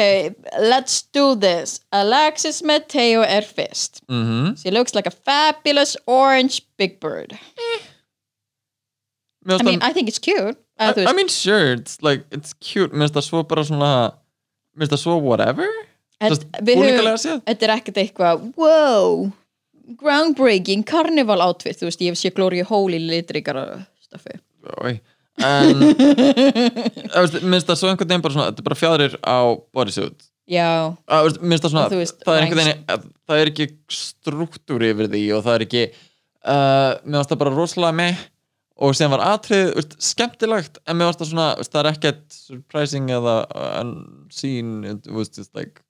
let's 0.65 1.01
do 1.15 1.35
this. 1.39 1.79
Alexis 1.95 2.61
Mateo 2.67 3.23
er 3.23 3.45
fyrst. 3.47 4.01
Mhm. 4.09 4.57
she 4.61 4.71
looks 4.71 4.95
like 4.95 5.07
a 5.07 5.11
fabulous 5.11 5.95
orange 6.07 6.61
big 6.77 6.99
bird. 6.99 7.37
Mér 9.45 9.59
I 9.61 9.63
mean, 9.63 9.81
I 9.81 9.91
think 9.93 10.07
it's 10.09 10.19
cute. 10.19 10.57
I, 10.77 10.93
I 11.05 11.13
mean 11.13 11.27
sure, 11.27 11.73
it's 11.73 12.01
like, 12.01 12.25
it's 12.31 12.53
cute. 12.53 12.91
Mér 12.93 13.07
finnst 13.07 13.15
það 13.19 13.27
svo 13.29 13.43
bara 13.47 13.63
svona 13.65 13.93
Mér 14.75 14.85
finnst 14.85 14.93
það 14.95 15.01
svo 15.05 15.15
whatever 15.21 15.67
Þetta 16.21 17.67
er 17.67 17.73
ekkert 17.75 18.01
eitthvað 18.03 18.43
wow, 18.59 19.29
groundbreaking 20.01 20.83
carnival 20.87 21.41
outfit, 21.43 21.79
þú 21.79 21.89
veist, 21.89 22.03
ég 22.05 22.19
sé 22.19 22.31
Glory 22.35 22.61
Hole 22.67 22.99
í 22.99 23.05
litrikara 23.09 23.65
Oj. 24.81 24.99
En 25.41 25.79
Mér 25.81 27.55
finnst 27.55 27.69
það 27.69 27.77
svo 27.79 27.89
einhvern 27.89 28.09
veginn 28.11 28.23
bara 28.25 28.35
svona 28.35 28.49
Þetta 28.51 28.61
er 28.61 28.67
bara 28.67 28.77
fjadrir 28.77 29.13
á 29.23 29.39
bodysuit. 29.73 30.25
Já, 30.51 30.67
Að, 31.07 31.21
þú 31.21 31.29
veist, 31.29 31.39
finnst 31.47 31.67
svona 31.71 31.85
þú 31.93 32.01
veist, 32.01 32.19
Það 32.25 32.35
er 32.35 32.43
einhvern 32.43 32.61
veginn 32.61 32.83
að- 32.91 33.05
Það 33.31 33.41
er 33.43 33.51
ekki 33.53 33.67
struktúr 33.95 34.85
yfir 34.89 35.09
því 35.13 35.23
Og 35.37 35.43
það 35.47 35.55
er 35.55 35.65
ekki 35.65 35.83
uh, 35.87 36.91
Mér 37.05 37.15
finnst 37.21 37.33
það 37.33 37.41
bara 37.45 37.55
rosalega 37.55 37.99
með 38.03 38.21
og 38.81 38.95
síðan 38.97 39.11
var 39.13 39.21
atrið 39.35 39.67
veist, 39.77 39.91
skemmtilegt 40.01 40.79
en 40.89 40.97
mér 40.97 41.11
varst 41.11 41.19
það 41.21 41.27
svona, 41.29 41.47
veist, 41.59 41.69
það 41.73 41.81
er 41.83 41.89
ekkert 41.91 42.21
surprising 42.33 43.11
eða 43.13 43.35
unseen 43.77 44.71
it 44.89 45.09
was 45.13 45.29
just 45.29 45.51
like 45.53 45.83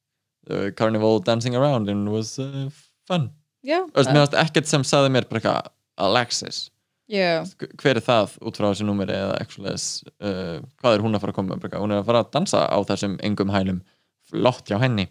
uh, 0.50 0.70
carnival 0.78 1.20
dancing 1.20 1.56
around 1.56 1.90
and 1.90 2.10
was 2.12 2.38
uh, 2.40 2.70
fun. 3.08 3.30
Já, 3.62 3.84
veist, 3.94 4.10
mér 4.10 4.24
varst 4.24 4.38
ekkert 4.42 4.70
sem 4.70 4.86
sagði 4.88 5.12
mér 5.14 5.28
bara 5.30 5.42
eitthvað 5.42 5.72
Alexis, 6.02 6.62
já. 7.12 7.44
Hver 7.78 8.00
er 8.00 8.06
það 8.06 8.38
út 8.42 8.58
frá 8.58 8.70
þessu 8.72 8.88
númeri 8.88 9.14
eða 9.14 9.36
actually, 9.44 9.76
uh, 10.24 10.62
hvað 10.82 10.98
er 10.98 11.04
hún 11.06 11.18
að 11.18 11.26
fara 11.26 11.36
að 11.36 11.40
koma? 11.42 11.60
Bara, 11.62 11.82
hún 11.84 11.94
er 11.94 12.02
að 12.02 12.08
fara 12.10 12.24
að 12.24 12.32
dansa 12.34 12.64
á 12.66 12.78
þessum 12.90 13.20
engum 13.28 13.54
hælum. 13.54 13.84
Flott 14.32 14.70
hjá 14.72 14.80
henni. 14.82 15.10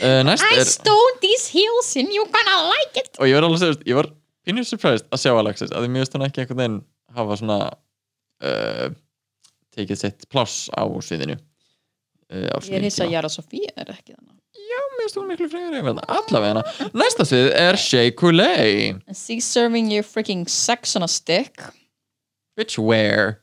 Uh, 0.00 0.22
I 0.24 0.62
stole 0.64 1.18
these 1.20 1.50
heels 1.50 1.92
and 1.98 2.08
you're 2.14 2.30
gonna 2.30 2.62
like 2.70 2.96
it. 2.96 3.12
Og 3.18 3.28
ég 3.28 3.36
var 3.36 3.44
alveg 3.48 3.60
segja, 3.60 3.82
ég 3.90 3.98
var 3.98 4.08
pínur 4.46 4.64
surprised 4.64 5.08
að 5.12 5.24
sjá 5.24 5.34
Alexis, 5.34 5.74
að 5.74 5.84
því 5.84 6.00
veist 6.00 6.16
hún 6.16 6.24
ekki 6.24 6.44
einhvern 6.44 6.62
veginn 6.62 6.80
hafa 7.18 7.36
svona 7.42 7.58
uh, 8.40 8.88
tekið 9.76 10.00
sitt 10.00 10.28
pláss 10.32 10.70
á 10.72 10.86
sviðinu 11.04 11.36
á 11.36 11.49
ég 12.30 12.76
er 12.78 12.86
hissa 12.86 13.04
að 13.04 13.10
já, 13.10 13.16
Jara 13.18 13.32
Sofía 13.32 13.72
er 13.76 13.90
ekki 13.94 14.14
þannig 14.14 14.40
mér 15.00 15.06
veist 15.06 15.18
hún 15.18 15.28
miklu 15.30 15.48
frekar 15.50 16.00
allavega 16.16 16.90
næsta 16.96 17.26
svið 17.28 17.50
er 17.56 17.78
Shea 17.80 18.10
Coulee. 18.16 18.94
She's 19.14 19.46
serving 19.48 19.90
you 19.92 20.02
freaking 20.06 20.46
sex 20.48 20.96
on 20.96 21.06
a 21.06 21.08
stick. 21.08 21.62
Bitch 22.58 22.78
where? 22.78 23.40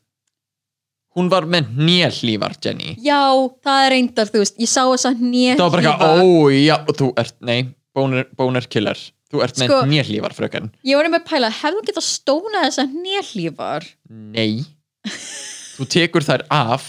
Hún 1.18 1.32
var 1.34 1.48
með 1.50 1.72
nélífar 1.74 2.54
Jenny. 2.62 2.94
Já, 3.02 3.18
það 3.66 3.84
er 3.84 3.94
reyndar, 3.96 4.30
þú 4.30 4.44
veist, 4.44 4.58
ég 4.62 4.70
sá 4.70 4.84
þess 4.86 5.08
að 5.10 5.24
nýja 5.26 5.56
það 5.58 5.64
var 5.64 5.74
bara 5.74 5.92
eitthvað, 5.92 6.22
ó 6.22 6.30
já, 6.54 6.76
þú 7.00 7.08
ert, 7.24 7.38
nei 7.42 7.60
boner, 7.98 8.28
boner 8.38 8.68
killer, 8.70 9.02
þú 9.32 9.42
ert 9.48 9.58
með 9.58 9.72
Sko- 9.72 9.82
nélífar 9.90 10.36
fröken, 10.38 10.70
ég 10.86 11.00
var 11.00 11.10
með 11.10 11.26
pæla, 11.26 11.50
hefðu 11.64 11.82
getað 11.90 12.06
stóna 12.06 12.68
þess 12.68 12.84
að 12.84 12.94
nýjallífar 13.02 13.90
nei. 14.38 14.62
Þú 15.78 15.86
tekur 15.94 16.26
þær 16.26 16.44
af 16.54 16.86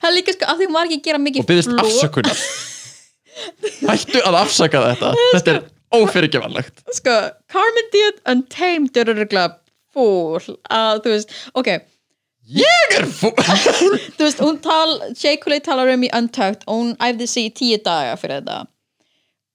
það 0.00 0.08
er 0.10 0.16
líka 0.16 0.36
sko, 0.36 0.48
af 0.50 0.60
því 0.60 0.68
hún 0.68 0.76
var 0.78 0.88
ekki 0.88 1.00
að 1.00 1.08
gera 1.08 1.22
mikið 1.22 1.42
og 1.44 1.48
byggðist 1.50 1.72
flot. 1.72 1.86
afsökunar 1.86 2.44
hættu 3.90 4.22
að 4.26 4.38
afsaka 4.42 4.84
þetta 4.86 5.12
þetta 5.34 5.54
er 5.56 5.60
ófyrirgevanlegt 5.96 6.84
sko, 6.98 7.16
Carmen 7.52 7.90
Diaz 7.94 8.22
Untamed 8.32 9.02
er 9.02 9.12
öruglega 9.14 9.58
fúl 9.96 10.40
að, 10.68 11.02
þú 11.04 11.12
veist, 11.14 11.36
ok 11.56 11.70
ég 12.56 12.96
er 13.00 13.06
fú 13.10 13.32
þú 14.16 14.22
veist, 14.22 14.40
hún 14.42 14.58
tal, 14.64 14.96
J. 15.18 15.36
Cooley 15.42 15.62
talar 15.64 15.90
um 15.94 16.06
í 16.06 16.10
Untucked 16.14 16.66
og 16.66 16.80
hún 16.80 16.96
æfði 17.02 17.30
sig 17.30 17.50
í 17.50 17.54
tíu 17.60 17.78
daga 17.82 18.16
fyrir 18.20 18.42
þetta 18.42 18.64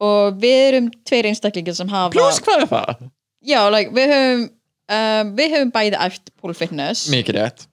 og 0.02 0.40
við 0.42 0.62
erum 0.72 0.88
tveir 1.06 1.30
einstaklingar 1.30 1.78
sem 1.78 1.92
hafa 1.92 2.12
pluss 2.16 2.42
hvað 2.44 2.66
er 2.66 2.72
það? 2.72 3.06
já, 3.46 3.60
like, 3.74 3.94
við 3.96 4.16
höfum 4.16 4.48
um, 4.92 5.36
við 5.38 5.56
höfum 5.56 5.74
bæði 5.76 6.00
æft 6.08 6.34
pole 6.42 6.58
fitness 6.58 7.06
mikið 7.14 7.38
rétt 7.38 7.68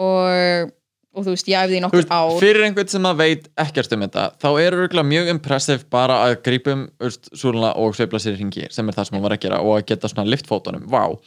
og, 0.00 0.72
og 1.14 1.26
þú 1.26 1.34
veist, 1.34 1.48
ég 1.50 1.60
æfði 1.60 1.78
í 1.78 1.82
nokkur 1.84 2.02
veist, 2.02 2.10
ár. 2.12 2.34
fyrir 2.42 2.66
einhvern 2.66 2.90
sem 2.90 3.08
að 3.08 3.22
veit 3.22 3.46
ekkert 3.64 3.94
um 3.96 4.04
þetta 4.04 4.26
þá 4.42 4.48
er 4.50 4.76
örgulega 4.80 5.10
mjög 5.12 5.30
impressive 5.34 5.88
bara 5.92 6.18
að 6.26 6.36
grípum 6.48 6.84
súluna 7.30 7.72
og 7.80 7.96
sveifla 7.96 8.20
sér 8.22 8.36
í 8.36 8.42
ringi 8.42 8.68
sem 8.74 8.90
er 8.90 8.98
það 8.98 9.08
sem 9.08 9.18
hún 9.18 9.24
var 9.24 9.36
að 9.36 9.46
gera 9.46 9.62
og 9.62 9.78
að 9.78 9.88
geta 9.92 10.10
svona 10.10 10.26
liftfótunum, 10.28 10.84
vá. 10.90 11.00
Wow. 11.04 11.18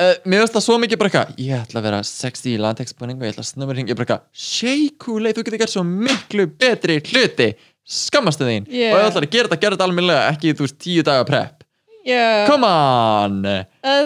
uh, 0.00 0.14
mér 0.24 0.44
finnst 0.44 0.58
það 0.58 0.66
svo 0.66 0.78
mikið 0.82 1.02
bara 1.02 1.12
eitthvað 1.12 1.42
ég 1.46 1.64
ætla 1.64 1.82
að 1.82 1.88
vera 1.90 2.02
sexy 2.10 2.54
í 2.56 2.60
latexbúning 2.60 3.20
og 3.20 3.26
ég 3.28 3.34
ætla 3.34 3.46
að 3.46 3.50
snöma 3.52 3.78
ringi, 3.78 3.94
ég 3.94 4.00
bara 4.00 4.08
eitthvað 4.08 4.46
shake 4.50 5.18
þú 5.30 5.46
getur 5.46 5.60
gert 5.64 5.74
svo 5.74 5.86
miklu 5.86 6.50
betri 6.60 7.00
hluti. 7.12 7.52
Skammastu 7.90 8.46
þín. 8.46 8.68
Yeah. 8.70 8.94
og 8.94 9.00
þú 9.00 9.08
ætlar 9.08 9.24
að 9.26 9.32
gera 9.32 9.48
þetta, 9.48 9.60
gera 9.64 9.76
þetta 9.76 9.86
almennilega 9.88 10.26
ekki, 10.30 10.52
þú 10.54 10.66
veist, 10.66 10.76
tíu 10.78 11.02
daga 11.06 11.24
prep. 11.26 11.64
Já, 12.06 12.46
come 12.48 12.68
on. 12.68 13.42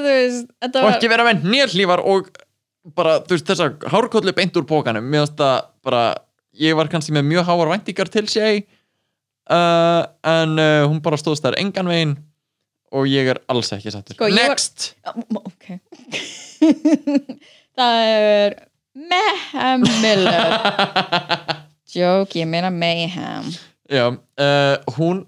Veist, 0.02 0.48
þetta 0.62 0.82
og 0.82 0.94
ekki 0.94 1.10
vera 1.12 1.26
með 1.28 1.44
nýrlífar 1.52 2.02
og 2.02 2.30
bara, 2.96 3.12
þú 3.24 3.30
veist, 3.38 3.48
þessa 3.48 3.70
hárkollu 3.92 4.32
beint 4.36 4.56
úr 4.60 4.66
bókanum, 4.68 5.04
mér 5.08 5.20
finnst 5.24 5.38
það 5.40 5.56
bara 5.86 6.02
ég 6.60 6.72
var 6.78 6.86
kannski 6.92 7.12
með 7.16 7.24
mjög 7.32 7.44
háar 7.48 7.70
væntingar 7.72 8.08
til 8.12 8.26
Shay 8.30 8.56
uh, 9.50 10.02
en 10.28 10.50
uh, 10.60 10.84
hún 10.90 11.00
bara 11.04 11.16
stóðst 11.20 11.44
þær 11.46 11.56
engan 11.62 11.88
veginn 11.90 12.14
og 12.94 13.02
ég 13.10 13.24
er 13.32 13.38
alls 13.50 13.72
ekki 13.74 13.90
sattur 13.90 14.14
Sko, 14.18 14.28
ég 14.30 14.36
var- 14.36 14.52
next, 14.52 14.78
ok. 15.40 15.64
Það 17.74 17.94
er 18.06 18.54
Mayhem 18.94 19.82
Miller. 19.98 20.52
Joke, 21.94 22.38
ég 22.38 22.46
meina 22.46 22.70
Mayhem. 22.70 23.48
Já 23.90 24.04
uh, 24.14 24.76
hún 24.98 25.24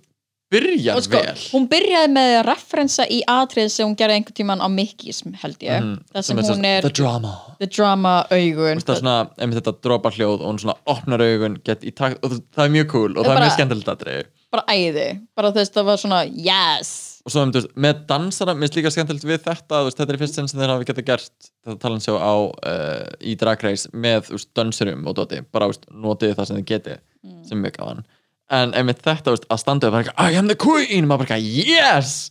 byrjar 0.57 1.01
sko, 1.07 1.21
vel. 1.23 1.35
hún 1.53 1.69
byrjaði 1.73 2.11
með 2.17 2.31
að 2.41 2.45
referensa 2.51 3.07
í 3.13 3.21
atrið 3.29 3.71
sem 3.75 3.87
hún 3.89 3.97
gerði 4.01 4.19
einhvern 4.21 4.39
tíman 4.41 4.65
á 4.65 4.69
Mickey's 4.73 5.23
held 5.43 5.59
ég, 5.61 5.81
Mhm, 5.83 5.99
það 6.15 6.23
sem 6.31 6.39
er 6.39 6.43
hún 6.43 6.55
sem- 6.55 6.65
er 6.65 6.81
the 6.83 6.91
drama. 6.91 7.35
the 7.61 7.67
drama 7.67 8.15
augun. 8.31 8.81
Það 8.83 8.95
er 8.97 9.01
svona, 9.03 9.19
einmitt 9.39 9.61
þetta 9.63 9.77
dropa 9.83 10.11
hljóð 10.11 10.41
og 10.41 10.49
hún 10.51 10.59
svona 10.65 10.77
opnar 10.87 11.21
augun, 11.21 11.61
takt 11.65 12.19
og 12.25 12.31
það 12.55 12.65
er 12.67 12.75
mjög 12.77 12.89
cool 12.91 13.11
og 13.19 13.25
það 13.25 13.31
er 13.31 13.35
bara- 13.35 13.47
mjög 13.47 13.57
skemmtilegt 13.59 13.93
aðrið 13.97 14.25
bara 14.53 14.65
æði, 14.71 15.07
bara 15.37 15.51
þú 15.51 15.59
veist 15.61 15.75
það 15.75 15.85
var 15.85 15.97
svona 16.01 16.21
yes, 16.31 16.91
og 17.27 17.33
svo 17.35 17.43
veist, 17.53 17.73
með 17.77 18.07
dansara 18.07 18.55
minnst 18.57 18.77
líka 18.79 18.93
skemmtilegt 18.95 19.27
við 19.27 19.43
þetta 19.45 19.81
veist, 19.85 19.99
þetta 19.99 20.15
er 20.15 20.21
fyrst 20.23 20.35
sem 20.39 20.47
þeir 20.47 20.73
hafa 20.73 20.87
getað 20.87 21.07
gert 21.11 21.49
þetta 21.67 21.79
talansjó 21.83 22.15
á 22.17 22.35
uh, 22.47 23.09
í 23.21 23.35
Drag 23.37 23.65
Race 23.67 23.91
með 23.93 24.31
veist, 24.31 24.49
dansurum 24.57 25.07
og 25.11 25.17
doti 25.19 25.41
bara 25.53 25.69
notið 25.91 26.37
það 26.39 26.47
sem 26.47 26.61
þið 26.61 26.69
geti 26.73 26.97
sem 27.49 27.59
er 27.59 27.65
mjög 27.71 27.77
gaman 27.81 28.05
en 28.51 28.75
einmitt 28.79 29.03
þetta 29.05 29.33
veist, 29.35 29.47
að 29.51 29.59
standa 29.63 29.89
upp 29.91 30.13
I 30.19 30.37
am 30.39 30.47
the 30.49 30.57
queen. 30.57 31.07
Maður 31.09 31.27
bara 31.27 31.39
yes! 31.43 32.31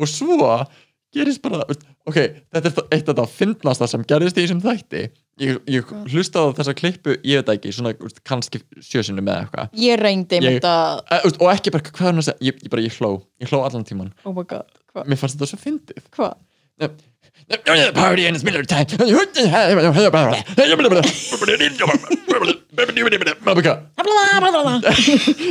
Og 0.00 0.08
svo 0.08 0.66
gerist 1.12 1.42
bara 1.44 1.64
veist, 1.68 1.82
ok, 2.08 2.16
þetta 2.54 2.68
er 2.70 2.74
það- 2.78 2.94
eitt 2.96 3.08
af 3.12 3.16
það 3.18 3.34
fyndnasta 3.38 3.88
sem 3.90 4.04
gerist 4.08 4.38
í 4.38 4.44
þessum 4.46 4.62
þætti. 4.64 5.02
Ég, 5.40 5.58
ég 5.68 5.90
hlustaði 6.12 6.54
þessa 6.58 6.74
klippu, 6.76 7.16
ég 7.24 7.40
veit 7.40 7.46
það 7.48 7.56
ekki 7.58 7.72
svona 7.72 7.92
veist, 8.00 8.22
kannski 8.24 8.60
sjösinu 8.80 9.20
með 9.24 9.42
eitthvað. 9.42 9.70
Ég 9.80 10.00
reyndi 10.00 10.40
Ég- 10.40 10.58
ég... 10.58 10.60
að, 10.64 11.02
Eh, 11.10 11.26
og 11.40 11.48
ekki 11.52 11.72
bara, 11.72 11.82
hvað 11.90 12.00
er 12.06 12.10
hann 12.12 12.22
að 12.22 12.28
segja? 12.30 12.40
Ég, 12.48 12.62
ég 12.64 12.70
bara, 12.70 12.82
ég 12.82 12.96
hló, 13.00 13.10
ég 13.40 13.48
hló 13.52 13.62
allan 13.64 13.84
tíman 13.84 14.12
oh 14.24 14.32
my 14.32 14.44
god 14.44 14.68
hvað, 14.92 15.06
mér 15.08 15.18
fannst 15.20 15.36
þetta 15.40 15.48
svo 15.52 15.60
fyndið. 15.60 16.02
Hvað 16.16 16.34
party 17.94 18.26
and 18.26 18.36
it's 18.36 18.44
Miller 18.44 18.64
time. 18.64 18.86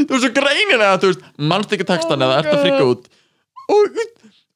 Þú 0.07 0.13
veist 0.15 0.31
greinilega 0.37 0.97
þú 1.01 1.11
veist, 1.11 1.27
mannst 1.37 1.75
ekki 1.75 1.87
textan 1.89 2.21
Oh 2.21 2.27
eða 2.27 2.39
ert 2.41 2.51
að 2.53 2.63
frika 2.65 2.87
út? 2.87 3.09
Og, 3.71 4.01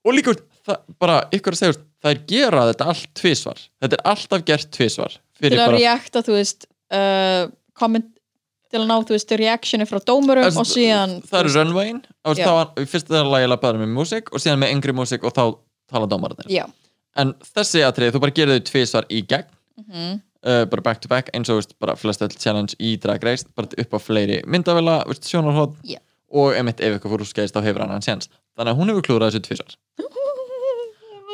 og 0.05 0.17
líka 0.17 0.35
það, 0.65 0.81
bara 1.01 1.19
ykkur 1.35 1.55
að 1.55 1.61
segja 1.61 1.77
það 2.05 2.11
er 2.11 2.19
gera 2.31 2.65
þetta 2.71 2.89
allt 2.93 3.07
tvisvar. 3.19 3.61
Þetta 3.83 3.99
er 3.99 4.03
alltaf 4.13 4.45
gert 4.49 4.73
tvisvar 4.75 5.17
til 5.41 5.53
að 5.59 5.77
reakta 5.77 6.23
þú 6.25 6.37
veist 6.37 6.67
uh, 6.95 7.47
comment 7.77 8.11
til 8.71 8.81
að 8.81 8.87
ná 8.89 8.95
þú 9.05 9.15
veist 9.15 9.35
reactioni 9.39 9.87
frá 9.87 9.99
dómurum 10.03 10.47
Þess- 10.47 10.61
og 10.61 10.69
síðan 10.69 11.13
það 11.27 11.39
eru 11.43 11.53
runwayin. 11.59 12.01
Já. 12.39 12.47
það 12.47 12.57
var, 12.59 12.87
fyrst 12.93 13.11
það 13.11 13.21
er 13.21 13.31
lagi 13.35 13.51
lapaður 13.51 13.83
með 13.83 13.93
músík 13.99 14.31
og 14.33 14.43
síðan 14.43 14.61
með 14.63 14.73
yngri 14.75 14.95
músík 14.97 15.27
og 15.27 15.35
þá 15.35 15.43
tala 15.91 16.09
dómararnir. 16.09 16.49
Já, 16.51 16.65
en 17.21 17.33
þessi 17.55 17.83
atrið, 17.87 18.15
þú 18.15 18.21
bara 18.23 18.35
gerir 18.35 18.59
þau 18.59 18.65
tvisvar 18.71 19.07
í 19.09 19.21
gegn. 19.27 19.51
Mhm. 19.81 20.21
uh, 20.45 20.63
bara 20.71 20.81
back 20.81 21.01
to 21.01 21.09
back 21.11 21.29
eins 21.35 21.49
og 21.49 21.57
veist, 21.59 21.73
bara 21.81 21.95
flest 21.99 22.21
öll 22.21 22.31
challenge 22.37 22.77
í 22.79 22.95
Drag 23.01 23.23
Race 23.25 23.47
bara 23.57 23.67
upp 23.81 23.95
á 23.97 23.99
fleiri 23.99 24.37
myndavela, 24.47 25.03
sjónarhótt 25.19 25.75
Já. 25.83 25.97
og 26.31 26.55
emitt 26.55 26.79
ef 26.79 26.95
ykkur 26.99 27.11
fór 27.11 27.23
úr 27.25 27.27
skeist 27.27 27.55
þá 27.55 27.63
hefur 27.65 27.83
hann 27.83 28.05
séns. 28.05 28.29
Þannig 28.55 28.71
að 28.71 28.79
hún 28.79 28.89
hefur 28.93 29.07
klúrað 29.07 29.33
þessu 29.33 29.41
tvisvar. 29.49 29.75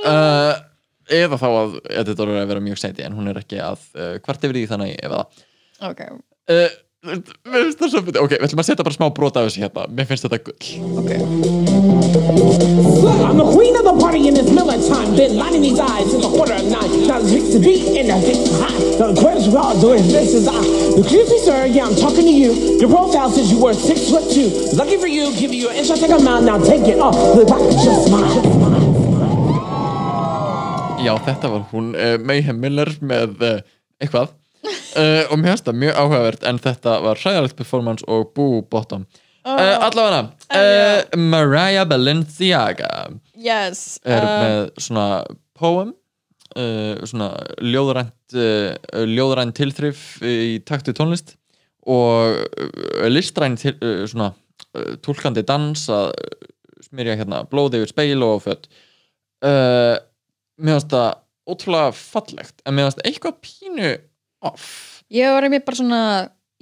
Uh, 0.02 0.54
eða 1.22 1.38
þá 1.38 1.50
að 1.50 1.76
editor 2.02 2.32
er 2.32 2.42
að 2.42 2.50
vera 2.54 2.64
mjög 2.66 2.80
seiti 2.82 3.04
en 3.06 3.18
hún 3.18 3.30
er 3.30 3.42
ekki 3.44 3.60
að 3.62 3.84
uh, 3.94 4.16
hvart 4.24 4.48
yfir 4.48 4.58
því 4.58 4.66
þannig 4.72 4.96
ok. 5.92 6.02
Finnst 7.02 7.80
það 7.82 7.90
svo 7.90 8.02
fyndið. 8.06 8.22
ok, 8.22 8.34
við 8.38 8.46
ætlum 8.46 8.62
að 8.62 8.68
setja 8.70 8.86
bara 8.86 8.94
smá 8.94 9.08
brota 9.18 9.42
af 9.42 9.50
þessu 9.50 9.64
hérna. 9.64 9.88
Mér 9.90 10.06
finnst 10.10 10.26
þetta 10.28 10.42
gull. 10.46 10.62
I'm 12.32 13.01
Miller 15.22 15.38
time. 15.38 15.38
Been 15.38 15.38
lining 15.38 15.62
these 15.62 15.80
eyes 15.80 16.14
in 16.14 16.22
the 16.22 16.30
quarter 16.30 16.54
of 16.54 16.66
nine. 16.66 17.08
Now 17.08 17.20
the 17.20 17.30
drinks 17.30 17.54
to 17.54 17.60
beat 17.60 17.98
and 17.98 18.10
the 18.10 18.20
drinks 18.26 18.50
to 18.50 18.56
high. 18.56 18.98
Now 19.00 19.12
the 19.12 19.22
quarters 19.22 19.48
are 19.48 19.58
all 19.58 19.82
doing 19.82 20.04
this 20.08 20.34
is 20.34 20.48
I. 20.48 20.58
Excuse 21.00 21.30
me, 21.30 21.40
sir. 21.40 21.66
Yeah, 21.66 21.86
I'm 21.86 21.96
talking 21.96 22.26
to 22.26 22.32
you. 22.32 22.54
Your 22.80 22.90
profile 22.90 23.30
says 23.30 23.52
you 23.52 23.62
were 23.62 23.74
six 23.74 24.10
foot 24.10 24.32
two. 24.32 24.50
Lucky 24.76 24.98
for 24.98 25.08
you, 25.08 25.34
giving 25.38 25.60
you 25.60 25.70
an 25.70 25.76
inch, 25.76 25.90
I 25.92 25.98
take 25.98 26.12
a 26.12 26.20
mile. 26.20 26.42
Now 26.42 26.58
take 26.58 26.88
it 26.88 27.00
off. 27.00 27.16
The 27.38 27.46
back 27.46 27.62
just 27.84 28.12
mine. 28.12 28.62
já, 31.02 31.18
þetta 31.18 31.50
var 31.50 31.64
hún 31.72 31.96
uh, 31.98 32.20
Mayhem 32.22 32.60
Miller 32.62 32.92
með 33.02 33.42
uh, 33.42 33.62
eitthvað 33.98 34.30
uh, 34.30 35.26
og 35.34 35.40
mér 35.42 35.56
finnst 35.56 35.66
það 35.66 35.80
mjög 35.82 35.96
áhugavert 35.98 36.44
en 36.46 36.60
þetta 36.62 37.02
var 37.02 37.18
hræðalegt 37.18 37.58
performance 37.58 38.06
og 38.06 38.30
bú 38.38 38.62
bottom 38.70 39.08
uh, 39.42 39.82
allavega 39.82 40.30
uh, 40.54 41.18
Mariah 41.18 41.88
Balenciaga 41.90 43.18
yes 43.42 44.00
er 44.06 44.26
uh, 44.26 44.32
með 44.44 44.62
svona 44.88 45.08
poem 45.58 45.94
uh, 46.56 47.02
svona 47.10 47.32
ljóðrænt 47.62 48.38
uh, 48.38 49.06
ljóðrænt 49.10 49.58
tilþrif 49.58 50.06
í 50.26 50.60
taktu 50.68 50.96
tónlist 50.98 51.36
og 51.90 52.38
uh, 52.38 53.08
listræn 53.10 53.58
til, 53.60 53.76
uh, 53.82 54.06
svona 54.10 54.32
uh, 54.32 54.94
túlkandi 55.04 55.46
dans 55.48 55.88
að 55.92 56.14
uh, 56.14 56.48
smyrja 56.86 57.18
hérna 57.22 57.44
blóði 57.50 57.82
yfir 57.82 57.94
speil 57.94 58.26
og 58.28 58.44
fött 58.46 58.70
uh, 59.46 59.98
mér 60.62 60.78
finnst 60.78 60.94
það 60.94 61.10
ótrúlega 61.52 61.96
fallegt 61.98 62.62
en 62.66 62.78
mér 62.78 62.90
finnst 62.90 63.04
eitthvað 63.08 63.40
pínu 63.46 63.92
off. 64.46 64.70
Ég 65.12 65.34
var 65.34 65.46
einmitt 65.46 65.66
bara 65.68 65.78
svona 65.78 66.04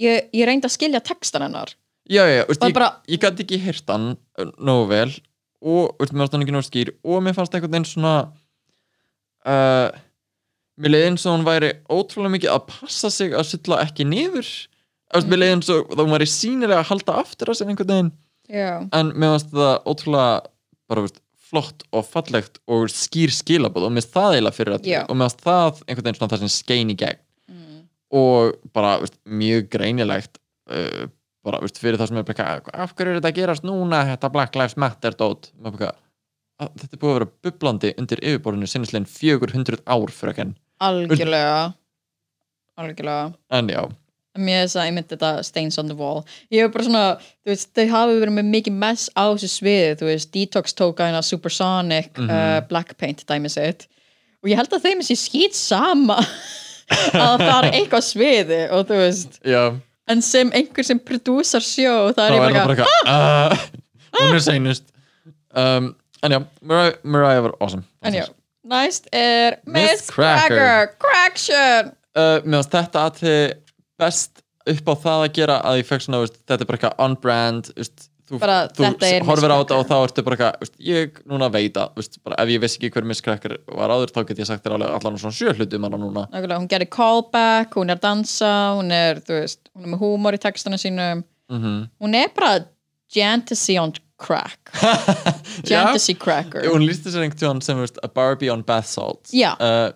ég, 0.00 0.30
ég 0.34 0.48
reyndi 0.48 0.68
að 0.68 0.76
skilja 0.76 1.02
textan 1.04 1.44
hennar. 1.46 1.74
Já, 2.10 2.24
já, 2.26 2.40
já, 2.40 2.44
veist, 2.48 2.64
ég, 2.64 2.80
ég 3.12 3.22
gæti 3.22 3.44
ekki 3.44 3.58
uh, 3.60 4.48
nógu 4.58 4.88
vel 4.90 5.12
og 5.60 5.96
veist, 6.00 6.12
mér 6.12 6.24
finnst 6.24 6.36
hann 6.36 6.44
ekki 6.46 6.54
nógu 6.56 6.68
skýr 6.68 6.92
og 7.04 7.24
mér 7.24 7.36
fannst 7.36 7.54
einhvern 7.54 7.74
veginn 7.74 7.88
svona 7.90 8.14
uh, 9.46 9.88
mér 10.80 10.94
leiði 10.94 11.10
eins 11.10 11.26
og 11.26 11.36
hún 11.36 11.46
væri 11.48 11.72
ótrúlega 11.92 12.34
mikið 12.36 12.54
að 12.54 12.66
passa 12.72 13.10
sig 13.12 13.34
að 13.36 13.48
sylla 13.52 13.80
ekki 13.84 14.06
niður 14.08 14.48
mm. 14.48 15.30
mér 15.30 15.42
leiði 15.42 15.56
eins 15.58 15.72
og 15.74 15.90
þá 15.92 16.04
hún 16.04 16.14
væri 16.16 16.30
sínilega 16.32 16.82
að 16.84 16.92
halda 16.92 17.18
aftur 17.24 17.52
að 17.52 17.60
sér 17.60 17.72
einhvern 17.72 17.92
veginn 17.94 18.12
já, 18.50 18.70
en 18.96 19.12
mér 19.14 19.34
fannst 19.36 19.52
það 19.54 19.74
ótrúlega 19.92 20.30
bara 20.90 21.06
veist, 21.06 21.20
flott 21.50 21.82
og 21.90 22.04
fallegt 22.06 22.60
og 22.70 22.86
skýr 22.94 23.32
skilabóð 23.34 23.88
og 23.88 23.94
mér 23.94 24.04
finnst 24.04 24.14
það 24.14 24.36
eiginlega 24.36 24.56
fyrir 24.56 24.76
að 24.76 24.84
Já. 24.86 25.00
og 25.06 25.16
mér 25.18 25.30
finnst 25.32 25.46
það 25.46 25.80
einhvern 25.86 26.06
veginn 26.06 26.20
svona 26.20 26.32
það 26.34 26.44
sem 26.44 26.54
skein 26.60 26.94
í 26.94 27.00
gegn 27.00 27.26
Mm. 27.50 27.80
og 28.14 28.52
bara 28.70 29.00
veist, 29.02 29.16
mjög 29.26 29.64
greinilegt 29.72 30.38
uh, 30.70 31.08
bara 31.44 31.60
veist, 31.62 31.78
fyrir 31.80 31.96
það 32.00 32.10
sem 32.10 32.20
er 32.20 32.26
bara 32.28 32.46
af 32.84 32.94
hverju 32.96 33.14
er 33.14 33.18
þetta 33.20 33.30
að 33.32 33.38
gerast 33.40 33.64
núna? 33.66 34.02
Þetta 34.12 34.30
Black 34.34 34.58
Lives 34.60 34.76
Matter 34.76 35.16
dót. 35.16 35.50
Maður 35.60 35.78
bara, 35.78 35.94
að, 36.60 36.72
þetta 36.82 36.96
er 36.96 37.00
búið 37.04 37.12
að 37.14 37.18
vera 37.18 37.30
bublandi 37.48 37.92
undir 38.02 38.20
yfirborðinu 38.22 38.68
sinnislegin 38.68 39.08
400 39.08 39.80
ár 39.86 40.12
fyrir 40.12 40.34
ekki 40.34 40.48
algjörlega. 40.80 41.58
Algjörlega. 42.80 43.32
En 43.52 43.68
já, 43.68 43.82
mér 44.40 44.62
þess 44.64 44.76
að 44.80 44.86
ég 44.88 44.94
myndi 44.96 45.12
þetta 45.16 45.30
stains 45.44 45.76
on 45.82 45.88
the 45.90 45.96
wall. 45.98 46.22
Ég 46.54 46.62
hef 46.64 46.72
bara 46.72 46.86
svona, 46.86 47.04
þú 47.44 47.50
veist, 47.52 47.70
þau 47.76 47.86
hafi 47.92 48.18
verið 48.22 48.36
með 48.38 48.48
mikið 48.54 48.76
mess 48.84 49.08
á 49.18 49.24
þessu 49.34 49.50
sviði, 49.52 49.90
þú 50.00 50.08
veist 50.08 50.30
Detox 50.36 50.76
tók 50.78 51.00
að 51.02 51.10
hérna 51.10 51.24
Supersonic 51.26 52.12
Mhm. 52.16 52.30
uh, 52.30 52.60
Black 52.70 52.94
Paint 53.00 53.24
dæmi 53.28 53.50
sitt. 53.52 53.88
Og 54.40 54.48
ég 54.48 54.56
held 54.56 54.72
að 54.72 54.86
þeim 54.86 55.02
er 55.02 55.08
sér 55.10 55.20
skýt 55.20 55.54
sama 55.58 56.16
að 57.26 57.42
það 57.44 57.58
er 57.64 57.70
eitthvað 57.80 58.06
sviði 58.06 58.60
og 58.72 58.86
þú 58.88 59.00
veist, 59.02 59.40
já 59.44 59.64
en 60.10 60.24
sem 60.24 60.50
einhver 60.56 60.86
sem 60.86 61.00
prodúsar 61.00 61.64
sjó, 61.64 61.94
það 62.16 62.26
er 62.26 62.36
ég 62.36 62.58
bara 62.58 62.76
eitthvað 62.76 63.14
uh, 63.14 63.64
hún 64.18 64.36
er 64.36 64.44
seinust. 64.44 64.90
Um, 65.50 65.94
en 66.26 66.36
já, 66.36 66.40
Mariah, 66.60 67.00
Mariah 67.02 67.46
var 67.46 67.56
awesome. 67.60 67.86
En 68.06 68.18
já, 68.18 68.26
næst 68.66 69.08
er 69.14 69.60
Miss 69.66 70.10
Cracker. 70.12 70.92
Craction 71.00 71.94
uh, 72.16 72.38
mér 72.44 72.60
finnst 72.60 72.76
þetta 72.76 73.06
aðti 73.08 73.34
best 74.00 74.44
upp 74.70 74.92
á 74.92 74.94
það 75.04 75.24
að 75.24 75.34
gera 75.38 75.58
að 75.66 75.80
ég 75.80 75.88
fekk 75.88 76.04
svona, 76.04 76.22
veist, 76.24 76.38
þetta 76.46 76.64
er 76.64 76.68
bara 76.68 76.80
eitthvað 76.80 77.04
on-brand 77.06 77.70
veist, 77.76 78.09
þú, 78.30 78.40
Bara, 78.40 78.56
þú 78.70 78.86
horfir 79.28 79.54
á 79.54 79.58
þetta 79.58 79.78
og 79.80 79.86
þá 79.88 79.94
ertu 79.98 80.24
bara 80.26 80.36
eitthvað 80.38 80.72
ég 80.86 81.20
núna 81.28 81.50
veit 81.52 81.78
að, 81.80 81.92
veist, 81.98 82.18
bara, 82.24 82.38
ef 82.42 82.52
ég 82.54 82.62
vissi 82.62 82.80
ekki 82.80 82.92
hver 82.94 83.08
Miss 83.10 83.24
Cracker 83.26 83.56
var 83.66 83.94
áður, 83.94 84.14
þá 84.14 84.20
get 84.28 84.42
ég 84.42 84.48
sagt 84.48 84.66
þér 84.66 84.76
alveg 84.78 84.96
allan 84.98 85.20
svona 85.20 85.36
sjö 85.36 85.54
hluti 85.56 85.80
um 85.80 85.88
hana 85.88 86.00
núna. 86.00 86.26
Nákvæmlega, 86.30 86.60
hún 86.62 86.70
gerir 86.70 86.90
callback, 86.94 87.74
hún 87.78 87.90
er 87.90 87.98
að 87.98 88.04
dansa 88.06 88.52
hún 88.78 88.94
er, 88.94 89.22
þú 89.26 89.40
veist, 89.40 89.62
hún 89.74 89.86
er 89.86 89.94
með 89.94 90.04
húmor 90.04 90.38
í 90.38 90.42
textana 90.42 90.80
sínum. 90.80 91.24
Mm 91.50 91.88
hún 92.00 92.14
er 92.14 92.30
bara 92.34 92.60
Jantasy 93.10 93.78
on 93.78 93.92
crack. 94.20 94.72
Já. 95.64 95.84
Jantasy 95.84 96.14
cracker. 96.14 96.66
Hún 96.68 96.84
lísti 96.86 97.12
sér 97.12 97.24
einhvern 97.24 97.40
tjón 97.40 97.62
sem 97.64 97.78
veist, 97.80 98.00
a 98.04 98.08
Barbie 98.08 98.50
on 98.52 98.62
bath 98.66 98.88
salts 98.90 99.32
Já. 99.34 99.54
uh, 99.56 99.90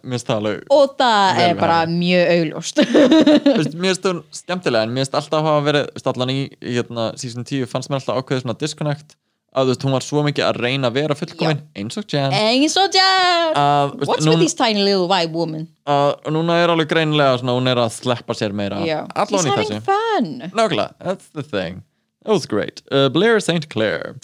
og 0.73 0.97
það 0.99 1.43
er 1.45 1.59
bara 1.61 1.83
hana. 1.83 1.99
mjög 1.99 2.33
augljóst. 2.37 2.81
Mér 3.85 3.93
finnst 3.93 4.09
hún 4.09 4.23
skemmtilega 4.35 4.89
en 4.89 4.95
mér 4.95 5.05
finnst 5.05 5.19
alltaf 5.21 5.45
hafa 5.45 5.67
verið 5.69 6.09
allan 6.15 6.33
í 6.33 6.41
hérna, 6.63 7.13
season 7.21 7.45
10 7.45 7.69
fannst 7.71 7.93
mér 7.93 8.01
alltaf 8.01 8.23
ákveðið 8.23 8.47
svona 8.47 8.59
disconnect 8.65 9.17
að 9.55 9.69
þú 9.69 9.71
veist, 9.71 9.85
hún 9.87 9.95
var 9.95 10.03
svo 10.03 10.23
mikið 10.27 10.45
að 10.49 10.57
reyna 10.65 10.89
að 10.91 10.97
vera 10.99 11.15
fullkomin 11.15 11.61
eins 11.79 11.99
og 12.01 12.11
Jan 12.11 12.33
eins 12.35 12.75
og 12.81 12.97
Jan 12.97 13.55
að, 13.55 13.93
veist, 14.01 14.11
What's 14.11 14.27
nún, 14.27 14.35
with 14.41 14.49
this 14.49 14.57
tiny 14.59 14.83
little 14.83 15.07
white 15.07 15.31
woman? 15.31 15.69
að 15.87 16.17
og 16.27 16.35
núna 16.35 16.59
er 16.63 16.73
alveg 16.75 16.91
greinilega 16.91 17.39
svona, 17.39 17.55
hún 17.61 17.71
er 17.71 17.79
að 17.85 17.93
sleppa 17.95 18.35
sér 18.35 18.57
meira. 18.57 18.81
Allan 19.15 19.51
í 19.53 19.59
þessu. 19.61 19.79
fun. 19.87 20.31
Nákvæmlega, 20.51 20.91
that's 20.99 21.31
the 21.37 21.47
thing 21.47 21.85
that 22.25 22.33
was 22.33 22.47
great 22.47 22.83
uh, 22.91 23.09
Blair 23.09 23.39
St. 23.41 23.69
Clair 23.69 24.17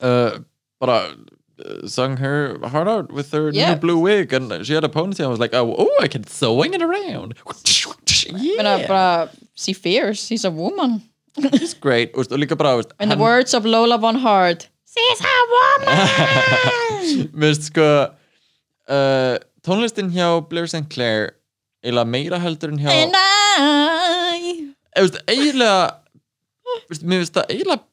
uh, 0.00 0.38
bara 0.80 1.14
uh, 1.64 1.86
sung 1.86 2.16
her 2.18 2.58
heart 2.68 2.88
out 2.88 3.12
with 3.12 3.30
her 3.32 3.50
Yeah. 3.52 3.74
new 3.74 3.80
blue 3.80 3.98
wig 3.98 4.32
and 4.32 4.66
she 4.66 4.72
had 4.74 4.84
a 4.84 4.88
ponytail 4.88 5.26
I 5.26 5.28
was 5.28 5.38
like, 5.40 5.54
oh, 5.54 5.74
oh 5.78 5.96
I 6.02 6.08
can 6.08 6.24
swing 6.26 6.74
it 6.74 6.82
around 6.82 7.34
Meina, 8.32 8.78
yeah, 8.78 8.86
bara, 8.88 9.30
she 9.54 9.72
fears, 9.72 10.28
he's 10.28 10.44
a 10.44 10.50
woman 10.50 11.02
she's 11.58 11.74
great 11.74 12.14
og, 12.14 12.26
og 12.32 12.38
líka 12.38 12.56
bara 12.56 12.76
veist, 12.78 12.92
In 13.00 13.08
the 13.08 13.14
hann- 13.16 13.22
words 13.22 13.54
of 13.54 13.64
Lola 13.64 13.98
Von 13.98 14.16
Hart 14.16 14.68
She's 14.94 15.20
a 15.20 15.38
woman 15.54 15.96
mér 17.34 17.54
finnst 17.54 17.64
sko 17.72 17.86
uh, 18.88 19.38
tónlistin 19.66 20.10
hjá 20.14 20.28
Blair 20.48 20.66
St. 20.70 20.88
Clair 20.90 21.32
eiginlega 21.84 22.06
meira 22.14 22.38
heldur 22.38 22.70
en 22.72 22.78
hjá 22.78 22.90
And 22.90 23.14
I 23.18 24.70
Eða, 24.94 25.02
veist, 25.08 25.18
eiginlega 25.26 25.78
veist, 26.90 27.02
mér 27.04 27.22
finnst 27.22 27.38
það 27.38 27.52
eiginlega 27.54 27.84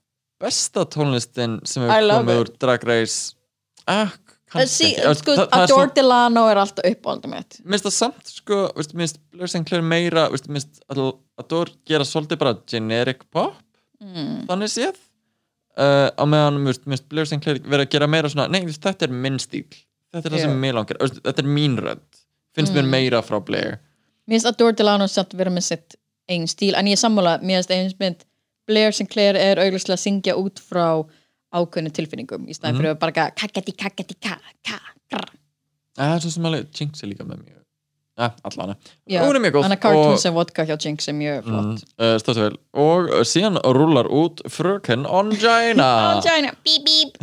besta 0.41 0.85
tónlistin 0.89 1.59
sem 1.69 1.85
hefur 1.85 2.11
komið 2.15 2.41
úr 2.43 2.51
Drag 2.61 2.85
Race 2.89 3.35
ah, 3.87 4.11
Sí, 4.67 4.89
Veist, 4.99 5.21
sko, 5.23 5.31
er 5.31 5.45
Adore 5.55 5.69
svona, 5.69 5.93
Delano 5.95 6.41
er 6.51 6.59
alltaf 6.59 6.87
uppáldum 6.89 7.31
mér 7.31 7.45
finnst 7.47 7.85
það 7.87 7.93
samt 7.95 8.31
sko, 8.33 8.57
veist, 8.75 8.91
mér 8.97 9.05
finnst 9.07 9.21
Blair 9.31 9.51
St. 9.53 9.61
Clair 9.69 9.85
meira 9.85 10.25
veist, 10.33 10.49
mér 10.51 10.65
finnst 10.65 10.81
Adore 11.39 11.77
gera 11.87 12.07
svolítið 12.07 12.41
bara 12.41 12.57
generic 12.67 13.23
pop 13.31 13.55
mm. 14.03 14.41
þannig 14.49 14.73
séð 14.73 14.97
uh, 15.79 16.09
á 16.11 16.23
meðan 16.27 16.59
mér 16.65 16.75
finnst- 16.81 17.07
Blair 17.13 17.29
St. 17.29 17.39
Clair 17.45 17.61
vera 17.63 17.85
að 17.87 17.93
gera 17.95 18.09
meira 18.11 18.31
svona, 18.33 18.49
nei, 18.51 18.65
þetta 18.67 19.07
er 19.07 19.15
minn 19.23 19.39
stíl 19.39 19.63
þetta 20.11 20.25
er 20.25 20.35
það 20.35 20.41
Já. 20.41 20.45
sem 20.49 20.59
mér 20.65 20.75
langar, 20.81 20.99
þetta 21.21 21.45
er 21.45 21.49
mín 21.59 21.79
rödd 21.79 22.21
finnst 22.57 22.75
mér 22.75 22.83
Mm. 22.83 22.91
meira 22.97 23.23
frá 23.23 23.39
Blair 23.39 23.79
Mér 24.27 24.35
finnst 24.35 24.51
Adore 24.51 24.75
Delano 24.75 25.07
samt 25.07 25.31
vera 25.39 25.53
með 25.53 25.69
sitt 25.69 25.95
einn 26.31 26.43
stíl, 26.47 26.75
en 26.75 26.91
ég 26.91 26.99
sammála, 26.99 27.37
mér 27.39 27.61
finnst 27.61 27.71
eins 27.77 27.95
mynd 28.03 28.27
Blair 28.69 28.93
Sinclair 28.95 29.39
er 29.39 29.61
auglustlega 29.63 29.97
að 29.97 30.05
syngja 30.05 30.37
út 30.39 30.61
frá 30.61 30.85
ákveðnu 31.51 31.91
tilfinningum. 31.95 32.45
Í 32.47 32.51
Mhm. 32.51 32.57
staðin 32.57 32.77
fyrir 32.79 32.95
að 32.95 32.99
bara 32.99 33.31
kakati 33.31 33.73
kakati 33.75 34.15
ka 34.21 34.37
ka 34.63 34.79
grr. 35.11 35.31
Það 35.97 36.15
er 36.15 36.19
svo 36.19 36.31
sem 36.31 36.45
alveg 36.45 36.67
Jinx 36.71 37.03
er 37.03 37.07
líka 37.11 37.25
með 37.27 37.43
mjög 37.43 37.57
ja, 38.21 38.29
allana, 38.45 38.75
Já, 39.09 39.21
hún 39.25 39.35
er 39.35 39.41
mjög 39.41 39.53
góð 39.55 39.63
Þannig 39.65 39.79
að 39.79 39.81
cartoons 39.81 40.25
and 40.25 40.35
vodka 40.35 40.65
hjá 40.67 40.75
Jinx 40.77 41.07
er 41.07 41.15
mjög 41.17 41.43
mm, 41.43 41.47
flott 41.47 41.83
uh, 41.97 42.17
svo 42.21 42.35
vel. 42.37 42.57
Og 42.73 43.09
uh, 43.09 43.23
síðan 43.27 43.57
rúlar 43.77 44.09
út 44.11 44.43
fröken 44.51 45.07
Ongina. 45.09 45.87
Angina, 46.15 46.53
bíp 46.63 46.85
bíp. 46.85 47.17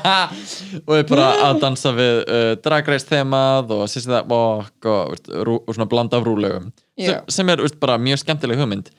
Og 0.88 0.94
er 0.98 1.06
bara 1.08 1.30
að 1.48 1.62
dansa 1.64 1.94
við 1.96 2.20
uh, 2.26 2.52
Drag 2.62 2.90
Race 2.92 3.08
þemað 3.08 3.72
og 3.76 3.86
That 3.88 4.28
Walk 4.30 4.90
og, 4.90 5.14
veist, 5.14 5.32
rú, 5.46 5.58
og 5.64 5.74
svona 5.74 5.88
blanda 5.88 6.20
af 6.20 6.26
rúlegum 6.28 6.70
sem, 6.98 7.14
Já. 7.14 7.20
sem 7.30 7.48
er 7.48 7.62
veist, 7.64 7.80
bara 7.80 7.98
mjög 7.98 8.22
skemmtileg 8.24 8.60
hugmynd. 8.60 8.92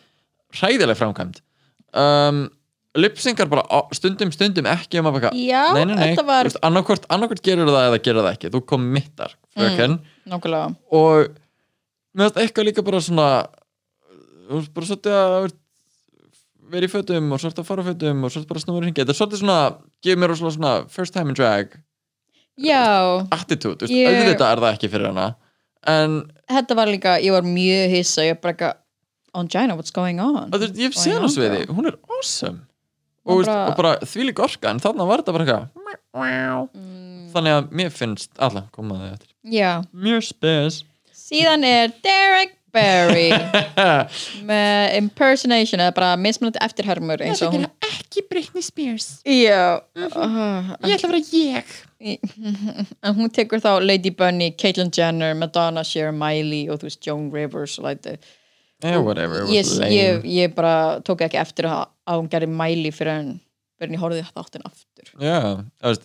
Hræðileg 0.58 0.98
framkvæmd 1.00 1.42
um, 1.94 2.42
lipsingar 2.98 3.48
bara 3.52 3.64
stundum 3.96 4.32
stundum 4.36 4.68
ekki 4.68 5.00
um 5.00 5.08
að 5.12 5.30
Já, 5.38 5.74
nei, 5.76 5.86
nei, 5.86 5.96
nei, 5.96 6.10
þetta 6.12 6.26
var- 6.28 6.44
veist, 6.50 6.60
annarkvort, 6.62 7.06
annarkvort 7.10 7.42
gerur 7.46 7.72
það 7.72 7.88
eða 7.90 8.02
gerur 8.04 8.26
það 8.26 8.34
ekki. 8.36 8.52
Þú 8.52 8.66
kom 8.66 8.88
mittar 8.94 9.36
fröken. 9.56 10.00
Nákvæmlega. 10.28 10.76
Og 10.92 11.32
mér 12.16 12.28
finnst 12.30 12.42
eitthvað 12.44 12.68
líka 12.68 12.84
bara 12.84 13.00
svona 13.02 13.30
bara 14.76 14.86
svolítið 14.86 15.16
að 15.16 15.52
vera 16.72 16.88
í 16.88 16.92
fötum 16.92 17.32
og 17.32 17.40
svolítið 17.40 17.64
að 17.64 17.70
fara 17.70 17.84
á 17.84 17.88
fötum 17.88 18.26
og 18.26 18.32
svolítið 18.34 18.52
bara 18.52 18.64
snúður 18.66 18.84
hringi. 18.86 19.00
Þetta 19.00 19.14
er 19.16 19.20
svolítið 19.20 19.42
svona, 19.44 19.60
gefur 20.04 20.22
mér 20.24 20.36
svona 20.42 20.74
first 20.92 21.14
time 21.14 21.30
in 21.32 21.36
drag 21.40 21.78
Já, 22.62 23.26
attitude, 23.32 23.88
veist, 23.88 23.94
Ég- 23.96 24.12
auðvitað 24.12 24.52
er 24.52 24.62
það 24.62 24.74
ekki 24.76 24.90
fyrir 24.92 25.08
hana. 25.08 25.36
En 25.88 26.32
þetta 26.52 26.76
var 26.78 26.88
líka, 26.92 27.16
ég 27.24 27.32
var 27.34 27.42
mjög 27.48 27.90
hissa 27.96 28.22
ég 28.28 28.42
bara 28.42 28.54
eitthvað, 28.54 28.81
on 29.34 29.48
Gina, 29.48 29.76
what's 29.76 29.92
going 29.92 30.20
on? 30.20 30.52
Veist, 30.52 30.76
ég 30.76 30.90
hef 30.92 30.98
séð 31.00 31.20
á 31.20 31.24
on, 31.24 31.30
sviði, 31.32 31.66
girl? 31.66 31.76
hún 31.78 31.88
er 31.92 31.98
awesome. 32.10 32.60
Hún 33.26 33.40
og, 33.40 33.46
bara- 33.46 33.68
og 33.70 33.76
bara 33.78 33.92
þvílík 34.02 34.40
orka 34.44 34.70
en 34.74 34.80
þarna 34.82 35.06
var 35.08 35.22
þetta 35.22 35.34
bara 35.38 35.46
eitthvað 35.46 35.68
Mm. 36.76 37.30
þannig 37.32 37.54
að 37.56 37.70
mér 37.72 37.92
finnst 37.96 38.32
alla 38.40 38.66
komaði 38.76 39.14
eftir. 39.14 39.30
Já, 39.48 39.70
mjög 39.96 40.24
spes 40.28 40.82
síðan 41.16 41.64
er 41.64 41.94
Derek 42.04 42.58
Barry 42.74 43.30
með 44.48 44.96
impersonation 44.98 45.80
eða 45.84 45.94
bara 45.96 46.10
mismunandi 46.20 46.60
eftirhermur 46.64 47.24
eins 47.24 47.42
og 47.46 47.54
hún 47.56 47.66
ekki 47.88 48.24
Britney 48.30 48.62
Spears. 48.64 49.08
Já, 49.28 49.80
uh, 49.96 50.76
ég 50.84 50.98
ætla 50.98 51.10
að 51.10 51.16
vera 51.16 51.24
ég. 51.32 51.66
En 53.06 53.14
hún 53.16 53.30
tekur 53.32 53.62
þá 53.62 53.76
Lady 53.86 54.10
Bunny, 54.10 54.52
Caitlyn 54.58 54.90
Jenner, 54.96 55.36
Madonna, 55.38 55.84
Cher, 55.86 56.12
Miley 56.12 56.68
og 56.72 56.80
þú 56.82 56.90
veist 56.90 57.06
Joan 57.08 57.28
Rivers 57.32 57.78
og 57.80 57.86
like, 57.86 58.18
yeah, 58.84 59.00
whatever, 59.04 59.46
ég, 59.52 59.72
ég, 59.92 60.26
ég 60.26 60.54
bara 60.58 61.00
tók 61.06 61.24
ekki 61.26 61.40
eftir 61.42 61.70
að, 61.70 61.88
að 62.10 62.22
hún 62.22 62.30
gerði 62.32 62.52
Miley 62.62 62.94
fyrir 62.96 63.14
en 63.14 63.32
fyrir 63.82 63.90
en 63.92 63.98
ég 63.98 64.04
horfði 64.04 64.26
þáttin 64.30 64.68
aftur 64.68 65.12
já, 65.18 65.40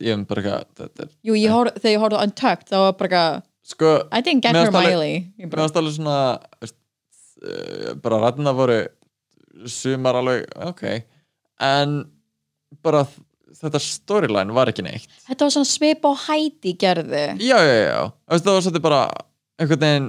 ég 0.01 0.12
hef 0.12 0.24
bara 0.31 0.45
eitthvað 0.47 1.12
Jú, 1.27 1.37
ég 1.37 1.53
horf, 1.53 1.77
þegar 1.81 1.95
ég 1.95 2.03
horfði 2.05 2.20
á 2.20 2.24
Untucked 2.24 2.72
þá 2.72 2.79
var 2.81 2.97
bara 3.03 3.22
sko, 3.66 3.93
I 4.11 4.22
didn't 4.24 4.47
get 4.47 4.57
her 4.57 4.72
Miley 4.74 5.27
mér 5.37 5.62
varst 5.62 5.79
alveg 5.81 5.99
svona 5.99 6.18
uh, 6.37 7.95
bara 8.03 8.22
rættina 8.24 8.57
voru 8.57 8.81
sumar 9.70 10.20
alveg, 10.20 10.49
ok 10.68 10.85
en 11.66 12.03
bara 12.85 13.07
þetta 13.57 13.81
storyline 13.81 14.53
var 14.53 14.68
ekki 14.68 14.85
neitt. 14.85 15.07
Þetta 15.24 15.47
var 15.47 15.55
svona 15.55 15.68
svip 15.68 16.05
á 16.05 16.12
hæti 16.27 16.74
gerði 16.81 17.24
já, 17.41 17.57
já, 17.57 17.77
já, 17.87 18.01
það 18.37 18.53
var 18.53 18.66
svolítið 18.66 18.85
bara 18.85 19.03
einhvern 19.57 19.85
veginn 19.85 20.09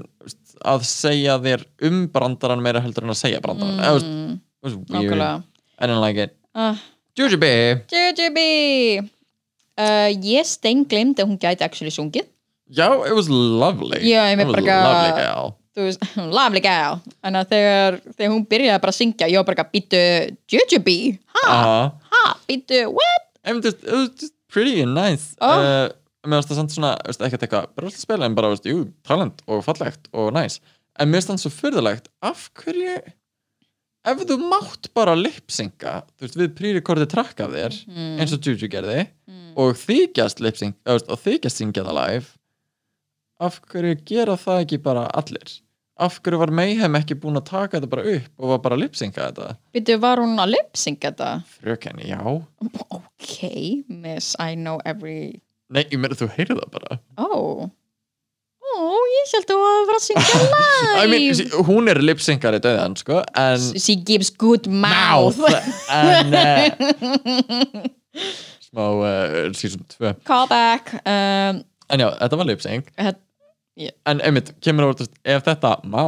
að 0.65 0.85
segja 0.89 1.37
þér 1.43 1.65
um 1.89 2.05
brandarann 2.13 2.63
meira 2.63 2.81
heldur 2.83 3.05
en 3.07 3.13
að 3.13 3.21
segja 3.21 3.41
brandarann. 3.43 3.77
Mm. 3.77 4.07
mm, 4.07 4.39
was 4.63 4.77
weird, 4.77 5.11
Nákvæmlega. 5.11 5.43
I 5.77 5.85
didn't 5.85 6.01
like 6.01 6.17
it. 6.17 6.33
Uh, 6.55 6.75
Jujubee, 7.17 7.83
Jujubee. 7.91 9.05
Uh, 9.77 10.09
Ég 10.25 10.47
steinglimd 10.49 11.19
að 11.21 11.29
hún 11.29 11.39
gæti 11.41 11.65
actually 11.65 11.93
sungið. 11.93 12.25
Já, 12.73 12.89
it 13.05 13.13
was 13.15 13.29
lovely. 13.29 14.01
Ég 14.01 14.33
it 14.33 14.47
was 14.47 14.55
lovely 14.57 15.13
gal. 15.21 15.55
Lovely 16.17 16.61
gal. 16.65 16.97
En 17.21 17.37
þegar, 17.45 17.99
þegar 18.17 18.31
hún 18.33 18.45
byrjaði 18.49 18.81
bara 18.81 18.89
að 18.89 18.97
syngja 18.97 19.27
Ég 19.29 19.37
var 19.37 19.45
bara 19.45 19.65
að 19.67 19.75
býtu 19.75 19.99
Jujubee? 20.49 21.11
Ha, 21.35 21.43
uh, 21.53 22.07
ha, 22.13 22.23
býtu, 22.49 22.79
what? 22.89 23.27
I'm 23.45 23.61
just, 23.61 23.83
it 23.85 23.93
was 23.93 24.09
just 24.17 24.33
pretty 24.49 24.81
and 24.81 24.95
nice. 24.97 25.35
Oh. 25.39 25.89
Mér 26.27 26.41
finnst 26.41 26.51
það 26.53 26.59
samt 26.61 26.75
svona 26.75 26.93
veist, 27.07 27.21
ekkert 27.27 27.45
eitthvað, 27.47 27.91
spila 27.97 28.27
en 28.29 28.35
bara, 28.37 28.51
veist, 28.53 28.67
jú, 28.69 28.83
talent 29.07 29.41
og 29.47 29.63
fallegt 29.65 30.09
og 30.13 30.33
nice. 30.35 30.59
En 30.99 31.09
mér 31.11 31.21
finnst 31.23 31.31
það 31.33 31.43
svo 31.45 31.53
fyrðulegt 31.57 32.11
af 32.25 32.47
hverju 32.61 32.97
ef 34.07 34.21
þú 34.29 34.37
mátt 34.47 34.87
bara 34.95 35.17
lipsynka 35.19 35.97
þú 36.15 36.25
veist, 36.27 36.37
við 36.39 36.53
pre-rekordi 36.57 37.07
track 37.11 37.41
af 37.43 37.51
þér 37.51 37.73
Mm. 37.87 38.17
eins 38.21 38.33
og 38.33 38.45
Juju 38.47 38.69
gerði 38.71 39.07
og 39.57 39.73
þykjast 39.81 40.39
lipsynk, 40.45 40.75
eða, 40.85 40.99
veist, 40.99 41.09
og 41.11 41.19
þykjast 41.25 41.57
syngja 41.63 41.83
það 41.87 41.97
live 42.01 42.27
af 43.39 43.59
hverju 43.69 43.95
gera 44.05 44.35
það 44.39 44.61
ekki 44.63 44.77
bara 44.81 45.07
allir? 45.13 45.59
Af 45.99 46.19
hverju 46.21 46.37
var 46.37 46.51
Mayhem 46.53 46.93
ekki 46.99 47.15
búin 47.17 47.37
að 47.39 47.45
taka 47.49 47.79
þetta 47.79 47.89
bara 47.89 48.03
upp 48.15 48.31
og 48.37 48.49
var 48.51 48.59
bara 48.63 48.75
að 48.77 48.83
lipsynka 48.85 49.27
þetta? 49.31 49.47
Býtu, 49.73 49.95
var 50.01 50.21
hún 50.21 50.37
að 50.41 50.51
lipsynga 50.53 51.09
þetta? 51.11 51.29
fröken, 51.57 52.01
já. 52.05 52.21
Ok, 52.93 53.83
miss, 53.89 54.35
I 54.39 54.53
know 54.55 54.79
every 54.85 55.41
nei, 55.73 55.83
ég 55.91 55.99
meina 55.99 56.15
þú 56.19 56.29
heyrið 56.37 56.61
það 56.63 56.71
bara. 56.77 56.97
Oh 57.21 57.67
Ó, 58.77 58.79
ég 59.09 59.29
held 59.31 59.51
að 59.55 59.61
það 59.63 59.85
var 59.89 59.95
að 59.97 60.03
syngja 60.03 60.39
live. 60.51 60.95
I 61.01 61.05
mean, 61.09 61.53
hún 61.65 61.89
er 61.89 61.97
lipsynkari 62.03 62.59
döðan 62.61 62.97
sko, 62.99 63.21
en 63.39 63.63
She 63.79 63.95
gives 64.05 64.29
good 64.29 64.67
mouth, 64.69 65.39
en 65.89 66.35
uh, 66.35 66.67
smá 68.67 68.83
uh, 68.83 69.47
season 69.57 69.81
2 69.95 70.11
Callback 70.27 70.91
um, 70.99 71.63
en 71.89 72.03
já, 72.03 72.09
þetta 72.19 72.39
var 72.41 72.49
lipsynk 72.51 72.91
þetta- 72.97 73.23
en 74.11 74.21
einmitt, 74.25 74.51
kemur 74.65 74.85
á 74.85 74.91
orðast 74.91 75.15
ef 75.23 75.43
þetta 75.47 75.71
má, 75.87 76.03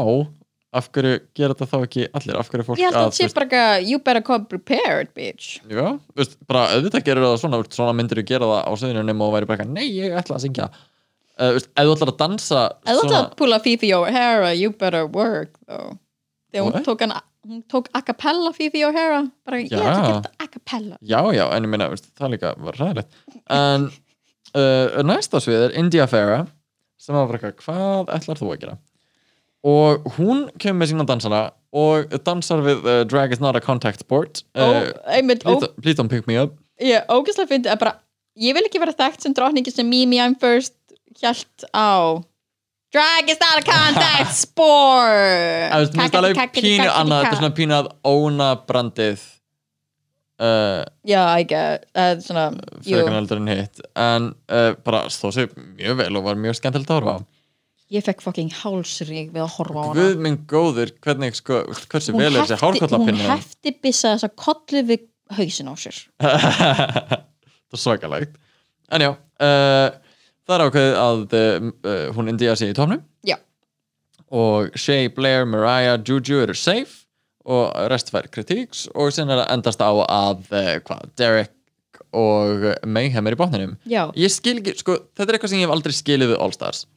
af 0.70 0.89
hverju 0.93 1.15
gera 1.38 1.55
þetta 1.55 1.67
þá 1.72 1.78
ekki 1.86 2.03
allir, 2.13 2.38
af 2.38 2.49
hverju 2.49 2.61
er 2.61 2.67
fólk 2.67 2.80
Ég 2.82 2.89
held 2.89 2.97
að 2.97 3.05
að 3.05 3.07
það 3.07 3.15
sé 3.17 3.28
bara 3.34 3.45
eitthvað, 3.47 3.88
You 3.89 4.01
better 4.05 4.26
come 4.26 4.45
prepared, 4.49 5.09
bitch. 5.17 5.57
Já, 5.65 5.88
veist, 6.17 6.36
bara 6.49 6.67
auðvitað 6.76 7.05
gerir 7.07 7.26
það 7.26 7.39
svona 7.41 7.61
veist, 7.61 7.78
svona 7.78 7.95
myndir 7.97 8.22
þú 8.22 8.26
gera 8.30 8.49
það 8.51 8.61
á 8.70 8.72
söðinu 8.82 9.05
nema 9.07 9.26
og 9.26 9.34
væri 9.34 9.49
bara 9.49 9.57
eitthvað, 9.57 9.80
nei, 9.80 9.88
ég 9.95 10.17
ætla 10.20 10.38
að 10.38 10.43
syngja. 10.45 10.67
Uh, 11.39 11.53
veist, 11.55 11.72
ef 11.74 11.88
þú 11.88 11.95
ætlar 11.95 12.11
að 12.13 12.20
dansa 12.20 12.61
Ef 12.84 12.91
þú 12.91 13.07
ætla 13.07 13.22
að 13.24 13.32
púla 13.39 13.59
Fifi 13.65 13.89
O'Hara, 13.97 14.51
you 14.59 14.76
better 14.76 15.09
work 15.09 15.57
though. 15.65 15.95
Þegar 16.53 16.67
hún 16.67 16.86
tók, 16.86 17.01
hann, 17.05 17.15
hún 17.47 17.63
tók 17.72 17.89
a 17.97 18.03
cappella 18.05 18.53
Fifi 18.53 18.84
O'Hara 18.86 19.24
bara 19.47 19.61
ég 19.63 19.74
ætla 19.74 19.82
að 19.88 19.97
gera 20.03 20.20
þetta 20.20 20.34
a 20.38 20.51
cappella. 20.53 20.99
Já, 21.01 21.22
já, 21.34 21.45
en 21.55 21.65
ég 21.65 21.95
veist, 21.95 22.11
það 22.20 22.36
líka 22.36 22.53
var 22.61 22.78
ræðilegt 22.78 23.20
en 23.57 23.89
uh, 24.53 25.01
næsta 25.07 25.41
svið 25.41 25.70
er 25.70 25.76
India 25.82 26.05
Farah 26.11 26.45
sem 26.99 27.15
var 27.15 27.30
bara 27.32 27.53
hvað 27.55 28.13
ætlar 28.17 28.41
þú 28.41 28.51
að 28.53 28.61
gera 28.65 28.78
og 29.66 30.05
hún 30.16 30.45
kemur 30.60 30.84
með 30.84 30.93
sína 30.93 31.05
dansara 31.07 31.41
og 31.76 32.14
dansar 32.26 32.64
við 32.66 32.86
uh, 32.88 33.01
Drag 33.10 33.34
is 33.36 33.41
not 33.43 33.57
a 33.57 33.62
contact 33.62 34.01
sport. 34.01 34.43
Uh, 34.55 34.89
einmitt, 35.05 35.43
ó, 35.45 35.60
please, 35.60 35.74
please 35.84 35.99
don't 35.99 36.10
pick 36.10 36.28
me 36.28 36.39
up. 36.39 36.55
Ég 36.82 37.05
ógæslega 37.12 37.49
fyndi 37.51 37.70
að 37.70 37.82
bara 37.84 37.97
ég 38.39 38.55
vil 38.55 38.66
ekki 38.66 38.82
vera 38.82 38.95
þekkt 38.95 39.26
sem 39.26 39.36
drottningi 39.36 39.74
sem 39.74 39.88
Mimi 39.88 40.22
I'm 40.22 40.38
first 40.39 40.76
hjælt 41.20 41.68
á. 41.76 42.24
Drag 42.89 43.30
is 43.30 43.38
not 43.41 43.60
a 43.60 43.66
contact 43.68 44.34
sport. 44.45 45.74
Mér 45.76 45.91
finnst 45.93 46.16
alveg 46.18 46.39
pínu 46.55 46.88
annað 46.88 47.26
þetta 47.26 47.36
er 47.36 47.41
svona 47.43 47.57
pínu 47.60 47.78
að 47.78 47.91
óna 48.10 48.47
brandið 48.66 49.26
uh, 50.41 50.82
Já, 51.05 51.22
ekki, 51.36 51.66
frekar 52.88 53.20
heldur 53.20 53.43
en 53.43 53.51
hitt. 53.51 53.84
En 53.93 54.32
uh, 54.49 54.72
bara 54.88 55.03
stóð 55.14 55.36
sér 55.36 55.53
mjög 55.60 55.99
vel 56.01 56.16
og 56.18 56.26
var 56.32 56.41
mjög 56.41 56.57
skemmtilegt 56.64 56.89
að 56.89 57.01
horfa 57.03 57.20
á 57.20 57.38
ég 57.93 58.05
fekk 58.05 58.21
fucking 58.23 58.53
hálsrík 58.61 59.31
við 59.33 59.43
að 59.43 59.53
horfa 59.55 59.81
á 59.81 59.85
hana. 59.87 59.97
Guð 59.97 60.21
minn 60.25 60.37
góður, 60.49 60.91
hvernig 61.03 61.37
sko 61.39 61.63
hversu 61.89 62.13
vel 62.15 62.29
er 62.29 62.43
þessi 62.43 62.59
hún 62.59 62.77
hárkollapinni 62.77 63.25
hefti 63.29 63.73
byssa 63.81 64.13
þessa 64.15 64.29
kollu 64.37 64.83
við 64.91 65.07
hausin 65.39 65.71
á 65.71 65.75
sér. 65.79 65.97
Það 67.69 67.77
er 67.77 67.83
svakalegt. 67.83 68.37
En 68.89 69.05
já, 69.05 69.11
uh, 69.13 70.15
það 70.49 70.55
er 70.55 70.63
ákveðið 70.65 70.95
að 71.03 71.35
uh, 71.37 71.97
hún 72.17 72.31
indíja 72.31 72.55
sig 72.57 72.71
í 72.71 72.77
tónum 72.77 73.03
Já. 73.21 73.35
og 74.33 74.73
Shay, 74.73 75.11
Blair, 75.13 75.45
Mariah, 75.45 75.99
Juju 76.01 76.41
eru 76.41 76.55
safe 76.57 77.05
og 77.45 77.69
rest 77.93 78.09
fær 78.13 78.25
kritíks 78.33 78.87
og 78.97 79.13
sen 79.13 79.29
er 79.29 79.43
það 79.43 79.53
endast 79.53 79.85
á 79.85 79.93
að 79.93 80.49
uh, 80.49 80.71
hvað, 80.87 81.05
Derek 81.21 81.53
og 82.17 82.65
Mayhem 82.89 83.29
er 83.29 83.37
í 83.37 83.37
botninum. 83.37 83.77
Já, 83.85 84.07
ég 84.17 84.33
skil 84.33 84.57
ekki, 84.63 84.73
sko, 84.81 84.97
þetta 85.13 85.29
er 85.29 85.37
eitthvað 85.37 85.53
sem 85.53 85.61
ég 85.61 85.69
hef 85.69 85.75
aldrei 85.77 85.93
skilið 85.93 86.33
við 86.33 86.41
All 86.41 86.55
Stars 86.57 86.87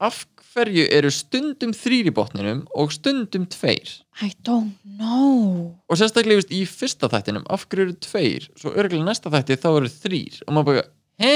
af 0.00 0.24
hverju 0.50 0.86
eru 0.90 1.10
stundum 1.14 1.72
þrýr 1.76 2.10
í 2.10 2.14
botninum 2.14 2.64
og 2.74 2.92
stundum 2.94 3.46
tveir? 3.50 3.92
I 4.24 4.32
don't 4.46 4.74
know. 4.84 5.70
Og 5.88 6.00
sérstaklega 6.00 6.42
í 6.56 6.64
fyrsta 6.68 7.10
þættinum 7.12 7.46
af 7.52 7.66
hverju 7.68 7.88
eru 7.88 7.96
tveir, 8.02 8.48
svo 8.58 8.74
örgulega 8.74 9.06
næsta 9.06 9.32
þætti 9.32 9.58
þá 9.62 9.70
eru 9.70 9.92
þrýr 9.94 10.42
og 10.46 10.56
maður 10.56 10.70
bara, 10.70 10.84
he? 11.22 11.34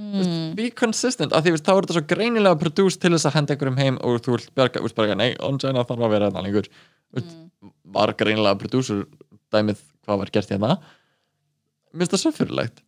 Mm. 0.00 0.54
be 0.56 0.70
consistent, 0.72 1.34
af 1.34 1.44
því 1.44 1.58
þá 1.58 1.72
er 1.74 1.84
þetta 1.84 1.96
svo 1.96 2.04
greinilega 2.08 2.56
produced 2.56 3.02
til 3.02 3.10
þess 3.12 3.26
að 3.28 3.34
henda 3.36 3.52
einhverjum 3.52 3.80
heim 3.80 3.98
og 4.06 4.20
þú 4.24 4.36
vilt 4.36 4.52
berga, 4.56 4.80
víst, 4.84 4.96
bara, 4.96 5.16
nei, 5.18 5.34
Ongina 5.44 5.82
þarf 5.84 6.06
að 6.06 6.14
vera 6.14 6.30
hérna 6.30 6.44
lengur. 6.46 6.70
Mm. 7.10 7.72
var 7.92 8.14
greinilega 8.16 8.56
producer 8.56 9.02
dæmið 9.52 9.82
hvað 10.06 10.22
var 10.22 10.32
gert 10.32 10.54
hérna. 10.54 10.78
Mér 11.90 12.06
finnst 12.06 12.14
það 12.14 12.22
svo 12.22 12.32
fyrirlegt 12.38 12.84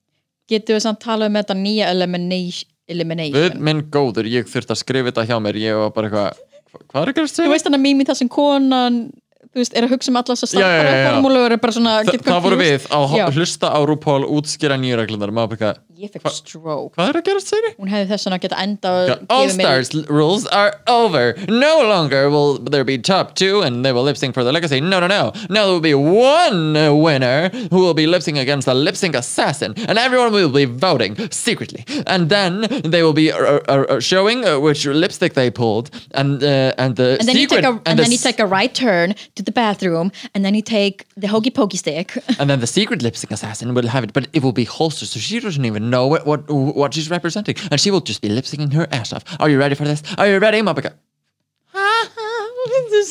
Getum 0.51 0.77
við 0.77 0.85
samt 0.85 1.01
talað 1.03 1.31
um 1.31 1.39
þetta 1.39 1.55
nýja 1.59 1.91
elimination, 1.95 2.72
Elimination. 2.89 3.61
minn 3.63 3.83
góður, 3.91 4.27
ég 4.27 4.45
þurfti 4.51 4.75
að 4.75 4.81
skrifa 4.83 5.11
þetta 5.13 5.27
hjá 5.29 5.37
mér 5.43 5.55
ég 5.63 5.77
var 5.79 5.91
bara 5.91 6.09
eitthvað, 6.09 6.41
hva- 6.73 6.83
hvað 6.89 7.03
er 7.03 7.09
ekki 7.13 7.21
að 7.23 7.29
Þú 7.29 7.35
segja? 7.37 7.51
veist 7.53 7.65
hann 7.69 7.75
að 7.79 7.85
mými 7.87 8.05
það 8.09 8.17
sem 8.17 8.29
konan 8.29 9.13
þú 9.53 9.61
veist, 9.61 9.75
er 9.77 9.85
að 9.85 9.91
hugsa 9.93 10.09
um 10.09 10.17
alla 10.17 10.35
þess 10.35 10.55
að 10.55 10.61
Já, 10.63 10.69
já, 10.69 10.83
já, 10.83 10.93
já. 10.97 11.09
formúlu 11.13 11.41
er 11.45 11.57
bara 11.61 11.73
svona 11.77 11.95
Þa, 12.03 12.13
get 12.13 12.23
það 12.25 12.43
voru 12.47 12.57
confused. 12.57 12.89
við 12.89 12.97
að 12.97 13.17
Já. 13.19 13.25
ho- 13.27 13.33
hlusta 13.37 13.67
á 13.69 13.79
RuPaul 13.91 14.23
útskýra 14.39 14.77
nýju 14.81 14.97
reglundar 15.03 15.31
maður 15.31 15.49
bara, 15.57 15.73
eitthvað, 15.73 15.89
Ég 16.03 16.11
fekk 16.11 16.23
Hva- 16.25 16.33
stroke 16.35 16.97
hvað 16.97 17.09
er 17.13 17.17
að 17.21 17.25
gerast 17.29 17.51
segir 17.53 17.75
Hún 17.79 17.89
hefði 17.93 18.09
þess 18.11 18.25
vegna 18.27 18.39
geta 18.43 18.57
enda 18.59 18.89
að 18.91 19.11
All 19.31 19.47
gefa 19.47 19.57
mér- 19.59 19.63
Stars 19.63 19.95
l- 19.95 20.07
rules 20.09 20.47
are 20.51 20.73
over. 20.89 21.35
No 21.49 21.83
longer 21.87 22.29
will 22.29 22.59
there 22.59 22.83
be 22.83 22.99
top 22.99 23.35
two 23.37 23.61
and 23.63 23.85
they 23.85 23.93
will 23.93 24.03
lip 24.03 24.17
sync 24.17 24.35
for 24.35 24.43
the 24.43 24.51
legacy. 24.51 24.81
No, 24.81 24.99
no, 24.99 25.07
no. 25.07 25.31
Now 25.49 25.63
there 25.67 25.75
will 25.75 25.81
be 25.81 25.95
one 25.95 26.75
uh, 26.77 26.93
winner 26.93 27.51
who 27.71 27.79
will 27.85 27.95
be 27.95 28.07
lip 28.09 28.23
sync 28.23 28.37
against 28.39 28.67
a 28.67 28.75
lip 28.75 28.97
sync 28.97 29.15
assassin, 29.15 29.75
and 29.87 29.97
everyone 29.99 30.33
will 30.33 30.49
be 30.49 30.65
voting 30.65 31.15
secretly. 31.31 31.85
And 32.09 32.29
then 32.31 32.67
they 32.83 33.03
will 33.05 33.13
be 33.13 33.31
uh, 33.31 33.61
uh, 33.69 33.85
uh, 33.89 34.01
showing 34.01 34.45
uh, 34.45 34.59
which 34.59 34.85
lipstick 34.87 35.35
they 35.35 35.51
pulled, 35.51 35.91
and 36.13 36.43
uh, 36.43 36.73
and 36.79 36.97
the 36.97 37.19
And 37.21 37.29
then 37.29 37.37
you 37.37 37.43
secret 37.49 37.63
take 37.63 37.65
a 37.71 37.81
and, 37.87 37.99
the 37.99 38.03
then 38.03 38.11
you 38.11 38.17
s- 38.19 38.23
take 38.25 38.41
a 38.41 38.47
right 38.47 38.75
turn 38.75 39.15
to 39.37 39.42
the 39.45 39.53
bathroom 39.53 40.13
and 40.35 40.45
then 40.45 40.55
you 40.55 40.63
take 40.63 41.07
the 41.17 41.29
hokey 41.29 41.51
pokey 41.51 41.77
stick. 41.77 42.17
and 42.39 42.49
then 42.51 42.61
the 42.61 42.67
secret 42.67 43.03
lip 43.03 43.17
sync 43.17 43.31
assassin 43.31 43.75
will 43.75 43.89
have 43.89 44.05
it, 44.05 44.13
but 44.13 44.29
it 44.33 44.43
will 44.43 44.53
be 44.53 44.65
holstered, 44.65 45.09
so 45.09 45.21
she 45.21 45.41
doesn't 45.41 45.65
even 45.65 45.91
know 45.91 46.07
what 46.07 46.27
what, 46.27 46.51
what 46.51 46.95
she's 46.95 47.11
representing, 47.11 47.57
and 47.71 47.81
she 47.81 47.91
will 47.91 48.01
just 48.01 48.23
be 48.23 48.29
lip 48.29 48.45
syncing 48.45 48.73
her 48.73 48.87
ass 48.93 49.13
off. 49.13 49.25
Are 49.41 49.49
you 49.49 49.59
ready 49.59 49.75
for 49.75 49.85
this? 49.85 50.03
Are 50.19 50.27
you 50.29 50.39
ready, 50.39 50.63
Mapika? 50.63 50.93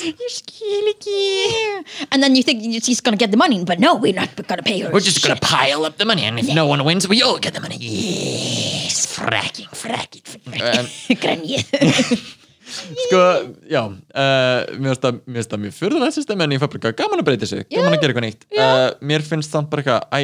ég 0.02 0.32
skil 0.32 0.88
ekki 0.92 2.06
and 2.12 2.24
then 2.24 2.36
you 2.36 2.44
think 2.44 2.62
she's 2.84 3.02
gonna 3.02 3.18
get 3.18 3.32
the 3.32 3.38
money 3.38 3.64
but 3.64 3.80
no 3.80 3.96
we're 3.96 4.14
not 4.14 4.30
gonna 4.48 4.64
pay 4.64 4.80
her 4.80 4.92
We're 4.92 5.00
just 5.00 5.22
gonna 5.24 5.40
pile 5.40 5.86
up 5.86 5.98
the 5.98 6.06
money 6.06 6.24
and 6.24 6.40
if 6.40 6.54
no 6.54 6.66
one 6.66 6.84
wins 6.84 7.08
we 7.08 7.22
all 7.22 7.38
get 7.40 7.54
the 7.54 7.62
money 7.62 7.78
Yes, 7.80 9.06
fracking, 9.16 9.70
fracking, 9.70 10.24
fracking. 10.24 11.18
grenjið 11.24 12.38
Sko, 12.72 13.22
já 13.72 13.82
uh, 13.84 14.60
Mér 14.80 14.96
finnst 14.96 15.52
það 15.52 15.62
mjög 15.66 15.76
fyrðulegt 15.80 16.16
system 16.18 16.44
en 16.46 16.56
ég 16.56 16.62
fær 16.62 16.72
bara 16.72 16.80
eitthvað 16.80 16.98
gaman 17.04 17.22
að 17.24 17.28
breyta 17.30 17.50
sig 17.50 17.66
gaman 17.72 17.96
að 17.98 18.00
gera 18.04 18.14
eitthvað 18.14 18.28
nýtt. 18.30 18.48
uh, 18.56 18.88
Mér 19.12 19.26
finnst 19.28 19.52
það 19.56 19.68
bara 19.74 19.84
eitthvað 19.84 20.16
Æ, 20.16 20.22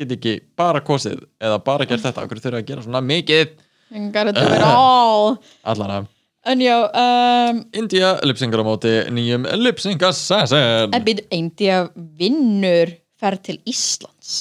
get 0.00 0.16
ekki 0.16 0.34
bara 0.58 0.80
kosið 0.86 1.20
eða 1.44 1.60
bara 1.66 1.86
gert 1.90 2.02
þetta, 2.06 2.24
okkur 2.26 2.40
þurfa 2.42 2.62
að 2.62 2.68
gera 2.72 2.84
svona 2.86 3.04
mikið? 3.04 3.54
You 3.94 4.08
gotta 4.14 4.32
do 4.34 4.42
it 4.48 4.64
all. 4.66 5.36
Allana 5.70 6.02
en 6.44 6.60
já 6.60 6.74
um, 6.92 7.60
India 7.72 8.10
lipsingar 8.26 8.60
á 8.60 8.64
móti 8.66 8.90
nýjum 9.16 9.46
lipsingassassin 9.62 10.92
en 10.92 11.04
byrju 11.06 11.24
India 11.32 11.78
vinnur 11.96 12.90
ferð 13.20 13.40
til 13.46 13.56
Íslands 13.70 14.34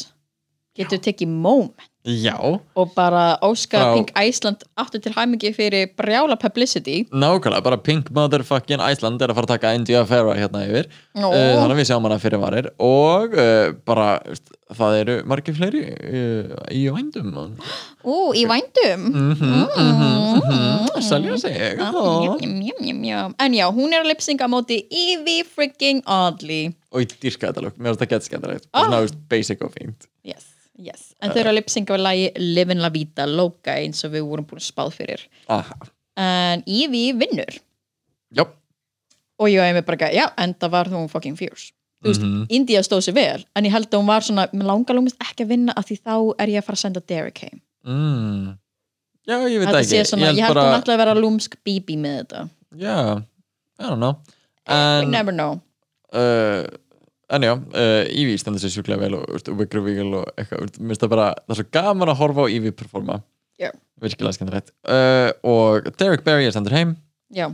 getur 0.75 0.99
tekið 1.05 1.31
moment 1.31 1.87
Já, 2.03 2.35
og 2.75 2.89
bara 2.97 3.37
óska 3.41 3.79
Frá- 3.79 3.93
Pink 3.95 4.09
Iceland 4.19 4.63
aftur 4.77 4.99
til 4.99 5.13
hæmingi 5.15 5.53
fyrir 5.55 5.87
brjála 5.95 6.35
publicity. 6.35 7.05
Nákvæmlega, 7.13 7.61
bara 7.63 7.77
pink 7.77 8.09
motherfucking 8.11 8.81
Iceland 8.91 9.21
er 9.21 9.31
að 9.31 9.35
fara 9.37 9.45
að 9.47 9.53
taka 9.53 9.71
India 9.77 10.01
Farah 10.05 10.35
hérna 10.35 10.65
yfir. 10.67 10.89
Uh, 11.15 11.31
þannig 11.31 11.71
að 11.71 11.79
við 11.79 11.87
sjáum 11.87 12.03
hana 12.09 12.17
fyrir 12.19 12.41
varir. 12.43 12.67
Og 12.83 13.37
uh, 13.39 13.71
bara, 13.87 14.19
það 14.75 14.97
eru 14.99 15.15
margir 15.31 15.55
fleiri 15.55 15.85
uh, 15.95 16.51
í 16.75 16.83
vændum 16.91 17.31
ú, 18.03 18.33
í 18.35 18.43
vændum? 18.51 19.07
Mm, 19.93 21.01
selja 21.01 21.37
sig 21.39 21.55
Njam, 21.77 21.95
Ó. 21.95 22.35
njam, 22.37 22.59
njam, 22.59 22.79
njam, 22.83 22.99
njam. 23.01 23.35
en 23.39 23.53
já, 23.53 23.67
hún 23.71 23.93
er 23.93 24.03
að 24.03 24.11
lipsinga 24.11 24.47
móti 24.51 24.81
Evie 24.91 25.43
freaking 25.47 26.03
Oddly 26.05 26.73
og 26.93 27.01
ég 27.01 27.15
dýrka 27.21 27.49
þetta 27.49 27.63
lúk, 27.65 27.77
mér 27.79 27.93
finnst 27.93 28.03
það 28.03 28.09
gett 28.11 28.27
skemmtilegt 28.27 28.67
Ah. 28.73 28.83
svona 28.85 28.99
veist, 29.01 29.15
basic 29.29 29.61
og 29.65 29.71
fínt. 29.73 30.05
Yes, 30.23 30.45
yes. 30.77 31.12
En 31.23 31.31
þau 31.33 31.39
eru 31.41 31.51
að 31.53 31.57
lipsinga 31.59 31.95
á 31.95 31.99
lagi 32.03 32.25
Livin' 32.37 32.81
La 32.83 32.89
Vida 32.93 33.25
Loca 33.29 33.77
eins 33.79 34.03
og 34.05 34.11
við 34.13 34.25
vorum 34.29 34.45
búin 34.49 34.61
að 34.61 34.67
spáð 34.71 34.91
fyrir. 34.99 35.23
Aha. 35.49 35.75
en 36.17 36.61
Evie 36.69 37.13
vinnur. 37.17 37.55
Já, 38.33 38.43
og 39.39 39.47
ég 39.49 39.63
hef 39.65 39.73
mig 39.73 39.85
bara, 39.87 39.97
ekki, 39.97 40.17
já, 40.19 40.27
enda 40.37 40.69
var 40.69 40.85
hún 40.91 41.07
fucking 41.09 41.35
fierce. 41.39 41.71
Þú 42.03 42.09
veist, 42.11 42.21
Mhm. 42.21 42.45
India 42.49 42.81
stóð 42.83 43.01
sér 43.07 43.13
vel 43.15 43.45
en 43.55 43.63
ég 43.65 43.71
held 43.71 43.87
að 43.89 43.99
hún 44.01 44.05
var 44.11 44.21
svona, 44.21 44.47
mér 44.53 44.67
langar 44.67 44.93
lúmist 44.95 45.17
ekki 45.23 45.45
að 45.45 45.47
vinna 45.47 45.73
af 45.75 45.85
því 45.87 45.97
þá 46.03 46.35
er 46.39 46.47
ég 46.47 46.57
að 46.59 46.65
fara 46.67 46.75
að 46.75 46.83
senda 46.83 46.99
Derek 47.07 47.37
heim. 47.39 47.61
Mm. 47.87 48.57
já, 49.27 49.37
ég 49.49 49.59
veit 49.59 49.67
það 49.69 49.79
ekki. 49.79 50.05
svona, 50.05 50.33
ég 50.33 50.43
held 50.43 50.53
bara... 50.53 50.65
hún 50.67 50.81
ætla 50.81 50.93
að 50.93 50.97
vera 50.97 51.13
lúmsk 51.15 51.55
bíbí 51.65 51.97
með 51.97 52.17
þetta. 52.19 52.49
Já, 52.75 53.23
I 53.79 53.83
don't 53.83 53.97
know. 53.99 54.17
We 54.67 54.73
en, 54.75 55.11
never 55.11 55.31
know. 55.33 55.61
Uh, 56.13 56.67
en 57.29 57.45
já, 57.47 57.53
uh, 57.55 58.03
Eevee 58.11 58.37
stendur 58.41 58.61
sér 58.63 58.73
sjúklega 58.75 58.99
vel 59.05 59.15
og 59.19 59.25
veist, 59.31 59.49
Wiggle 59.53 60.21
og 60.21 60.31
eitthvað 60.37 60.77
mér 60.79 60.91
finnst 60.93 61.05
það 61.05 61.13
bara, 61.15 61.27
það 61.45 61.55
er 61.55 61.59
svo 61.61 61.67
gaman 61.79 62.11
að 62.13 62.19
horfa 62.21 62.45
á 62.45 62.51
Eevee 62.51 62.75
performa. 62.75 63.21
Já. 63.61 63.69
virkilega 64.03 64.35
skemmtilegt. 64.35 64.73
Uh, 64.83 65.29
og 65.47 65.85
Derek 65.99 66.23
Barry 66.25 66.47
er 66.47 66.51
stendur 66.51 66.73
heim. 66.75 66.95
Já, 67.31 67.47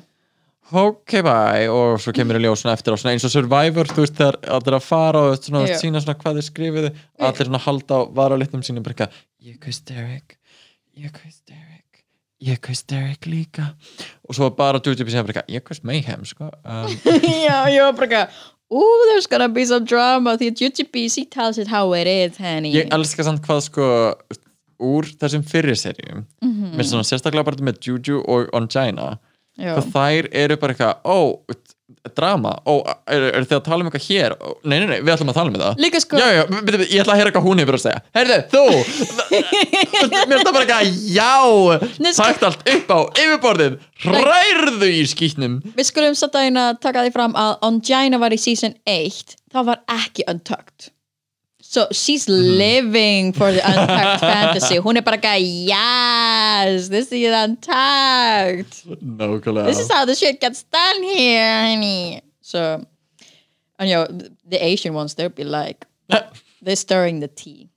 ok 0.71 1.19
bye. 1.25 1.67
Og 1.69 1.99
svo 2.01 2.13
kemur 2.15 2.39
í 2.39 2.41
ljós 2.45 2.63
svona 2.63 2.73
eftir 2.77 2.95
á 2.95 2.97
svona 2.97 3.13
eins 3.13 3.27
og 3.27 3.33
Survivor 3.35 3.91
þú 3.91 4.05
veist 4.05 4.17
þegar 4.17 4.39
allir 4.57 4.77
að 4.79 4.87
fara 4.87 5.21
og 5.27 5.37
svona, 5.43 5.67
Já. 5.69 5.77
sína 5.83 6.01
svona 6.01 6.17
hvað 6.23 6.39
þeir 6.39 6.47
skrifuðu. 6.47 6.91
Allir 7.29 7.51
svona 7.51 7.61
halda 7.67 7.99
á 7.99 8.01
varalitnum 8.17 8.65
sínum 8.65 8.85
bara 8.85 8.95
eitthvað, 8.95 9.21
ég 9.45 9.59
kaust 9.61 9.85
Derek 9.91 10.39
ég 10.99 11.11
kaust 11.15 11.43
Derek 11.47 12.03
ég 12.43 12.59
kaust 12.63 12.87
Derek 12.89 13.27
líka. 13.27 13.73
Og 14.27 14.35
svo 14.35 14.49
bara 14.55 14.79
Jujubee 14.83 15.11
sem 15.13 15.25
bara 15.25 15.35
eitthvað, 15.35 15.53
ég 15.55 15.65
kaust 15.67 15.85
Mayhem 15.87 16.25
sko. 16.27 16.49
Um, 16.69 16.87
já, 17.45 17.57
ég 17.71 17.83
var 17.83 17.93
bara 17.99 18.07
ekki 18.09 18.23
ooh, 18.71 19.05
there's 19.09 19.27
gonna 19.27 19.49
be 19.49 19.65
some 19.65 19.85
drama 19.85 20.37
því 20.37 20.51
að 20.51 21.09
she 21.13 21.25
tells 21.25 21.57
it 21.57 21.67
how 21.67 21.93
it 21.93 22.07
is 22.07 22.37
honey 22.37 22.73
ég 22.73 22.93
elska 22.93 23.23
samt 23.23 23.41
hvað 23.45 23.65
sko 23.69 23.87
úr 24.79 25.09
þessum 25.19 25.43
fyrri 25.43 25.75
serjum 25.75 26.23
mm. 26.41 26.51
-hmm. 26.51 26.75
mér 26.77 26.87
svona 26.87 27.07
sérstaklega 27.07 27.45
bara 27.45 27.63
með 27.63 27.81
Juju 27.87 28.21
og 28.27 28.49
Ongina 28.53 29.17
já. 29.57 29.75
hvað 29.75 29.91
þær 29.95 30.29
eru 30.31 30.57
bara 30.57 30.73
eitthvað 30.73 30.95
ó, 31.03 31.19
drama, 32.15 32.53
ó, 32.65 32.73
eru 33.11 33.31
er 33.33 33.45
þið 33.47 33.57
að 33.59 33.63
tala 33.65 33.83
um 33.83 33.89
eitthvað 33.89 34.05
hér? 34.09 34.35
Nei, 34.63 34.77
nei, 34.79 34.87
nei, 34.91 34.97
við 35.01 35.13
ætlum 35.15 35.31
að 35.33 35.39
tala 35.39 35.53
um 35.53 35.59
það. 35.61 35.81
Líka 35.83 36.01
sko, 36.03 36.19
já, 36.21 36.27
já, 36.37 36.43
ég 36.89 37.03
ætla 37.03 37.15
að 37.15 37.21
heyra 37.21 37.33
hvað 37.35 37.47
hún 37.49 37.61
hefur 37.63 37.77
að 37.79 37.83
segja. 37.85 38.03
Heyrðu, 38.17 38.39
þú! 38.53 38.63
Mér 39.29 40.35
finnst 40.35 40.47
það 40.47 40.53
bara 40.55 40.65
eitthvað, 40.65 40.93
já! 41.15 41.33
Nei, 41.99 42.11
sko- 42.13 42.27
takt 42.29 42.47
allt 42.49 42.71
upp 42.75 42.93
á 42.93 42.99
yfirborðið. 43.23 43.79
Hrærðu 44.05 44.87
í 44.95 45.01
skýtnum 45.11 45.57
við 45.75 45.87
skulum 45.89 46.15
satt 46.17 46.37
að 46.39 46.79
taka 46.83 47.03
því 47.03 47.11
fram 47.15 47.35
að 47.39 47.57
Ongina 47.67 48.19
var 48.21 48.31
í 48.35 48.39
season 48.39 48.75
1 48.87 49.35
það 49.51 49.67
var 49.73 49.81
ekki 49.91 50.23
untucked 50.31 50.89
so 51.73 51.81
she's 51.93 52.25
Mhm. 52.25 52.57
living 52.63 53.23
for 53.39 53.49
the 53.55 53.61
untucked 53.71 54.21
fantasy. 54.25 54.77
Hún 54.85 54.97
er 54.97 55.03
bara 55.05 55.17
ekki, 55.21 55.67
yes 55.69 56.89
this 56.93 57.11
is 57.13 57.33
untucked 57.43 58.75
nákvæmlega 59.19 59.65
this 59.69 59.79
is 59.83 59.89
how 59.91 60.03
the 60.09 60.15
shit 60.21 60.39
gets 60.45 60.63
done 60.77 60.99
here 61.03 61.51
honey. 61.69 62.21
So 62.41 62.59
and 63.79 63.85
you 63.89 63.95
know 63.95 64.05
the 64.53 64.59
Asian 64.71 64.93
ones 64.93 65.13
they'll 65.15 65.29
be 65.41 65.43
like 65.45 65.85
they're 66.63 66.75
stirring 66.85 67.19
the 67.25 67.27
tea. 67.43 67.69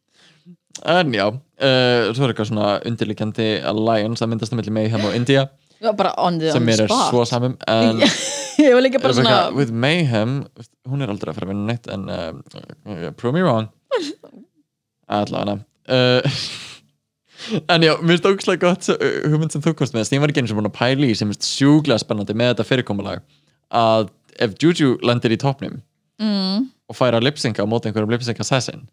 En 0.88 1.12
já, 1.12 1.26
uh, 1.28 2.12
svo 2.16 2.24
er 2.24 2.32
eitthvað 2.32 2.48
svona 2.48 2.68
undirlikjandi 2.88 3.48
alliance 3.70 4.24
að 4.24 4.30
myndast 4.32 4.54
á 4.54 4.56
milli 4.56 4.72
Mayhem 4.72 5.04
og 5.04 5.14
India 5.14 5.44
bara 5.82 6.12
on 6.16 6.38
the, 6.38 6.46
on 6.48 6.52
sem 6.54 6.64
the 6.64 6.70
mér 6.72 6.80
er 6.84 6.88
spot. 6.88 7.10
svo 7.12 7.24
samum 7.28 7.54
en 7.68 8.00
ég 8.62 8.72
var 8.74 8.82
líka 8.86 9.00
bara 9.02 9.12
svona 9.18 9.38
with 9.54 9.70
Mayhem 9.84 10.32
hún 10.88 11.02
er 11.04 11.10
aldrei 11.12 11.32
að 11.32 11.38
fara 11.38 11.48
að 11.48 11.52
vinna 11.52 11.66
neitt 11.72 11.88
en 11.92 12.08
uh, 12.08 13.10
prove 13.20 13.34
me 13.36 13.42
wrong 13.42 13.68
allavega. 15.12 15.58
Uh, 15.88 16.22
en 17.72 17.82
já, 17.82 17.92
mér 18.00 18.14
finnst 18.14 18.28
ógslag 18.30 18.62
gott 18.62 18.88
uh, 18.94 19.06
hugmynd 19.26 19.54
sem 19.54 19.64
þú 19.64 19.74
komst 19.78 19.96
með, 19.96 20.12
ég 20.14 20.22
var 20.22 20.32
ekki 20.32 20.44
eins 20.44 20.54
og 20.54 20.60
búin 20.60 20.70
að 20.70 20.78
pæla 20.78 21.08
í 21.08 21.16
sem 21.18 21.30
finnst 21.32 21.48
sjúklega 21.48 22.02
spennandi 22.02 22.36
með 22.38 22.54
þetta 22.54 22.68
fyrirkomulag 22.68 23.24
að 23.72 24.10
ef 24.42 24.56
Juju 24.62 24.96
lendir 25.06 25.34
í 25.34 25.40
topnum 25.40 25.80
mm. 26.22 26.66
og 26.88 26.96
fær 26.96 27.18
að 27.18 27.26
lipsynka 27.28 27.64
á 27.64 27.68
móti 27.68 27.90
einhverjum 27.90 28.12
lipsynka 28.14 28.44
assassin 28.46 28.86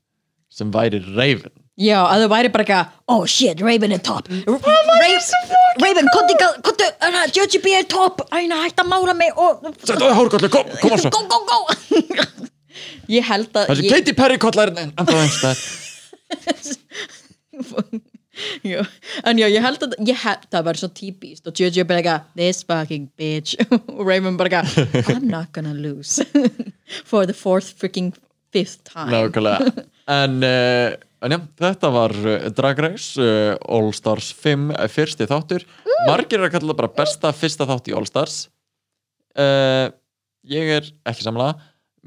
sem 0.50 0.72
væri 0.74 1.02
Raven. 1.14 1.54
Já, 1.80 2.02
að 2.10 2.26
þau 2.26 2.32
væri 2.34 2.50
bara 2.52 2.66
ekki 2.66 2.80
oh 3.14 3.26
shit, 3.30 3.62
Raven 3.64 3.94
er 3.96 4.02
top. 4.04 4.28
Raven, 4.50 5.28
Raven 5.80 6.10
konti, 6.16 6.90
Joji 7.38 7.62
B 7.64 7.76
er 7.78 7.86
top, 7.92 8.26
æna, 8.34 8.64
hætt 8.66 8.82
að 8.82 8.90
mála 8.90 9.16
mig 9.16 9.32
og 9.38 9.62
Þetta 9.78 10.10
er 10.10 10.18
hárkollu, 10.18 10.50
kom, 10.52 10.74
kom 10.82 10.98
á 10.98 11.00
svo. 11.06 11.14
go, 11.14 11.22
go, 11.30 11.44
go 11.46 12.50
ég 13.12 13.26
held 13.26 13.50
að 13.58 13.72
Þessi 13.74 13.86
ég, 13.88 13.94
Katy 13.94 14.14
Perry 14.18 14.38
kollar 14.42 14.70
en 14.78 14.92
það 14.98 15.60
já, 18.64 18.84
en 19.28 19.40
já, 19.42 19.48
ég 19.50 19.64
held 19.66 19.82
að 19.84 19.96
ég 20.08 20.18
held 20.22 20.46
að 20.46 20.52
það 20.54 20.64
var 20.70 20.76
svo 20.80 20.90
típist 20.96 21.50
og 21.50 21.54
Joji 21.60 21.84
bara 21.90 22.00
ekki 22.04 22.18
this 22.40 22.62
fucking 22.64 23.10
bitch. 23.20 23.58
Og 23.98 24.04
Raven 24.06 24.38
bara 24.40 24.62
ekki 24.62 24.86
I'm 25.16 25.28
not 25.28 25.50
gonna 25.56 25.74
lose. 25.76 26.24
For 27.10 27.26
the 27.26 27.34
fourth 27.36 27.74
freaking 27.82 28.14
fifth 28.54 28.80
time. 28.88 29.12
Nákvæmlega. 29.12 29.60
En, 30.10 30.40
uh, 30.46 30.90
en 31.26 31.32
já, 31.36 31.40
þetta 31.66 31.88
var 31.94 32.12
uh, 32.22 32.48
Drag 32.56 32.80
Race 32.86 33.20
uh, 33.22 33.58
All 33.70 33.92
Stars 33.98 34.28
5 34.38 34.70
uh, 34.72 34.86
fyrsti 34.90 35.28
þáttur. 35.30 35.66
Margir 36.08 36.40
er 36.40 36.48
að 36.48 36.56
kalla 36.60 36.74
bara 36.78 36.94
besta 37.02 37.34
fyrsta 37.36 37.68
þátt 37.70 37.90
í 37.92 37.94
All 37.98 38.08
Stars. 38.10 38.36
Uh, 39.38 39.90
Ég 40.48 40.70
er 40.72 40.86
ekki 41.10 41.26
samlega 41.26 41.58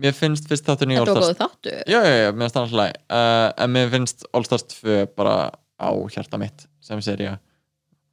Mér 0.01 0.14
finnst 0.16 0.47
fyrst 0.49 0.64
þátturinn 0.66 0.95
í 0.95 0.99
All 1.01 1.07
þetta 1.07 1.14
var 1.18 1.24
Stars. 1.26 1.38
góð 1.38 1.43
þáttur. 1.45 1.80
Já, 1.90 1.99
já, 2.01 2.14
já, 2.22 2.28
mér 2.32 2.45
finnst 2.47 2.57
það 2.57 2.62
alltaf 2.62 2.78
læg 2.80 2.99
uh, 3.12 3.49
En 3.64 3.72
mér 3.74 3.90
finnst 3.93 4.26
All 4.32 4.47
Stars 4.49 4.66
2 4.72 5.01
bara 5.18 5.34
á 5.76 5.90
hjarta 6.14 6.38
mitt 6.40 6.66
sem 6.82 7.01
serja 7.05 7.34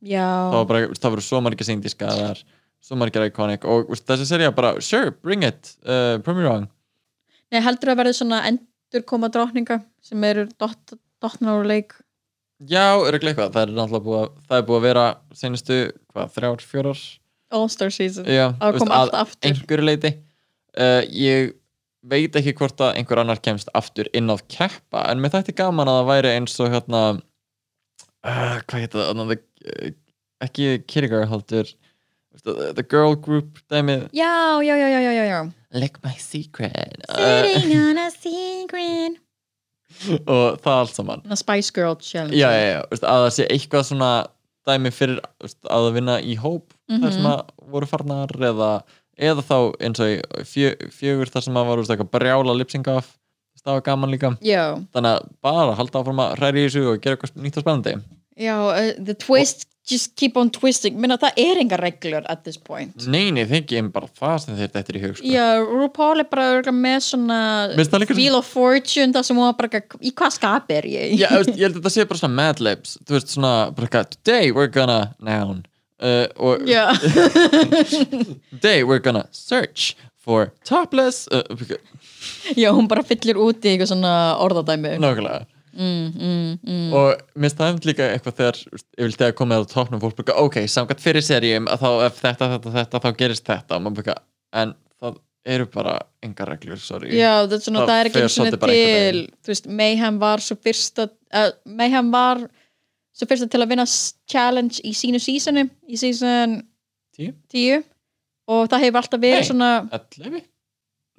já, 0.04 0.26
Það 0.52 0.74
það 1.00 1.14
voru 1.16 1.26
svo 1.26 1.42
margir 1.46 1.70
sýndiskaðar 1.70 2.42
Svo 2.84 2.96
margir 3.00 3.26
iconic 3.28 3.66
og 3.68 3.90
veist, 3.92 4.06
þessi 4.08 4.28
serja 4.30 4.52
bara, 4.56 4.74
sure, 4.84 5.12
bring 5.24 5.44
it 5.48 5.74
uh, 5.84 6.18
Prove 6.24 6.40
me 6.40 6.46
wrong. 6.48 6.68
Nei, 7.52 7.60
heldur 7.66 7.92
að 7.92 8.00
verði 8.04 8.16
svona 8.20 8.44
endurkoma 8.48 9.28
drottninga 9.34 9.82
sem 10.06 10.24
eru 10.28 10.46
dott, 10.62 10.94
dottnar 11.20 11.60
úr 11.60 11.68
leik. 11.68 11.96
Já, 12.70 12.96
örugglega 13.00 13.34
eitthvað, 13.34 13.52
það 13.56 13.64
er 13.66 13.74
náttúrulega 13.76 14.06
búið 14.06 14.20
að, 14.22 14.32
það 14.48 14.62
er 14.62 14.66
búið 14.68 14.80
að 14.80 14.86
vera 14.88 15.06
senustu, 15.42 15.78
hvað, 16.14 16.32
þrjár, 16.36 16.66
fjórar? 16.72 17.04
All-Star 17.60 17.94
season. 17.96 18.28
Já, 18.30 18.46
að 18.62 18.76
veist, 18.76 18.84
koma 18.86 18.98
allt 19.02 19.16
aftur. 19.18 19.50
einhverju 19.50 19.88
leiti 19.90 20.12
uh, 20.14 21.02
Ég 21.10 21.54
veit 22.10 22.36
ekki 22.39 22.53
hvort 22.60 22.82
að 22.84 22.95
einhver 22.99 23.22
annar 23.24 23.39
kemst 23.45 23.70
aftur 23.78 24.10
inn 24.18 24.30
á 24.32 24.38
keppa, 24.49 25.05
en 25.12 25.22
mér 25.24 25.34
þætti 25.38 25.55
gaman 25.60 25.89
að 25.91 25.99
það 26.01 26.10
væri 26.12 26.34
eins 26.38 26.55
og 26.64 26.72
hérna 26.74 27.01
uh, 27.16 28.57
hvað 28.68 28.84
heit 28.84 28.95
það, 28.97 29.12
uh, 29.66 29.91
ekki 30.45 30.68
veist, 32.34 32.45
the, 32.45 32.74
the 32.80 32.84
girl 32.86 33.16
group 33.16 33.60
dæmið. 33.72 34.07
Já, 34.16 34.32
já, 34.66 34.76
já, 34.80 34.88
já, 34.99 35.24
já. 35.30 35.39
Lick 35.72 35.99
my 36.03 36.16
secret. 36.18 36.97
Uh, 37.10 37.43
Sitting 37.45 37.76
on 37.78 37.97
a 38.01 38.10
secret. 38.24 39.20
Og 40.30 40.60
það 40.64 40.76
allt 40.84 40.95
saman. 40.95 41.22
Na 41.26 41.36
Spice 41.38 41.74
Girl 41.76 41.95
challenge. 41.97 42.38
Já, 42.38 42.49
já, 42.53 42.66
já, 42.76 42.82
veist, 42.91 43.03
að 43.10 43.24
það 43.26 43.32
sé 43.36 43.47
eitthvað 43.49 43.88
svona 43.89 44.10
dæmi 44.70 44.91
fyrir 44.93 45.18
veist, 45.41 45.57
að 45.66 45.88
vinna 45.97 46.20
í 46.22 46.36
hóp 46.39 46.76
Mhm. 46.89 47.03
þar 47.03 47.12
sem 47.14 47.26
að 47.30 47.41
voru 47.70 47.86
farnar 47.89 48.32
eða 48.34 48.68
eða 49.20 49.44
þá 49.46 49.56
eins 49.86 50.04
og 50.04 50.44
fjö, 50.48 50.74
fjögur 50.96 51.32
þar 51.34 51.46
sem 51.46 51.56
maður 51.58 51.74
var 51.74 51.84
úst, 51.84 51.94
eitthvað 51.94 52.14
brjála 52.18 52.56
lipsinga 52.60 53.00
af. 53.02 53.16
Það 53.60 53.76
var 53.76 53.82
gaman 53.90 54.14
líka. 54.14 54.30
Já, 54.46 54.62
þannig 54.96 55.18
að 55.18 55.26
bara 55.44 55.74
halda 55.76 56.00
áfram 56.00 56.22
að 56.24 56.38
hræri 56.40 56.62
í 56.64 56.70
þessu 56.70 56.86
og 56.94 57.02
gera 57.04 57.18
eitthvað 57.18 57.42
nýtt 57.44 57.58
og 57.60 57.66
spennandi. 57.66 57.98
Já 58.40 58.54
uh, 58.56 58.94
the 59.04 59.16
twist, 59.20 59.66
just 59.90 60.14
keep 60.16 60.38
on 60.40 60.48
twisting. 60.56 60.96
Minna 60.96 61.18
það 61.20 61.42
er 61.44 61.60
enga 61.60 61.80
reglur 61.82 62.24
at 62.32 62.46
this 62.46 62.56
point. 62.56 62.96
Neini, 63.12 63.44
þengi 63.50 63.82
en 63.82 63.90
bara 63.92 64.08
það 64.16 64.38
sem 64.46 64.56
þeir 64.62 64.72
þetta 64.78 64.94
er 64.94 65.00
í 65.00 65.02
hug 65.04 65.18
sko. 65.20 65.28
já, 65.34 65.48
RuPaul 65.68 66.24
er 66.24 66.30
bara 66.32 66.72
með 66.72 67.00
svona 67.10 67.40
Wheel 68.16 68.40
of 68.40 68.48
Fortune 68.48 69.12
það 69.18 69.28
sem 69.28 69.42
hún 69.44 69.52
bara 69.60 69.84
í 70.00 70.14
hvað 70.16 70.36
skap 70.38 70.72
er 70.78 70.88
ég? 70.88 71.18
Já, 71.20 71.28
ég 71.44 71.60
held 71.66 71.76
að 71.76 71.78
þetta 71.82 71.94
sé 71.98 72.08
bara 72.08 72.24
svona 72.24 72.40
Mad 72.40 72.64
Libs. 72.64 72.96
Þú 73.04 73.18
veist 73.18 73.36
svona, 73.36 73.54
bara 73.76 74.06
today 74.16 74.54
we're 74.56 74.72
gonna 74.72 75.02
noun 75.20 75.66
uh, 76.02 76.26
og 76.38 76.66
já, 76.74 76.86
today 78.52 78.84
we're 78.84 79.04
gonna 79.04 79.26
search 79.32 79.95
for 80.20 80.52
topless 80.68 81.28
uh, 81.32 81.43
já, 82.56 82.72
hún 82.72 82.89
bara 82.89 83.06
fyllir 83.08 83.39
út 83.39 83.64
í 83.64 83.74
eitthvað 83.74 83.93
svona 83.93 84.14
orðadæmi. 84.43 84.97
Nákvæmlega. 85.02 85.47
Mm, 85.80 86.89
og 86.97 87.22
minnst 87.39 87.60
það 87.60 87.70
hefði 87.70 87.89
líka 87.91 88.08
eitthvað 88.12 88.38
þegar 88.39 88.58
ég 88.66 89.06
vil 89.06 89.16
þegar 89.16 89.36
komið 89.38 89.64
á 89.64 89.72
topnum 89.72 90.02
fólk 90.02 90.18
bara, 90.18 90.36
ok, 90.43 90.58
samkvæmt 90.68 91.04
fyrir 91.04 91.24
seríum 91.24 91.70
að 91.72 91.86
þá 91.86 91.89
ef 92.08 92.20
þetta, 92.20 92.50
þetta, 92.56 92.74
þetta, 92.76 93.02
þá 93.06 93.10
gerist 93.22 93.45
þetta. 93.47 93.80
Og 93.80 94.00
bara, 94.02 94.16
en 94.60 94.74
það 95.00 95.20
eru 95.56 95.68
bara 95.72 95.95
engar 96.26 96.52
reglur, 96.52 96.82
sorry. 96.84 97.14
Já, 97.16 97.45
það 97.45 97.56
er, 97.56 97.64
svona, 97.64 97.86
Það 97.86 97.95
er 97.95 98.10
ekki 98.10 98.24
bara 98.26 98.34
einhvern 98.41 98.64
til 98.66 99.22
þú 99.45 99.54
veist, 99.54 99.70
Mayhem 99.80 100.20
var 100.22 100.43
svo 100.43 100.58
fyrsta 100.60 101.08
uh, 101.08 101.52
Mayhem 101.80 102.12
var 102.14 102.43
svo 103.20 103.28
fyrsta 103.28 103.50
til 103.52 103.62
að 103.64 103.72
vinna 103.74 103.86
challenge 104.32 104.80
í 104.88 104.94
sínu 104.96 105.20
seasoni 105.20 105.68
í 105.92 106.00
Tíu? 107.20 107.34
10 107.52 107.82
og 108.50 108.70
það 108.72 108.84
hefur 108.86 109.02
alltaf 109.02 109.22
verið 109.22 109.42
Nei. 109.42 109.48
svona 109.50 109.70
11? 109.92 110.44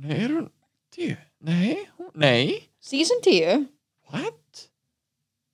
Nei, 0.00 0.14
er 0.16 0.32
hún 0.32 0.46
10? 0.96 1.18
Nei, 1.44 1.74
nei 2.16 2.44
season 2.80 3.20
10 3.26 3.66
What? 4.10 4.64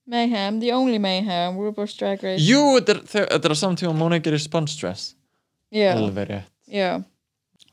Mayhem, 0.06 0.60
the 0.62 0.70
only 0.72 1.00
Mayhem 1.02 1.58
RuPaul's 1.58 1.96
Drag 1.98 2.22
Race 2.22 2.46
Jú, 2.46 2.78
þetta 2.78 3.24
er, 3.42 3.56
samtíma 3.58 3.90
Móna 3.98 4.20
gerir 4.22 4.38
Sponge 4.42 4.76
Dress 4.78 5.16
Já, 5.74 5.98
já 6.70 6.90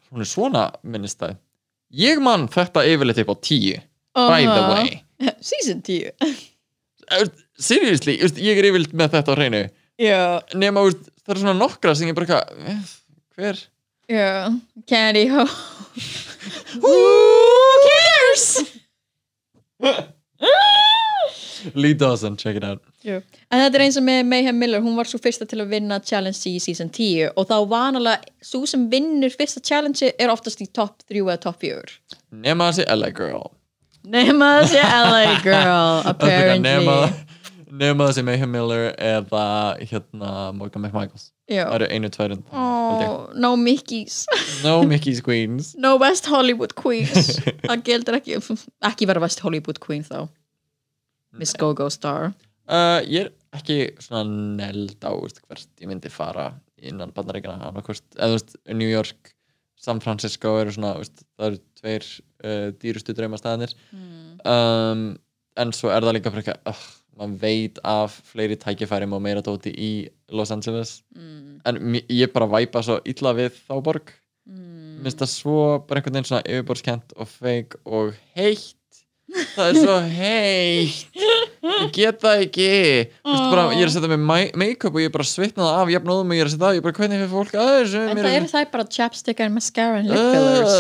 Hún 0.09 0.25
er 0.25 0.29
svona 0.29 0.65
minnist 0.81 1.21
það 1.21 1.37
Ég 1.93 2.17
man 2.25 2.47
þetta 2.49 2.87
yfirleitt 2.89 3.21
upp 3.21 3.35
á 3.37 3.37
10 3.37 3.85
By 4.17 4.49
the 4.49 4.57
Aha. 4.57 4.73
way 4.73 5.03
Season 5.51 5.85
10 5.85 6.09
Uh, 7.11 7.27
Seriously, 7.59 8.17
ég 8.41 8.57
er 8.57 8.69
yfirleitt 8.69 8.95
með 8.97 9.17
þetta 9.17 9.33
á 9.33 9.37
hreinu. 9.37 9.63
Nema, 10.57 10.87
það 11.23 11.35
er 11.35 11.41
svona 11.43 11.57
nokkra 11.57 11.93
sem 11.95 12.09
ég 12.09 12.17
bara 12.17 12.41
eh, 12.65 12.79
Hver? 13.37 13.61
já 14.09 14.49
Candy 14.89 15.27
Ho. 15.31 15.45
Who 16.81 16.93
cares? 17.85 18.47
Lee 21.73 21.93
Dawson, 21.93 22.35
check 22.35 22.57
it 22.57 22.63
out. 22.63 22.81
Jú. 23.05 23.21
En 23.51 23.61
þetta 23.61 23.77
er 23.79 23.83
eins 23.85 23.97
og 23.99 24.03
með 24.03 24.25
Mayhem 24.27 24.57
Miller, 24.59 24.81
hún 24.83 24.97
var 24.99 25.07
svo 25.07 25.19
fyrsta 25.21 25.45
til 25.47 25.61
að 25.63 25.71
vinna 25.77 25.99
challenge 26.03 26.41
í 26.49 26.57
season 26.59 26.89
10 26.91 27.31
og 27.39 27.47
þá 27.47 27.55
vanalega, 27.71 28.33
svo 28.43 28.65
sem 28.67 28.83
vinnur 28.91 29.31
fyrsta 29.31 29.63
challenge 29.63 30.11
er 30.19 30.31
oftast 30.33 30.59
í 30.63 30.67
top 30.75 31.05
3 31.07 31.21
eða 31.23 31.39
top 31.45 31.61
4 31.63 31.79
Nema 32.43 32.67
þessi 32.71 32.87
LA 32.91 33.11
Girl. 33.15 33.47
Nema 34.03 34.49
þessi 34.63 34.81
LA 34.83 35.23
girl, 35.45 36.01
apparently 36.11 36.75
Nema, 37.73 38.05
þessi 38.09 38.23
Mayhem 38.27 38.51
Miller 38.53 38.91
eða 39.01 39.43
hérna 39.81 40.31
Morgan 40.53 40.83
McMichaels. 40.83 41.31
Já. 41.49 41.63
Það 41.65 41.75
eru 41.79 41.87
einu, 41.95 42.09
ég. 42.13 42.43
oh, 42.53 43.31
No 43.33 43.55
Mickeys. 43.57 44.19
No 44.63 44.75
Mickey's 44.87 45.23
Queens. 45.25 45.73
No 45.83 45.95
West 46.01 46.29
Hollywood 46.29 46.75
Queens. 46.77 47.33
Það 47.65 47.83
gildir 47.87 48.19
ekki 48.19 48.39
Ekki 48.91 49.09
vera 49.09 49.23
West 49.23 49.41
Hollywood 49.43 49.81
Queen 49.83 50.05
þá. 50.05 50.27
Miss 51.33 51.55
Go-Go 51.57 51.89
Star. 51.89 52.31
Uh, 52.69 53.01
Ég 53.09 53.25
er 53.25 53.31
ekki 53.57 53.79
svona 54.01 54.23
neld 54.61 55.01
á 55.03 55.11
hvert 55.49 55.67
ég 55.81 55.89
myndi 55.89 56.11
fara 56.13 56.51
innan 56.83 57.11
bandaríkina 57.15 57.57
eða 57.73 58.37
New 58.73 58.89
York 58.89 59.33
San 59.83 59.99
Francisco 60.03 60.55
eru 60.61 60.71
svona 60.73 60.93
veist, 60.99 61.25
það 61.37 61.49
eru 61.49 61.59
tveir 61.79 62.07
uh, 62.45 62.67
dýrustu 62.79 63.15
draumastæðanir 63.17 63.73
um, 64.47 65.03
en 65.59 65.73
svo 65.75 65.91
er 65.93 66.05
það 66.05 66.17
líka 66.17 66.31
fyrir 66.33 66.45
ekki 66.47 66.71
uh, 66.71 66.83
maður 67.19 67.39
veit 67.43 67.79
af 67.85 68.17
fleiri 68.31 68.57
tækifærim 68.59 69.13
og 69.13 69.21
meira 69.25 69.41
dóti 69.45 69.73
í 69.73 69.91
Los 70.33 70.51
Angeles. 70.51 71.01
En 71.15 71.77
mér- 71.79 72.07
ég 72.09 72.33
bara 72.33 72.47
væpa 72.49 72.81
svo 72.83 72.99
illa 73.05 73.33
við 73.37 73.51
þá 73.67 73.77
borg. 73.83 74.13
Mm. 74.43 74.97
minnst 75.05 75.19
það 75.21 75.29
svo 75.31 75.53
bara 75.87 76.01
einhvern 76.01 76.17
veginn 76.17 76.25
svona 76.27 76.43
yfirborðskent 76.51 77.13
og 77.15 77.27
feik 77.31 77.75
og 77.87 78.09
heitt. 78.35 78.75
Það 79.55 79.69
er 79.69 79.77
svo 79.79 79.93
heitt. 80.03 81.21
Ég 81.63 81.93
get 81.95 82.19
það 82.19 82.41
ekki. 82.43 82.67
Vistu, 83.23 83.45
bara, 83.53 83.63
ég 83.71 83.85
er 83.85 83.87
að 83.87 83.93
setja 83.95 84.17
ma- 84.19 84.51
make-up 84.59 84.93
og 84.93 84.99
ég 84.99 85.07
er 85.07 85.13
bara 85.15 85.23
svitnað 85.23 85.71
af 85.79 85.87
jafnóðum 85.93 86.33
og 86.33 86.35
ég 86.35 86.43
er 86.43 86.49
að 86.49 86.55
setja 86.57 86.67
af 86.69 86.75
ég 86.75 86.81
er 86.83 86.85
bara 86.89 86.97
hvernig 86.99 87.21
fyrir 87.23 87.31
fólk 87.31 87.55
að 87.55 87.71
þessu? 87.77 88.01
En 88.11 88.19
það 88.19 88.35
eru 88.35 88.51
það 88.51 88.67
bara 88.75 88.85
chapstick 88.97 89.39
and 89.45 89.55
mascara 89.55 90.01
and 90.03 90.11
lip 90.11 90.27
fillers. 90.35 90.75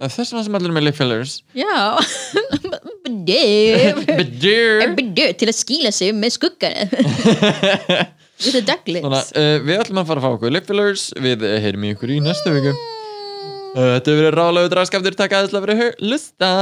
Uh, 0.00 0.08
þess 0.08 0.32
vegna 0.32 0.44
sem 0.48 0.58
allir 0.58 0.72
er 0.72 0.76
með 0.80 0.86
lip 0.88 0.96
fillers. 0.98 1.36
Já 1.52 1.76
til 5.40 5.48
að 5.50 5.56
skýla 5.56 5.92
sig 5.94 6.14
með 6.16 6.36
skuggan 6.36 6.76
With 8.38 8.54
the 8.54 8.62
ducklets 8.62 9.02
Þannig 9.02 9.32
uh, 9.40 9.56
við 9.66 9.80
ætlum 9.82 10.02
að 10.02 10.10
fara 10.12 10.22
að 10.22 10.26
fá 10.26 10.30
okkur 10.36 10.54
lip 10.54 10.68
fillers 10.68 11.08
Við 11.18 11.42
heyrum 11.64 11.88
í 11.88 11.90
ykkur 11.96 12.14
í 12.14 12.20
næstu 12.22 12.54
viku 12.54 12.70
uh, 12.70 13.96
Þetta 13.96 14.12
hefur 14.12 14.22
verið 14.22 14.38
rálaðu 14.38 14.72
draskaftur 14.76 15.18
Takk 15.18 15.34
aðeins 15.40 15.56
fyrir 15.56 15.74
að 15.74 16.06
hlusta 16.06 16.52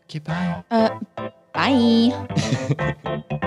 Ok, 0.00 0.22
bye. 0.26 0.64
Uh, 0.72 1.30
Bye 1.54 3.36